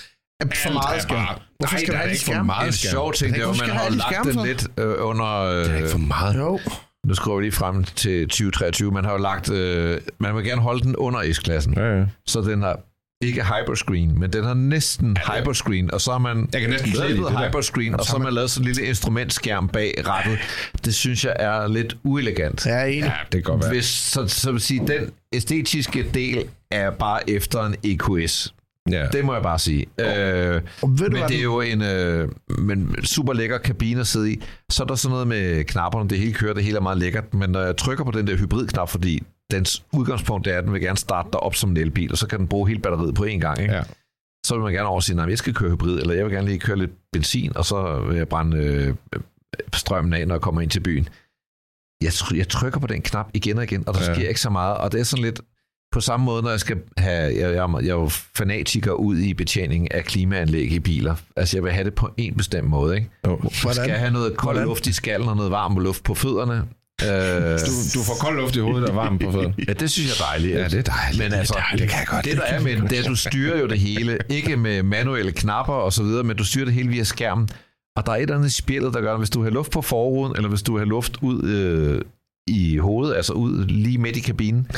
[0.54, 1.40] For meget skærm.
[1.58, 2.46] Hvorfor Nej, skal der der er ikke for skærm?
[2.46, 2.90] meget En skærm.
[2.90, 4.44] sjov ting, det er at man har lagt den for?
[4.44, 5.44] lidt øh, under...
[5.64, 6.36] Det er ikke for Øh, meget.
[6.36, 6.58] Jo.
[7.06, 8.90] nu skriver vi lige frem til 2023.
[8.92, 9.50] Man har jo lagt...
[9.50, 11.74] Øh, man vil gerne holde den under S-klassen.
[11.74, 12.06] Ja, ja.
[12.26, 12.78] Så den har
[13.22, 17.46] ikke hyperscreen, men den har næsten hyperscreen, og så har man Jeg kan næsten der.
[17.48, 20.38] hyperscreen, og så har man lavet sådan en lille instrumentskærm bag rettet.
[20.84, 22.66] Det synes jeg er lidt uelegant.
[22.66, 23.02] Er enig.
[23.02, 23.72] Ja, det kan godt være.
[23.72, 28.54] Hvis, så, så vil sige, den æstetiske del er bare efter en EQS.
[28.90, 29.06] Ja.
[29.12, 29.86] Det må jeg bare sige.
[30.00, 34.00] Øh, Og ved du, men hvad det er jo en øh, men super lækker kabine
[34.00, 34.42] at sidde i.
[34.70, 37.34] Så er der sådan noget med knapperne, det hele kører, det hele er meget lækkert.
[37.34, 40.80] Men når jeg trykker på den der hybridknap, fordi dens udgangspunkt er, at den vil
[40.80, 43.24] gerne starte dig op som en elbil, og så kan den bruge hele batteriet på
[43.24, 43.60] én gang.
[43.60, 43.74] Ikke?
[43.74, 43.82] Ja.
[44.46, 46.46] Så vil man gerne over sige, at jeg skal køre hybrid, eller jeg vil gerne
[46.46, 48.94] lige køre lidt benzin, og så vil jeg brænde øh,
[49.74, 51.08] strømmen af, når jeg kommer ind til byen.
[52.02, 54.14] Jeg, jeg trykker på den knap igen og igen, og der Ja.
[54.14, 54.76] sker ikke så meget.
[54.76, 55.40] Og det er sådan lidt
[55.92, 57.22] på samme måde, når jeg skal have...
[57.34, 61.14] Jeg, jeg, er- jeg er jo fanatiker ud i betjening af klimaanlæg i biler.
[61.36, 63.10] Altså, jeg vil have det på en bestemt måde, ikke?
[63.24, 64.68] Jeg skal have noget kold Hvordan?
[64.68, 66.64] luft i skallen og noget varm luft på fødderne.
[67.02, 67.08] Øh,
[67.58, 69.54] Du, du får kold luft i hovedet og varm på fødderne.
[69.68, 70.58] Ja, det synes jeg er dejligt.
[70.58, 71.22] Ja, det er dejligt.
[71.24, 71.82] Men altså, Det er dejligt.
[71.82, 72.24] Det kan jeg godt.
[72.24, 74.18] Det, der er med det er, at du styrer jo det hele.
[74.28, 77.48] Ikke med manuelle knapper og så videre, men du styrer det hele via skærmen.
[77.96, 79.70] Og der er et eller andet i spillet, der gør, at hvis du har luft
[79.72, 82.02] på forruden, eller hvis du har luft ud øh,
[82.46, 84.70] i hovedet, altså ud lige midt i kabinen,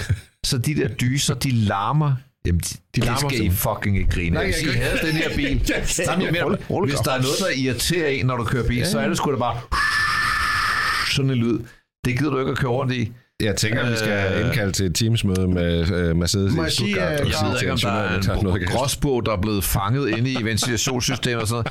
[0.46, 2.12] så de der dyser, de larmer.
[2.46, 4.30] Jamen, de, de larmer skal I fucking ikke grine.
[4.30, 5.72] Nej, jeg, jeg havde den her bil.
[5.86, 8.98] Sådan, jeg mener, hvis der er noget, der irriterer en, når du kører bil, så
[8.98, 9.60] er det sgu da bare
[11.12, 11.58] sådan en lyd.
[12.09, 13.12] Det gider du ikke at køre rundt i.
[13.40, 14.46] Jeg tænker, at vi skal Øh.
[14.46, 15.80] indkalde til et teamsmøde med
[16.11, 17.12] uh, Mercedes i jeg Stuttgart.
[17.12, 20.09] øh, og Jeg sige ved ikke, om der er en gråsbog, der er blevet fanget
[20.09, 21.64] inde i ventilationssystemet og sådan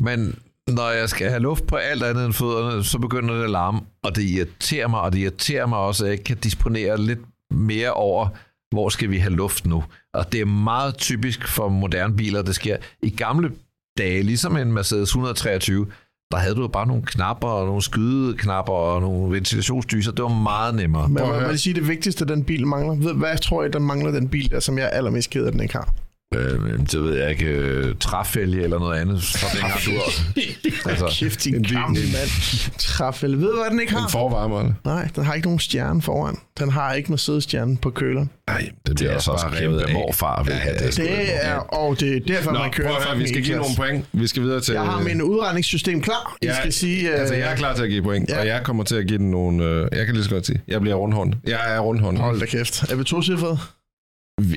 [0.00, 0.16] noget.
[0.18, 0.38] Men
[0.76, 3.80] når jeg skal have luft på alt andet end fødderne, så begynder det at larme,
[4.04, 7.18] og det irriterer mig, og det irriterer mig også, at jeg ikke kan disponere lidt
[7.50, 8.28] mere over,
[8.74, 9.84] hvor skal vi have luft nu.
[10.14, 12.76] Og det er meget typisk for moderne biler, det sker.
[13.02, 13.52] I gamle
[13.98, 15.86] dage, ligesom en Mercedes 123,
[16.32, 20.12] der havde du jo bare nogle knapper, og nogle skydeknapper og nogle ventilationsdyser.
[20.12, 21.08] Det var meget nemmere.
[21.08, 21.48] Men høre.
[21.48, 22.94] vil sige, det vigtigste, den bil mangler.
[22.94, 25.52] Ved, hvad tror jeg, den mangler den bil, der, som jeg er allermest ked af,
[25.52, 25.94] den ikke har?
[26.34, 27.44] Øh, det ved jeg ikke.
[27.46, 29.22] Øh, træfælge eller noget andet.
[29.22, 29.90] Så dengang du
[30.90, 32.72] altså, Kæft, din en en- mand.
[32.78, 33.38] Træfælde.
[33.38, 34.08] Ved du, hvad den ikke En har?
[34.08, 34.72] forvarmer, eller?
[34.84, 36.36] Nej, den har ikke nogen stjerne foran.
[36.58, 38.30] Den har ikke Mercedes-stjerne på køleren.
[38.46, 40.96] Nej, det, det er altså også krævet af morfar, vil have det.
[40.96, 43.56] Det er, og det er derfor, Nå, man kører prøv at høre, vi skal give
[43.56, 44.04] nogle point.
[44.12, 44.72] Vi skal videre til...
[44.72, 46.36] Jeg har min udregningssystem klar.
[46.42, 47.12] Jeg skal sige...
[47.14, 48.40] øh, Altså, jeg er klar til at give point, Ja.
[48.40, 49.64] og jeg kommer til at give den nogle...
[49.64, 51.32] Øh, jeg kan lige så godt sige, jeg bliver rundhånd.
[51.46, 52.18] Jeg er rundhånd.
[52.18, 52.82] Hold da kæft.
[52.92, 53.58] Er vi to cifret?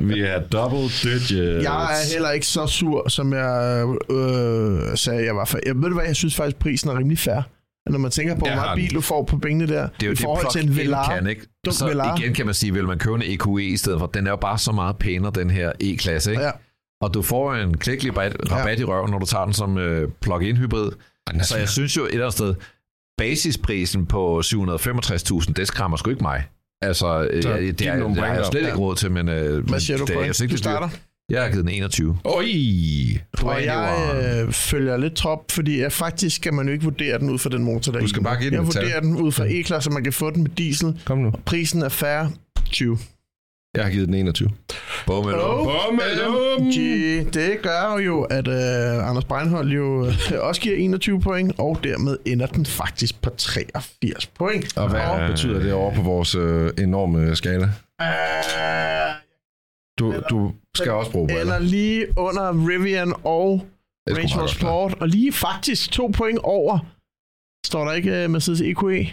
[0.00, 1.32] Vi er double digits.
[1.32, 5.44] Jeg er heller ikke så sur, som jeg øh, sagde, jeg var.
[5.44, 7.40] For, jeg ved du hvad, jeg synes faktisk, prisen er rimelig fair.
[7.90, 10.12] Når man tænker på, hvor meget bil du får på pengene der, Det er jo
[10.12, 11.14] i det, forhold til en Velar.
[11.14, 11.46] kan, ikke?
[11.64, 12.16] Dum Så Velar.
[12.16, 14.06] igen kan man sige, vil man købe en EQE i stedet for.
[14.06, 16.42] Den er jo bare så meget pænere, den her E-klasse, ikke?
[16.42, 16.50] Ja.
[17.00, 20.08] Og du får en klækkelig rabat, rabat i røven, når du tager den som øh,
[20.20, 20.90] plug-in hybrid.
[21.42, 22.54] Så jeg synes jo et eller andet sted,
[23.18, 26.44] basisprisen på 765.000, det skræmmer sgu ikke mig.
[26.84, 28.66] Altså, øh, Så jeg, det, er, det har jeg slet op.
[28.66, 30.88] ikke råd til, men øh, Hvad siger du, det er altså ikke Du starter.
[31.30, 32.18] Jeg har givet den 21.
[32.24, 32.44] Oj!
[33.42, 37.30] Og jeg øh, følger lidt trop, fordi jeg, faktisk skal man jo ikke vurdere den
[37.30, 39.32] ud fra den motor, der er Du skal bare give den Jeg vurderer den ud
[39.32, 41.00] fra E-klasse, så man kan få den med diesel.
[41.04, 41.32] Kom nu.
[41.46, 42.26] Prisen er fair
[42.70, 42.98] 20.
[43.74, 44.50] Jeg har givet den 21.
[45.06, 46.34] Bum, eller Oh, Bummelum!
[46.62, 46.74] OMG.
[47.34, 52.18] Det gør jo, at øh, Anders Breinholt jo øh, også giver 21 point, og dermed
[52.24, 54.76] ender den faktisk på 83 point.
[54.76, 57.64] Og hvad Og, betyder det over på vores øh, enorme skala?
[58.02, 59.14] øh,
[59.98, 61.40] Du, du skal også bruge briller.
[61.54, 63.66] eller lige under Rivian og
[64.10, 66.78] Range Sport, og lige faktisk to point over,
[67.66, 69.06] står der ikke uh, Mercedes EQE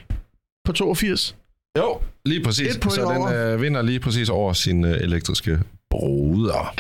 [0.66, 1.36] på 82?
[1.78, 2.74] Jo, lige præcis.
[2.74, 3.54] Så den over.
[3.54, 5.60] øh, vinder lige præcis over sin øh, elektriske
[5.90, 6.74] bruder.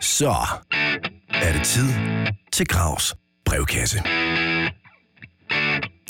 [0.00, 0.34] Så
[1.28, 1.88] er det tid
[2.52, 3.14] til Gravs
[3.44, 3.98] brevkasse.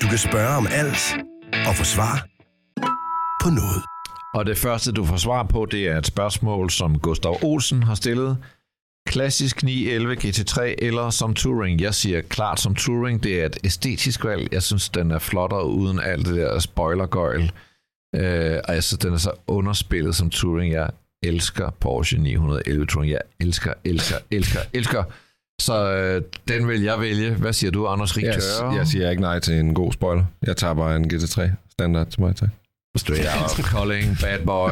[0.02, 1.16] Du kan spørge om alt
[1.68, 2.26] og få svar
[3.42, 3.82] på noget.
[4.34, 7.94] Og det første, du får svar på, det er et spørgsmål, som Gustav Olsen har
[7.94, 8.36] stillet.
[9.06, 11.80] Klassisk 911 GT3 eller som Touring?
[11.80, 13.22] Jeg siger klart som Touring.
[13.22, 14.52] Det er et æstetisk valg.
[14.52, 17.52] Jeg synes, den er flottere uden alt det der spoilergøjl.
[18.16, 20.72] Øh, og jeg synes, den er så underspillet som Touring.
[20.72, 20.90] Jeg
[21.22, 23.12] elsker Porsche 911 Touring.
[23.12, 25.04] Jeg elsker, elsker, elsker, elsker.
[25.60, 27.34] Så øh, den vil jeg vælge.
[27.34, 28.40] Hvad siger du, Anders Rik Jeg,
[28.76, 30.24] jeg siger ikke nej til en god spoiler.
[30.46, 32.48] Jeg tager bare en GT3 standard til mig, tak.
[32.96, 34.70] Straight out, Colling, Bad Boy,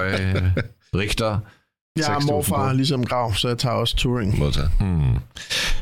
[0.95, 1.39] Richter.
[1.99, 4.39] Jeg er 6.000 morfar ligesom Grav, så jeg tager også Touring.
[4.39, 4.70] Modtaget.
[4.80, 5.14] Hmm.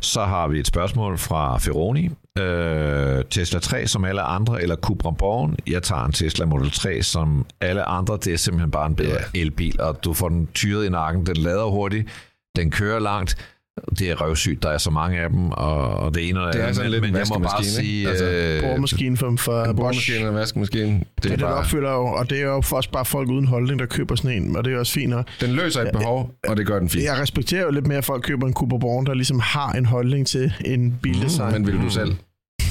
[0.01, 2.11] Så har vi et spørgsmål fra Ferroni.
[2.39, 5.57] Øh, Tesla 3 som alle andre, eller Cupra Born.
[5.67, 8.19] Jeg tager en Tesla Model 3 som alle andre.
[8.25, 11.27] Det er simpelthen bare en bedre elbil, og du får den tyret i nakken.
[11.27, 12.09] Den lader hurtigt,
[12.57, 13.54] den kører langt,
[13.99, 16.55] det er røvsygt, der er så mange af dem, og, og det ene og det,
[16.55, 18.09] Det er sådan men, lidt en men jeg må bare vaskemaskine, sige...
[18.09, 19.77] Altså, øh, Boremaskinen for, for Bosch.
[19.77, 22.89] Boremaskinen og vaskemaskinen, det Det er det, bare, opfylder jo, og det er jo også
[22.93, 25.15] bare folk uden holdning, der køber sådan en, og det er også fint.
[25.15, 27.05] Og den løser et behov, og det gør den fint.
[27.05, 29.87] jeg respekterer jo lidt mere, at folk køber en Cooper Born, der ligesom har en
[29.87, 31.53] holdning til en bildesign.
[31.53, 32.17] Men vil du selv?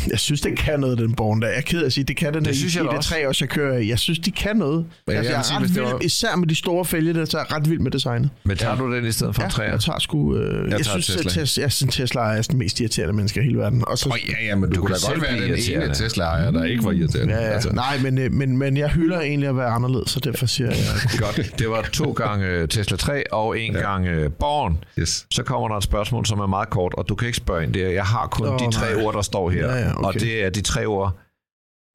[0.12, 1.48] Jeg synes, det kan noget, den Born der.
[1.48, 2.96] Jeg er ked af at sige, det kan den Det i, synes i jeg da
[2.96, 3.90] det tre år, jeg kører i.
[3.90, 4.86] Jeg synes, de kan noget.
[5.08, 7.26] Men altså, jeg jeg, sige, er ret vild, var- især med de store fælge, der
[7.26, 8.30] så er jeg ret vild med designet.
[8.44, 9.70] Men tager du den i stedet for en Ja, træer?
[9.72, 10.36] jeg tager sgu...
[10.38, 11.30] Øh, jeg, tager synes, Tesla.
[11.30, 13.84] at Tesla, jeg synes, Tesla er den mest irriterende menneske i hele verden.
[13.88, 15.42] Og så, Åh, ja, ja, men du, Du kunne kan da godt være
[15.74, 15.94] den ene.
[15.94, 17.34] Tesla-ejer, der ikke var irriterende.
[17.34, 17.50] ja, ja.
[17.50, 17.70] Altså.
[17.74, 20.78] Nej, men, øh, men, men jeg hylder egentlig at være anderledes, så derfor siger jeg...
[21.20, 21.60] Godt.
[21.60, 23.80] Det var to gange Tesla 3 og en ja.
[23.80, 24.78] gang øh, Born.
[25.00, 25.26] Yes.
[25.32, 27.74] Så kommer der et spørgsmål, som er meget kort, og du kan ikke spørge ind.
[27.74, 29.04] Det er, jeg har kun oh, de tre nej.
[29.04, 29.68] ord, der står her.
[29.68, 30.08] Ja, ja, okay.
[30.08, 31.18] Og det er de tre ord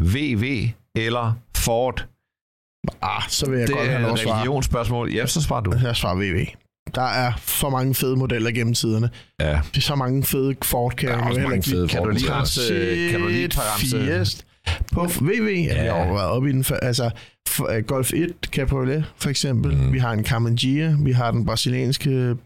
[0.02, 2.06] VV eller Ford.
[3.02, 4.36] Ah, så vil jeg det godt er have lov at et svare.
[4.36, 5.12] religionsspørgsmål.
[5.12, 5.74] Ja, så svarer du.
[5.82, 6.46] Jeg svarer VV.
[6.94, 9.10] Der er for mange fede modeller gennem tiderne.
[9.40, 9.60] Ja.
[9.70, 11.88] Det er så mange fede Ford, kan er jeg heller ikke fede.
[11.88, 14.44] Kan du lige ramse, øh, kan du lige ramse Fiest.
[14.92, 15.82] På VV, ja.
[15.82, 17.10] vi har jo været oppe i den, altså
[17.48, 19.76] for, uh, Golf 1 Cabriolet for eksempel.
[19.76, 19.92] Mm.
[19.92, 22.36] Vi har en Camangia, vi har den brasilianske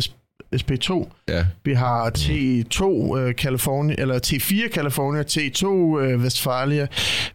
[0.00, 0.14] S,
[0.54, 1.46] SP2, Ja.
[1.64, 6.86] vi har T2 uh, California, eller T4 California, T2 uh, Westfalia,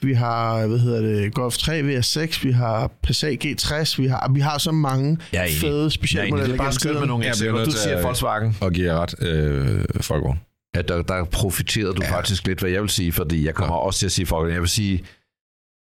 [0.01, 4.39] vi har, hvad hedder det, Golf 3 VR6, vi har Passat G60, vi har, vi
[4.39, 5.20] har så mange enig.
[5.34, 6.32] fede Jeg er specielle enig.
[6.32, 7.63] Det modeller er bare skønt med nogle eksempler.
[7.65, 8.57] Du siger Volkswagen.
[8.61, 10.39] Og giver ret øh, Folkevogn.
[10.76, 12.15] Ja, der, der profiterede du ja.
[12.18, 13.82] faktisk lidt, hvad jeg vil sige, fordi jeg kommer ja.
[13.82, 14.53] også til at sige Volkswagen.
[14.53, 15.03] Jeg vil sige,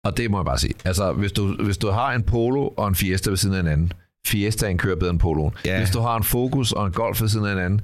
[0.05, 2.87] og det må jeg bare sige, altså hvis du, hvis du har en Polo og
[2.87, 3.91] en Fiesta ved siden af hinanden,
[4.27, 5.51] Fiestaen kører bedre end Poloen.
[5.65, 5.77] Ja.
[5.77, 7.81] Hvis du har en Focus og en Golf ved siden af hinanden,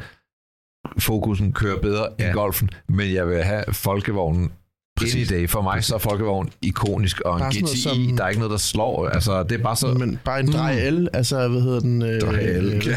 [1.00, 2.24] Focusen kører bedre ja.
[2.24, 2.30] Ja.
[2.30, 4.52] end Golfen, men jeg vil have Folkevognen
[5.00, 5.32] Præcis.
[5.32, 5.50] i dag.
[5.50, 8.40] For mig så er Folkevogn ikonisk, og en Bare noget GTI, som- der er ikke
[8.40, 9.08] noget, der slår.
[9.10, 9.88] Altså, det er bare så...
[9.88, 12.02] Men bare en drej L, altså, hvad hedder den?
[12.02, 12.74] Øh, Drej L.
[12.76, 12.88] øh,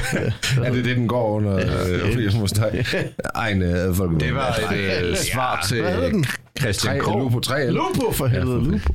[0.66, 1.56] Er det det, den går under?
[1.56, 1.64] Øh.
[3.34, 4.20] Ej, en øh, Folkevogn.
[4.20, 6.24] Det var et øh, svar til Hvad hedder den?
[6.60, 7.04] Christian K.
[7.04, 8.92] Tre, Lupo 3 Lupo for helvede, Lupo.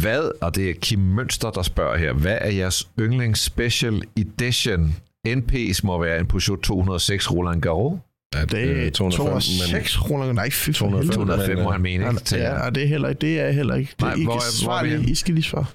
[0.00, 4.94] Hvad, og det er Kim Mønster, der spørger her, hvad er jeres yndlings special edition?
[5.28, 7.98] NP's må være en Peugeot 206 Roland Garros.
[8.34, 10.32] Ja, Det er 206 kroner.
[10.32, 11.00] Nej, fy for 205.
[11.10, 11.14] helvede.
[11.16, 12.36] 205 må men, han mene, ikke?
[12.36, 13.20] Ja, og det er heller ikke.
[13.20, 13.90] Det er heller ikke.
[13.90, 15.08] Det, Nej, I, hvor kan er- svare hvor?
[15.08, 15.66] I skal lige svare.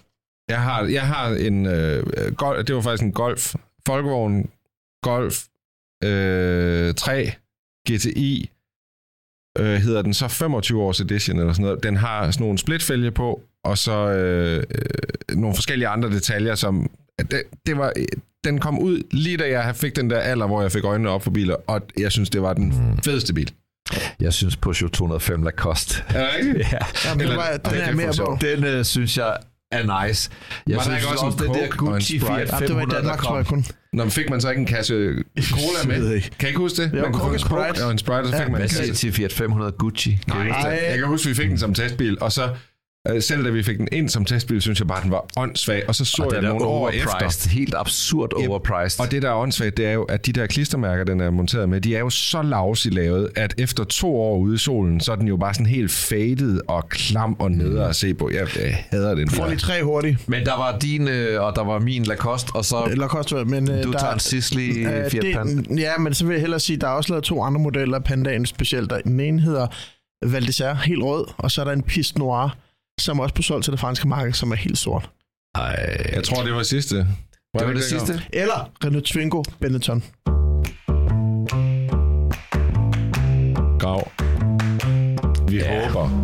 [0.50, 2.04] Jeg har, jeg har en øh,
[2.38, 3.56] golf, det var faktisk en Golf,
[3.88, 4.50] Folkevogn,
[5.04, 5.44] Golf
[6.04, 7.32] øh, 3
[7.90, 8.50] GTI,
[9.60, 11.84] øh, hedder den så 25 års edition eller sådan noget.
[11.84, 16.90] Den har sådan nogle splitfælge på, og så øh, øh, nogle forskellige andre detaljer, som
[17.20, 17.94] det, det var,
[18.44, 21.24] den kom ud lige da jeg fik den der alder, hvor jeg fik øjnene op
[21.24, 22.98] for biler, og jeg synes, det var den Mm.
[23.04, 23.52] fedeste bil.
[24.20, 26.04] Jeg synes Peugeot 205 Lacoste.
[26.10, 26.58] Er det rigtigt?
[26.74, 28.38] Ja, Jamen, Eller- det var, den det er mere jeg på.
[28.42, 29.38] den øh, synes jeg
[29.72, 30.30] er nice.
[30.68, 32.26] Jeg Var der synes ikke også en den der Coke og en Gucci Sprite?
[32.48, 33.66] Fiat Ja, det var i 500, der Danmark, tror jeg kun.
[33.94, 34.94] Når man fik man så ikke en kasse
[35.52, 36.14] cola Jeg med?
[36.14, 36.30] ikke.
[36.40, 36.92] Kan I ikke huske det?
[36.94, 37.40] Jo, man kunne få Coke en og
[37.74, 37.86] Sprite.
[37.86, 38.84] og en Sprite, og så Ja, fik man en Hvad kasse.
[38.84, 40.10] siger I til Fiat 500 Gucci?
[40.26, 40.34] Det?
[40.90, 42.50] Jeg kan huske, vi fik den som testbil, og så
[43.08, 45.84] øh, selv da vi fik den ind som testbil, synes jeg bare, den var åndssvag.
[45.88, 47.10] Og så så Og jeg den nogle år efter.
[47.10, 47.52] overpriced.
[47.52, 48.50] Helt absurd Yep.
[48.50, 49.00] overpriced.
[49.06, 51.70] Og det, der er åndssvagt, det er jo, at de der klistermærker, den er monteret
[51.70, 55.12] med, de er jo så lavsigt lavet, at efter to år ude i solen, så
[55.12, 58.30] er den jo bare sådan helt faded og klam og nede at se på.
[58.34, 59.28] Jeg, jeg hader den.
[59.30, 59.40] Bil.
[59.48, 60.30] lige tre hurtigt.
[60.30, 63.72] Men der var din, øh, og der var min Lacoste, og så Eller koster men
[63.72, 65.76] øh, du der, tager en Sisley øh, Fiat Panda.
[65.82, 68.04] Ja, men så vil jeg hellere sige, der er også lavet to andre modeller af
[68.04, 68.90] Pandaen specielt.
[68.90, 69.68] Der- Den ene hedder
[70.26, 72.58] Valdesær, helt rød, og så er der en Piste Noir,
[73.00, 75.10] som også på solgt til det franske marked, som er helt sort.
[75.56, 76.96] Ej, Jeg tror, det var sidste.
[76.98, 77.08] det
[77.68, 78.22] var det sidste.
[78.34, 80.04] Eller Renault Twingo Benetton.
[83.80, 84.12] Grav.
[85.50, 85.88] Vi Ja.
[85.88, 86.24] håber,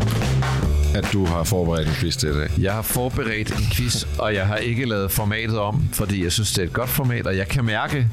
[0.96, 2.50] at du har forberedt en quiz til i dag.
[2.62, 6.52] Jeg har forberedt en quiz, og jeg har ikke lavet formatet om, fordi jeg synes,
[6.54, 8.08] det er et godt format, og jeg kan mærke,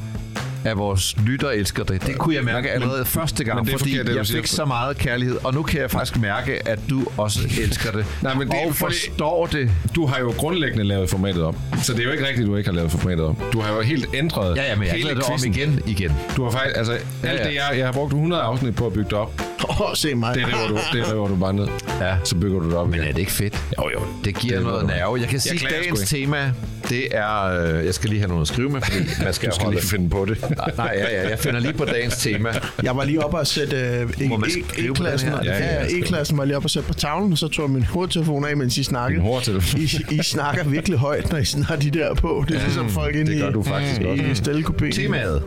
[0.64, 2.06] at vores lytter elsker det.
[2.06, 4.64] Det kunne jeg mærke allerede første gang, men det fordi forkert, det jeg fik så
[4.64, 8.06] meget kærlighed, og nu kan jeg faktisk mærke, at du også elsker det.
[8.22, 9.70] Nej, men det og fordi- forstår det.
[9.94, 11.56] Du har jo grundlæggende lavet formatet om.
[11.82, 13.36] Så det er jo ikke rigtigt, du ikke har lavet formatet om.
[13.52, 16.12] Du har jo helt ændret Ja, ja, men jeg har lavet det om igen, igen.
[16.36, 17.48] Du har faktisk, altså, alt ja.
[17.48, 19.40] det, jeg, jeg har brugt 100 afsnit på at bygge det op.
[19.68, 20.34] Åh, oh, se mig.
[20.34, 21.68] Det river du, det river du bare ned.
[22.00, 22.16] Ja.
[22.24, 23.08] Så bygger du det op Men igen.
[23.08, 23.62] er det ikke fedt?
[23.78, 24.00] Jo, jo.
[24.24, 25.20] Det giver Det noget nerve.
[25.20, 26.52] Jeg kan sige, dagens tema,
[26.88, 27.42] det er...
[27.44, 29.78] Øh, jeg skal lige have noget at skrive med, fordi man skal, Du skal holde-
[29.80, 30.40] lige finde på det.
[30.56, 32.50] Nej, nej, ja, ja, jeg finder lige på dagens tema.
[32.82, 35.28] Jeg var lige oppe og sætte øh, e- e- E-klassen.
[35.30, 37.64] Ja, Ja, ja, ja, E-klassen var lige oppe og sætte på tavlen, og så tog
[37.66, 39.22] jeg min hovedtelefon af, mens I snakkede.
[39.22, 39.80] hortelefon.
[39.80, 42.44] I, I snakker virkelig højt, når I har de der på.
[42.48, 44.22] Det er ligesom folk inde det gør i, du faktisk i, også.
[44.24, 44.92] i stillekopien.
[44.92, 45.42] Temaet,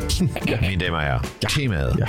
[0.62, 1.20] mine damer og herrer.
[1.50, 1.96] Temaet.
[2.00, 2.06] Ja.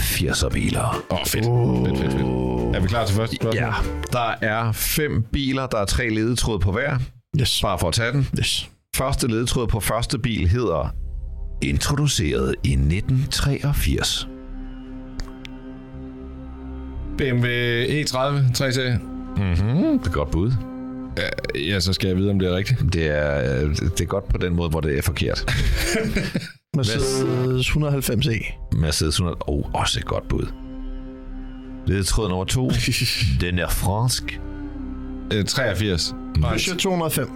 [0.00, 1.04] 80'er biler.
[1.10, 1.44] Åh, oh, fedt.
[1.44, 2.76] fedt, fedt, fedt.
[2.76, 3.62] Er vi klar til første spørgsmål?
[3.64, 3.72] Ja,
[4.12, 6.98] der er fem biler, der er tre ledetråde på hver.
[7.40, 7.60] Yes.
[7.62, 8.28] Bare for at tage den.
[8.38, 8.70] yes.
[8.96, 10.94] Første ledetråd på første bil hedder
[11.62, 14.28] Introduceret i 1983.
[17.18, 17.46] BMW
[17.84, 19.00] E30 3 serie.
[19.36, 20.52] Mm, det er godt bud.
[21.54, 22.92] Ja, så skal jeg vide, om det er rigtigt.
[22.92, 25.44] Det er, øh, det er godt på den måde, hvor det er forkert.
[26.76, 28.54] Mercedes 190e.
[28.78, 29.36] Mercedes 100.
[29.40, 30.46] Oh, også et godt bud.
[31.86, 32.70] Ledetråd nummer to.
[33.40, 34.40] Den er fransk.
[35.32, 36.14] Øh, 83.
[36.34, 37.28] Peugeot 205.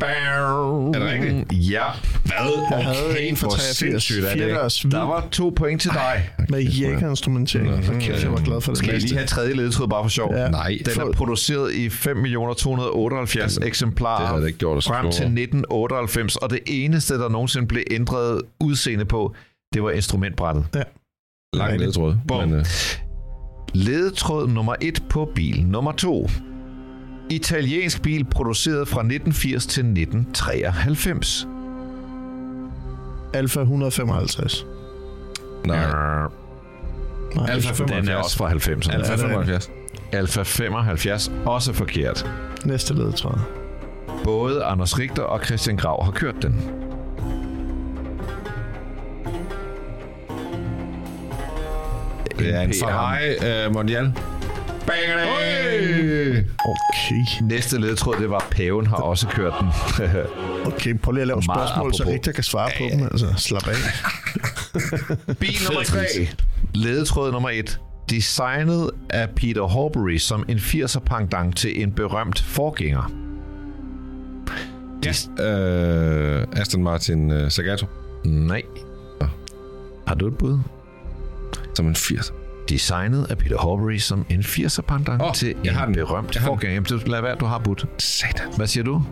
[0.00, 1.70] Er det rigtigt?
[1.70, 1.82] Ja.
[2.24, 2.34] Hvad?
[2.70, 3.76] Jeg havde en for hvor 83.
[3.76, 6.30] sindssygt er det, Der var to point til dig.
[6.48, 7.86] med jægerinstrumentering.
[7.86, 8.78] Hold kæft, jeg var glad for det.
[8.78, 10.34] Skal jeg lige have tredje ledetråd bare for sjov?
[10.34, 10.48] Ja.
[10.48, 10.78] Nej.
[10.84, 15.40] Den er produceret i 5.278 eksemplarer det ikke gjort frem til klogere.
[15.42, 19.34] 1998, og det eneste, der nogensinde blev ændret udseende på,
[19.74, 20.66] det var instrumentbrættet.
[20.74, 20.82] Ja.
[21.54, 22.16] Lang ledetråd.
[22.28, 22.64] Men, øh,
[23.74, 26.28] Ledetråd nummer 1 på bil nummer 2.
[27.30, 31.46] Italiensk bil produceret fra 1980 til 1993.
[33.34, 34.66] Alfa 155.
[35.64, 35.76] nej.
[37.36, 38.24] Nej, Alfa Alfa Den er 75.
[38.24, 38.94] også fra 90'erne.
[38.94, 39.70] Alfa Ja, det er 75.
[40.12, 42.30] Alfa 75, også forkert.
[42.64, 43.38] Næste ledetråd.
[44.24, 46.70] Både Anders Richter og Christian Grav har kørt den.
[52.38, 52.74] Det er en.
[52.82, 54.12] Ferrari uh, Mondial.
[56.64, 57.42] Okay.
[57.42, 59.68] Næste ledetråd, det var Paven har også kørt den.
[60.66, 62.14] Okay, prøv lige at lave Meget spørgsmål, så apropos.
[62.14, 63.02] Rigtig kan svare på dem.
[63.02, 63.74] Altså, slap af.
[65.40, 65.98] Bil nummer 3.
[66.74, 67.80] Ledetråd nummer 1.
[68.10, 73.10] Designet af Peter Horbury som en 80'er pendant til en berømt forgænger.
[75.38, 77.86] Uh, Aston Martin uh, Zagato.
[78.24, 78.62] Nej.
[80.06, 80.58] Har du et bud?
[81.74, 82.32] Som en 80.
[82.68, 85.94] Designet af Peter Horbury som en 80'er pendant Åh, til en har den.
[85.94, 86.74] berømt Jeg forgænger.
[86.74, 87.84] Jamen, du- lad være, du har budt.
[87.98, 88.46] Satan.
[88.56, 89.02] Hvad siger du?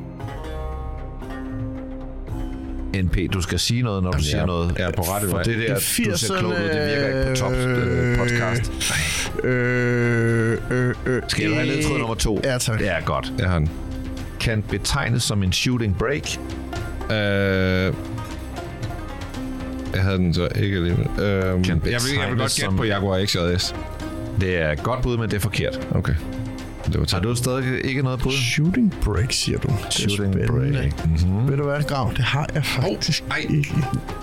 [3.03, 4.75] NP, du skal sige noget, når du Jamen, siger jeg er- noget.
[4.79, 5.43] jeg er på rette vej.
[5.43, 8.73] det der, I du ser klog ud, det virker ikke på top øh, podcast.
[9.45, 12.41] Øh, øh, øh, Skal du have ledetråd nummer to?
[12.45, 12.81] Ja, tak.
[12.81, 13.33] Ja, godt.
[13.39, 13.71] Jeg har den.
[14.41, 16.29] Kan betegnes som en shooting break.
[17.05, 17.95] Uh,
[19.95, 21.07] jeg havde den så ikke alligevel.
[21.07, 23.75] Uh, jeg, vil, jeg vil godt som- gætte på Jaguar XJS.
[24.41, 25.89] Det er et godt bud, men det er forkert.
[25.91, 26.15] Okay.
[26.87, 28.33] Det var Har du stadig ikke noget bud?
[28.33, 29.69] Shooting break, siger du.
[29.91, 31.05] Shooting break.
[31.07, 31.49] Mm-hmm.
[31.51, 32.13] Ved du hvad, Grav?
[32.17, 33.47] Det har jeg faktisk ej.
[33.51, 33.75] ikke.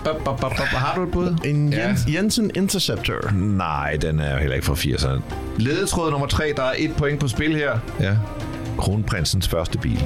[0.04, 0.66] Bop, bop, bop, bop.
[0.66, 1.36] Har du et bud?
[1.44, 1.88] En Ja.
[1.88, 3.30] Jens, Jensen Interceptor.
[3.34, 5.20] Nej, den er jo heller ikke fra 80'erne.
[5.58, 7.78] Ledetråd nummer 3, der er et point på spil her.
[8.00, 8.16] Ja.
[8.78, 10.04] Kronprinsens første bil.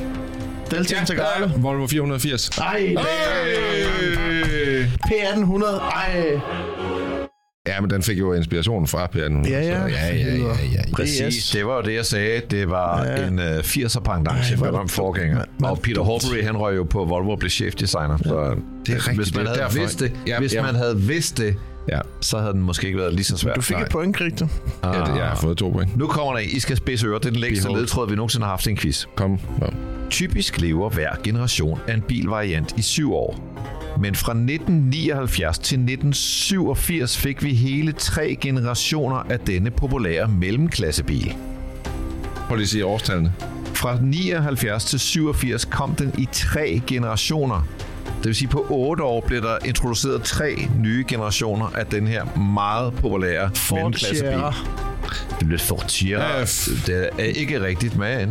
[0.71, 1.53] Delta Integrale.
[1.57, 2.49] Volvo 480.
[2.59, 5.67] Ej, det er P1800.
[5.97, 6.41] Ej.
[7.69, 9.43] Ja, men den fik jo inspirationen fra Per nu.
[9.49, 9.81] Ja, ja.
[9.81, 10.83] Så, ja, ja, ja, ja, ja.
[10.95, 12.41] Præcis, det var jo det, jeg sagde.
[12.51, 13.21] Det var Ja.
[13.21, 13.27] ja.
[13.29, 15.37] en uh, 80'er pendant til en er forgænger.
[15.37, 15.49] mand.
[15.65, 16.03] Og Peter.
[16.03, 18.17] Horbury, han røg jo på Volvo og blev chefdesigner.
[18.17, 18.55] Så
[18.87, 19.79] Det er rigtigt, hvis man det havde derfor.
[19.79, 20.63] vidst det, Ja, hvis ja.
[20.63, 21.55] man havde vidst det,
[21.89, 23.55] Ja, så havde den måske ikke været lige så svær.
[23.55, 23.83] Du fik Nej.
[23.85, 24.49] et point, Rigtig.
[24.85, 25.97] ja det, jeg har fået to point.
[25.97, 26.39] Nu kommer der.
[26.41, 27.19] I skal spidse ører.
[27.19, 29.07] Det er den længste ledtråd, vi nogensinde har haft i en quiz.
[29.17, 29.39] Kom.
[29.63, 29.67] Ja.
[30.11, 33.41] Typisk lever hver generation af en bilvariant i syv år.
[34.01, 41.35] Men fra 1979 til 1987 fik vi hele tre generationer af denne populære mellemklassebil.
[42.49, 43.33] Prøv lige at sige årstallene.
[43.75, 47.67] Fra 79 til 87 kom den i tre generationer.
[48.19, 52.25] Det vil sige, på 8 år blev der introduceret tre nye generationer af den her
[52.39, 54.39] meget populære Ford mellemklassebil.
[55.41, 56.39] Det blev Ford Sierra.
[56.39, 58.31] Ja, f- Det er ikke rigtigt med ind.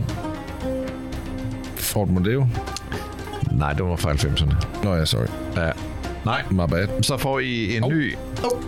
[1.96, 2.48] Ford Mondeo.
[3.52, 4.56] Nej, det var fra 90'erne.
[4.84, 5.26] Nå ja, sorry.
[5.56, 5.72] Ja.
[6.26, 6.88] Nej, My bad.
[7.04, 7.92] så får I en Hov.
[7.92, 8.16] ny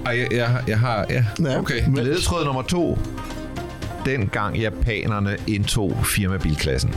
[0.06, 1.06] Ej, jeg, jeg, har- jeg har...
[1.10, 1.88] Ja, Ja, okay.
[1.88, 2.98] men- ledetråd nummer to.
[4.06, 6.94] Dengang japanerne indtog firmabilklassen.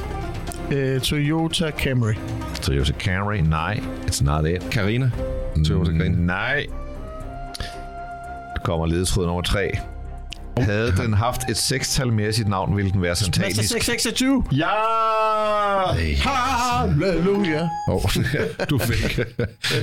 [0.71, 2.13] Øh, Toyota Camry.
[2.63, 4.63] Toyota Camry, nej, it's not it.
[4.73, 5.11] Carina.
[5.67, 6.17] Toyota Carina.
[6.19, 6.67] Nej.
[8.55, 9.71] Der kommer ledetråd nummer 3.
[10.57, 13.69] Havde den haft et sekstal mere i sit navn, ville den være Mazda syntanisk.
[13.69, 14.45] 626.
[14.53, 14.67] Ja!
[16.17, 17.69] Halleluja.
[17.89, 18.03] Oh,
[18.71, 19.21] du, fik,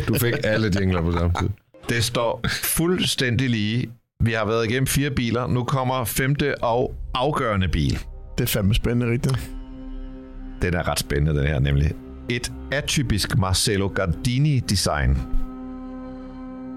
[0.08, 1.50] du fik alle jingler på samme tid.
[1.90, 3.90] Det står fuldstændig lige.
[4.24, 5.48] Vi har været igennem fire biler.
[5.48, 8.00] Nu kommer femte og afgørende bil.
[8.38, 9.50] Det er fandme spændende, rigtigt.
[10.62, 11.92] Den er ret spændende, den her nemlig.
[12.30, 15.18] Et atypisk Marcello Gardini-design.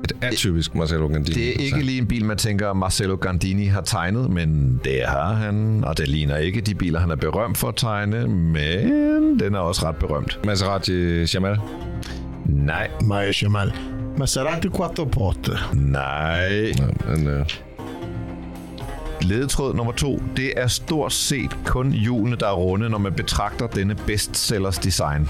[0.05, 1.35] Et atypisk Marcelo Gandini.
[1.41, 5.33] Det er ikke lige en bil, man tænker, Marcello Gandini har tegnet, men det har
[5.35, 9.55] han, og det ligner ikke de biler, han er berømt for at tegne, men den
[9.55, 10.41] er også ret berømt.
[10.45, 11.57] Maserati Jamal.
[12.47, 13.73] Nej, Maja Jamal.
[14.19, 15.53] Maserati Quattroporte.
[15.73, 16.73] nej.
[16.79, 17.47] Ja, men, øh,
[19.23, 20.23] Ledetråd nummer to.
[20.37, 25.29] Det er stort set kun hjulene, der er runde, når man betragter denne bestsellers design.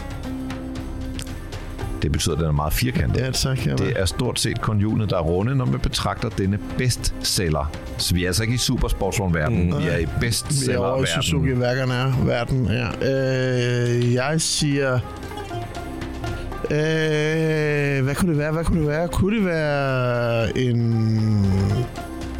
[2.02, 3.20] Det betyder, at den er meget firkantet.
[3.20, 3.66] Ja, tak.
[3.66, 7.72] Jeg Det er stort set kun hjulene, der er runde, når man betragter denne bestseller.
[7.98, 9.78] Så vi er altså ikke i supersportsvognverdenen, mm.
[9.78, 11.06] vi er i Vi er over i bestsellerverdenen.
[11.22, 12.88] Suzuki-værkerne er verden, ja.
[13.98, 14.94] Øh, jeg siger...
[16.70, 18.52] Øh, hvad kunne det være?
[18.52, 19.08] Hvad kunne det være?
[19.08, 20.80] Kunne det være en...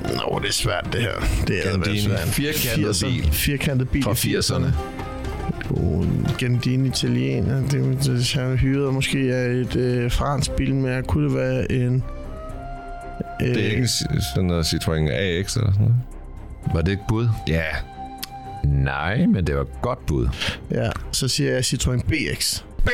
[0.02, 1.44] Nå, det er svært, det her.
[1.46, 2.20] Det er svært.
[2.20, 3.06] Firkantet 80'er.
[3.06, 3.32] bil.
[3.32, 4.99] Firkantet bil Fra i 80'erne.
[5.70, 7.68] Oh, en Gandini italiener.
[7.68, 11.06] Det, det, han hyret måske er et øh, fransk bilmærke.
[11.06, 12.04] Kunne det være en...
[13.42, 15.94] Øh, Det er ikke en sådan noget Citroën AX eller sådan noget.
[16.74, 17.28] Var det et bud?
[17.48, 17.64] Ja.
[18.64, 20.28] Nej, men det var et godt bud.
[20.70, 22.62] Ja, så siger jeg Citroën BX.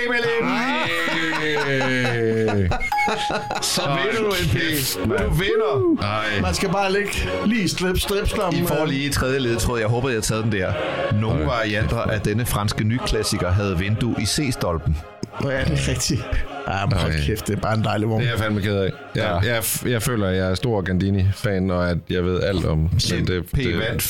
[3.63, 4.99] Så vinder du en pris.
[5.05, 6.01] Du vinder.
[6.01, 6.41] Nej.
[6.43, 7.11] Man skal bare lægge
[7.47, 8.65] lige strip, stripslammen.
[8.65, 9.79] I får lige i tredje ledetråd.
[9.79, 10.73] Jeg håber, jeg har taget den der.
[11.21, 14.97] Nogle varianter af denne franske nyklassiker havde vindue i C-stolpen.
[15.41, 16.21] Nå ja, det er rigtigt.
[16.69, 17.21] Ja, men hold Ej.
[17.27, 18.21] kæft, det er bare en dejlig vogn.
[18.21, 18.91] Det er jeg fandme ked af.
[19.15, 22.79] Jeg, jeg, jeg føler, at jeg er stor Gandini-fan, og at jeg ved alt om...
[23.11, 24.03] Men det, P vandt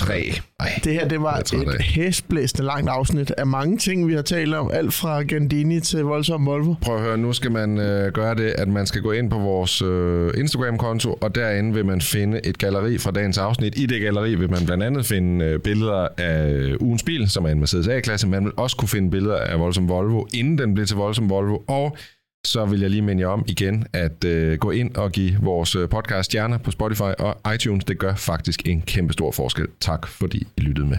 [0.00, 0.40] 4-3.
[0.84, 4.70] Det her, det var et hæsblæsende langt afsnit af mange ting, vi har talt om.
[4.72, 6.74] Alt fra Gandini til voldsom Volvo.
[6.80, 9.38] Prøv at høre, nu skal man øh, gøre det, at man skal gå ind på
[9.38, 13.78] vores øh, Instagram-konto, og derinde vil man finde et galleri fra dagens afsnit.
[13.78, 17.44] I det galleri vil man blandt andet finde øh, billeder af øh, ugens bil, som
[17.44, 18.28] er en Mercedes A-klasse.
[18.28, 21.58] Man vil også kunne finde billeder af voldsom Volvo, inden den blev til voldsom Volvo.
[21.68, 21.96] Og
[22.44, 25.76] så vil jeg lige minde jer om igen, at øh, gå ind og give vores
[25.76, 27.84] øh, podcast stjerner på Spotify og iTunes.
[27.84, 29.66] Det gør faktisk en kæmpe stor forskel.
[29.80, 30.98] Tak fordi I lyttede med.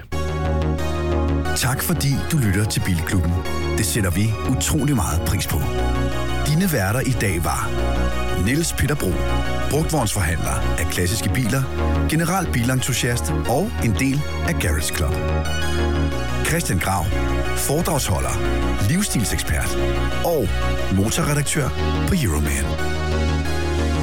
[1.55, 3.31] Tak fordi du lytter til Bilklubben.
[3.77, 4.25] Det sætter vi
[4.57, 5.59] utrolig meget pris på.
[6.47, 7.61] Dine værter i dag var
[8.45, 9.11] Niels Peter Bro,
[9.71, 11.63] brugtvognsforhandler af klassiske biler,
[12.09, 15.13] general bilentusiast og en del af Garage Club.
[16.45, 17.05] Christian Grav,
[17.57, 18.33] foredragsholder,
[18.89, 19.77] livsstilsekspert
[20.25, 20.47] og
[20.95, 21.69] motorredaktør
[22.07, 22.65] på Euroman.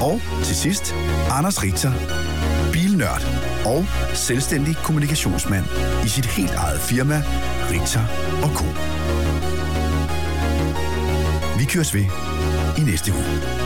[0.03, 0.95] Og til sidst,
[1.31, 1.93] Anders Richter,
[2.73, 3.23] bilnørd
[3.65, 5.65] og selvstændig kommunikationsmand
[6.05, 7.23] i sit helt eget firma,
[7.71, 8.05] Richter
[8.57, 8.67] Co.
[11.59, 12.05] Vi køres ved
[12.79, 13.62] i næste uge.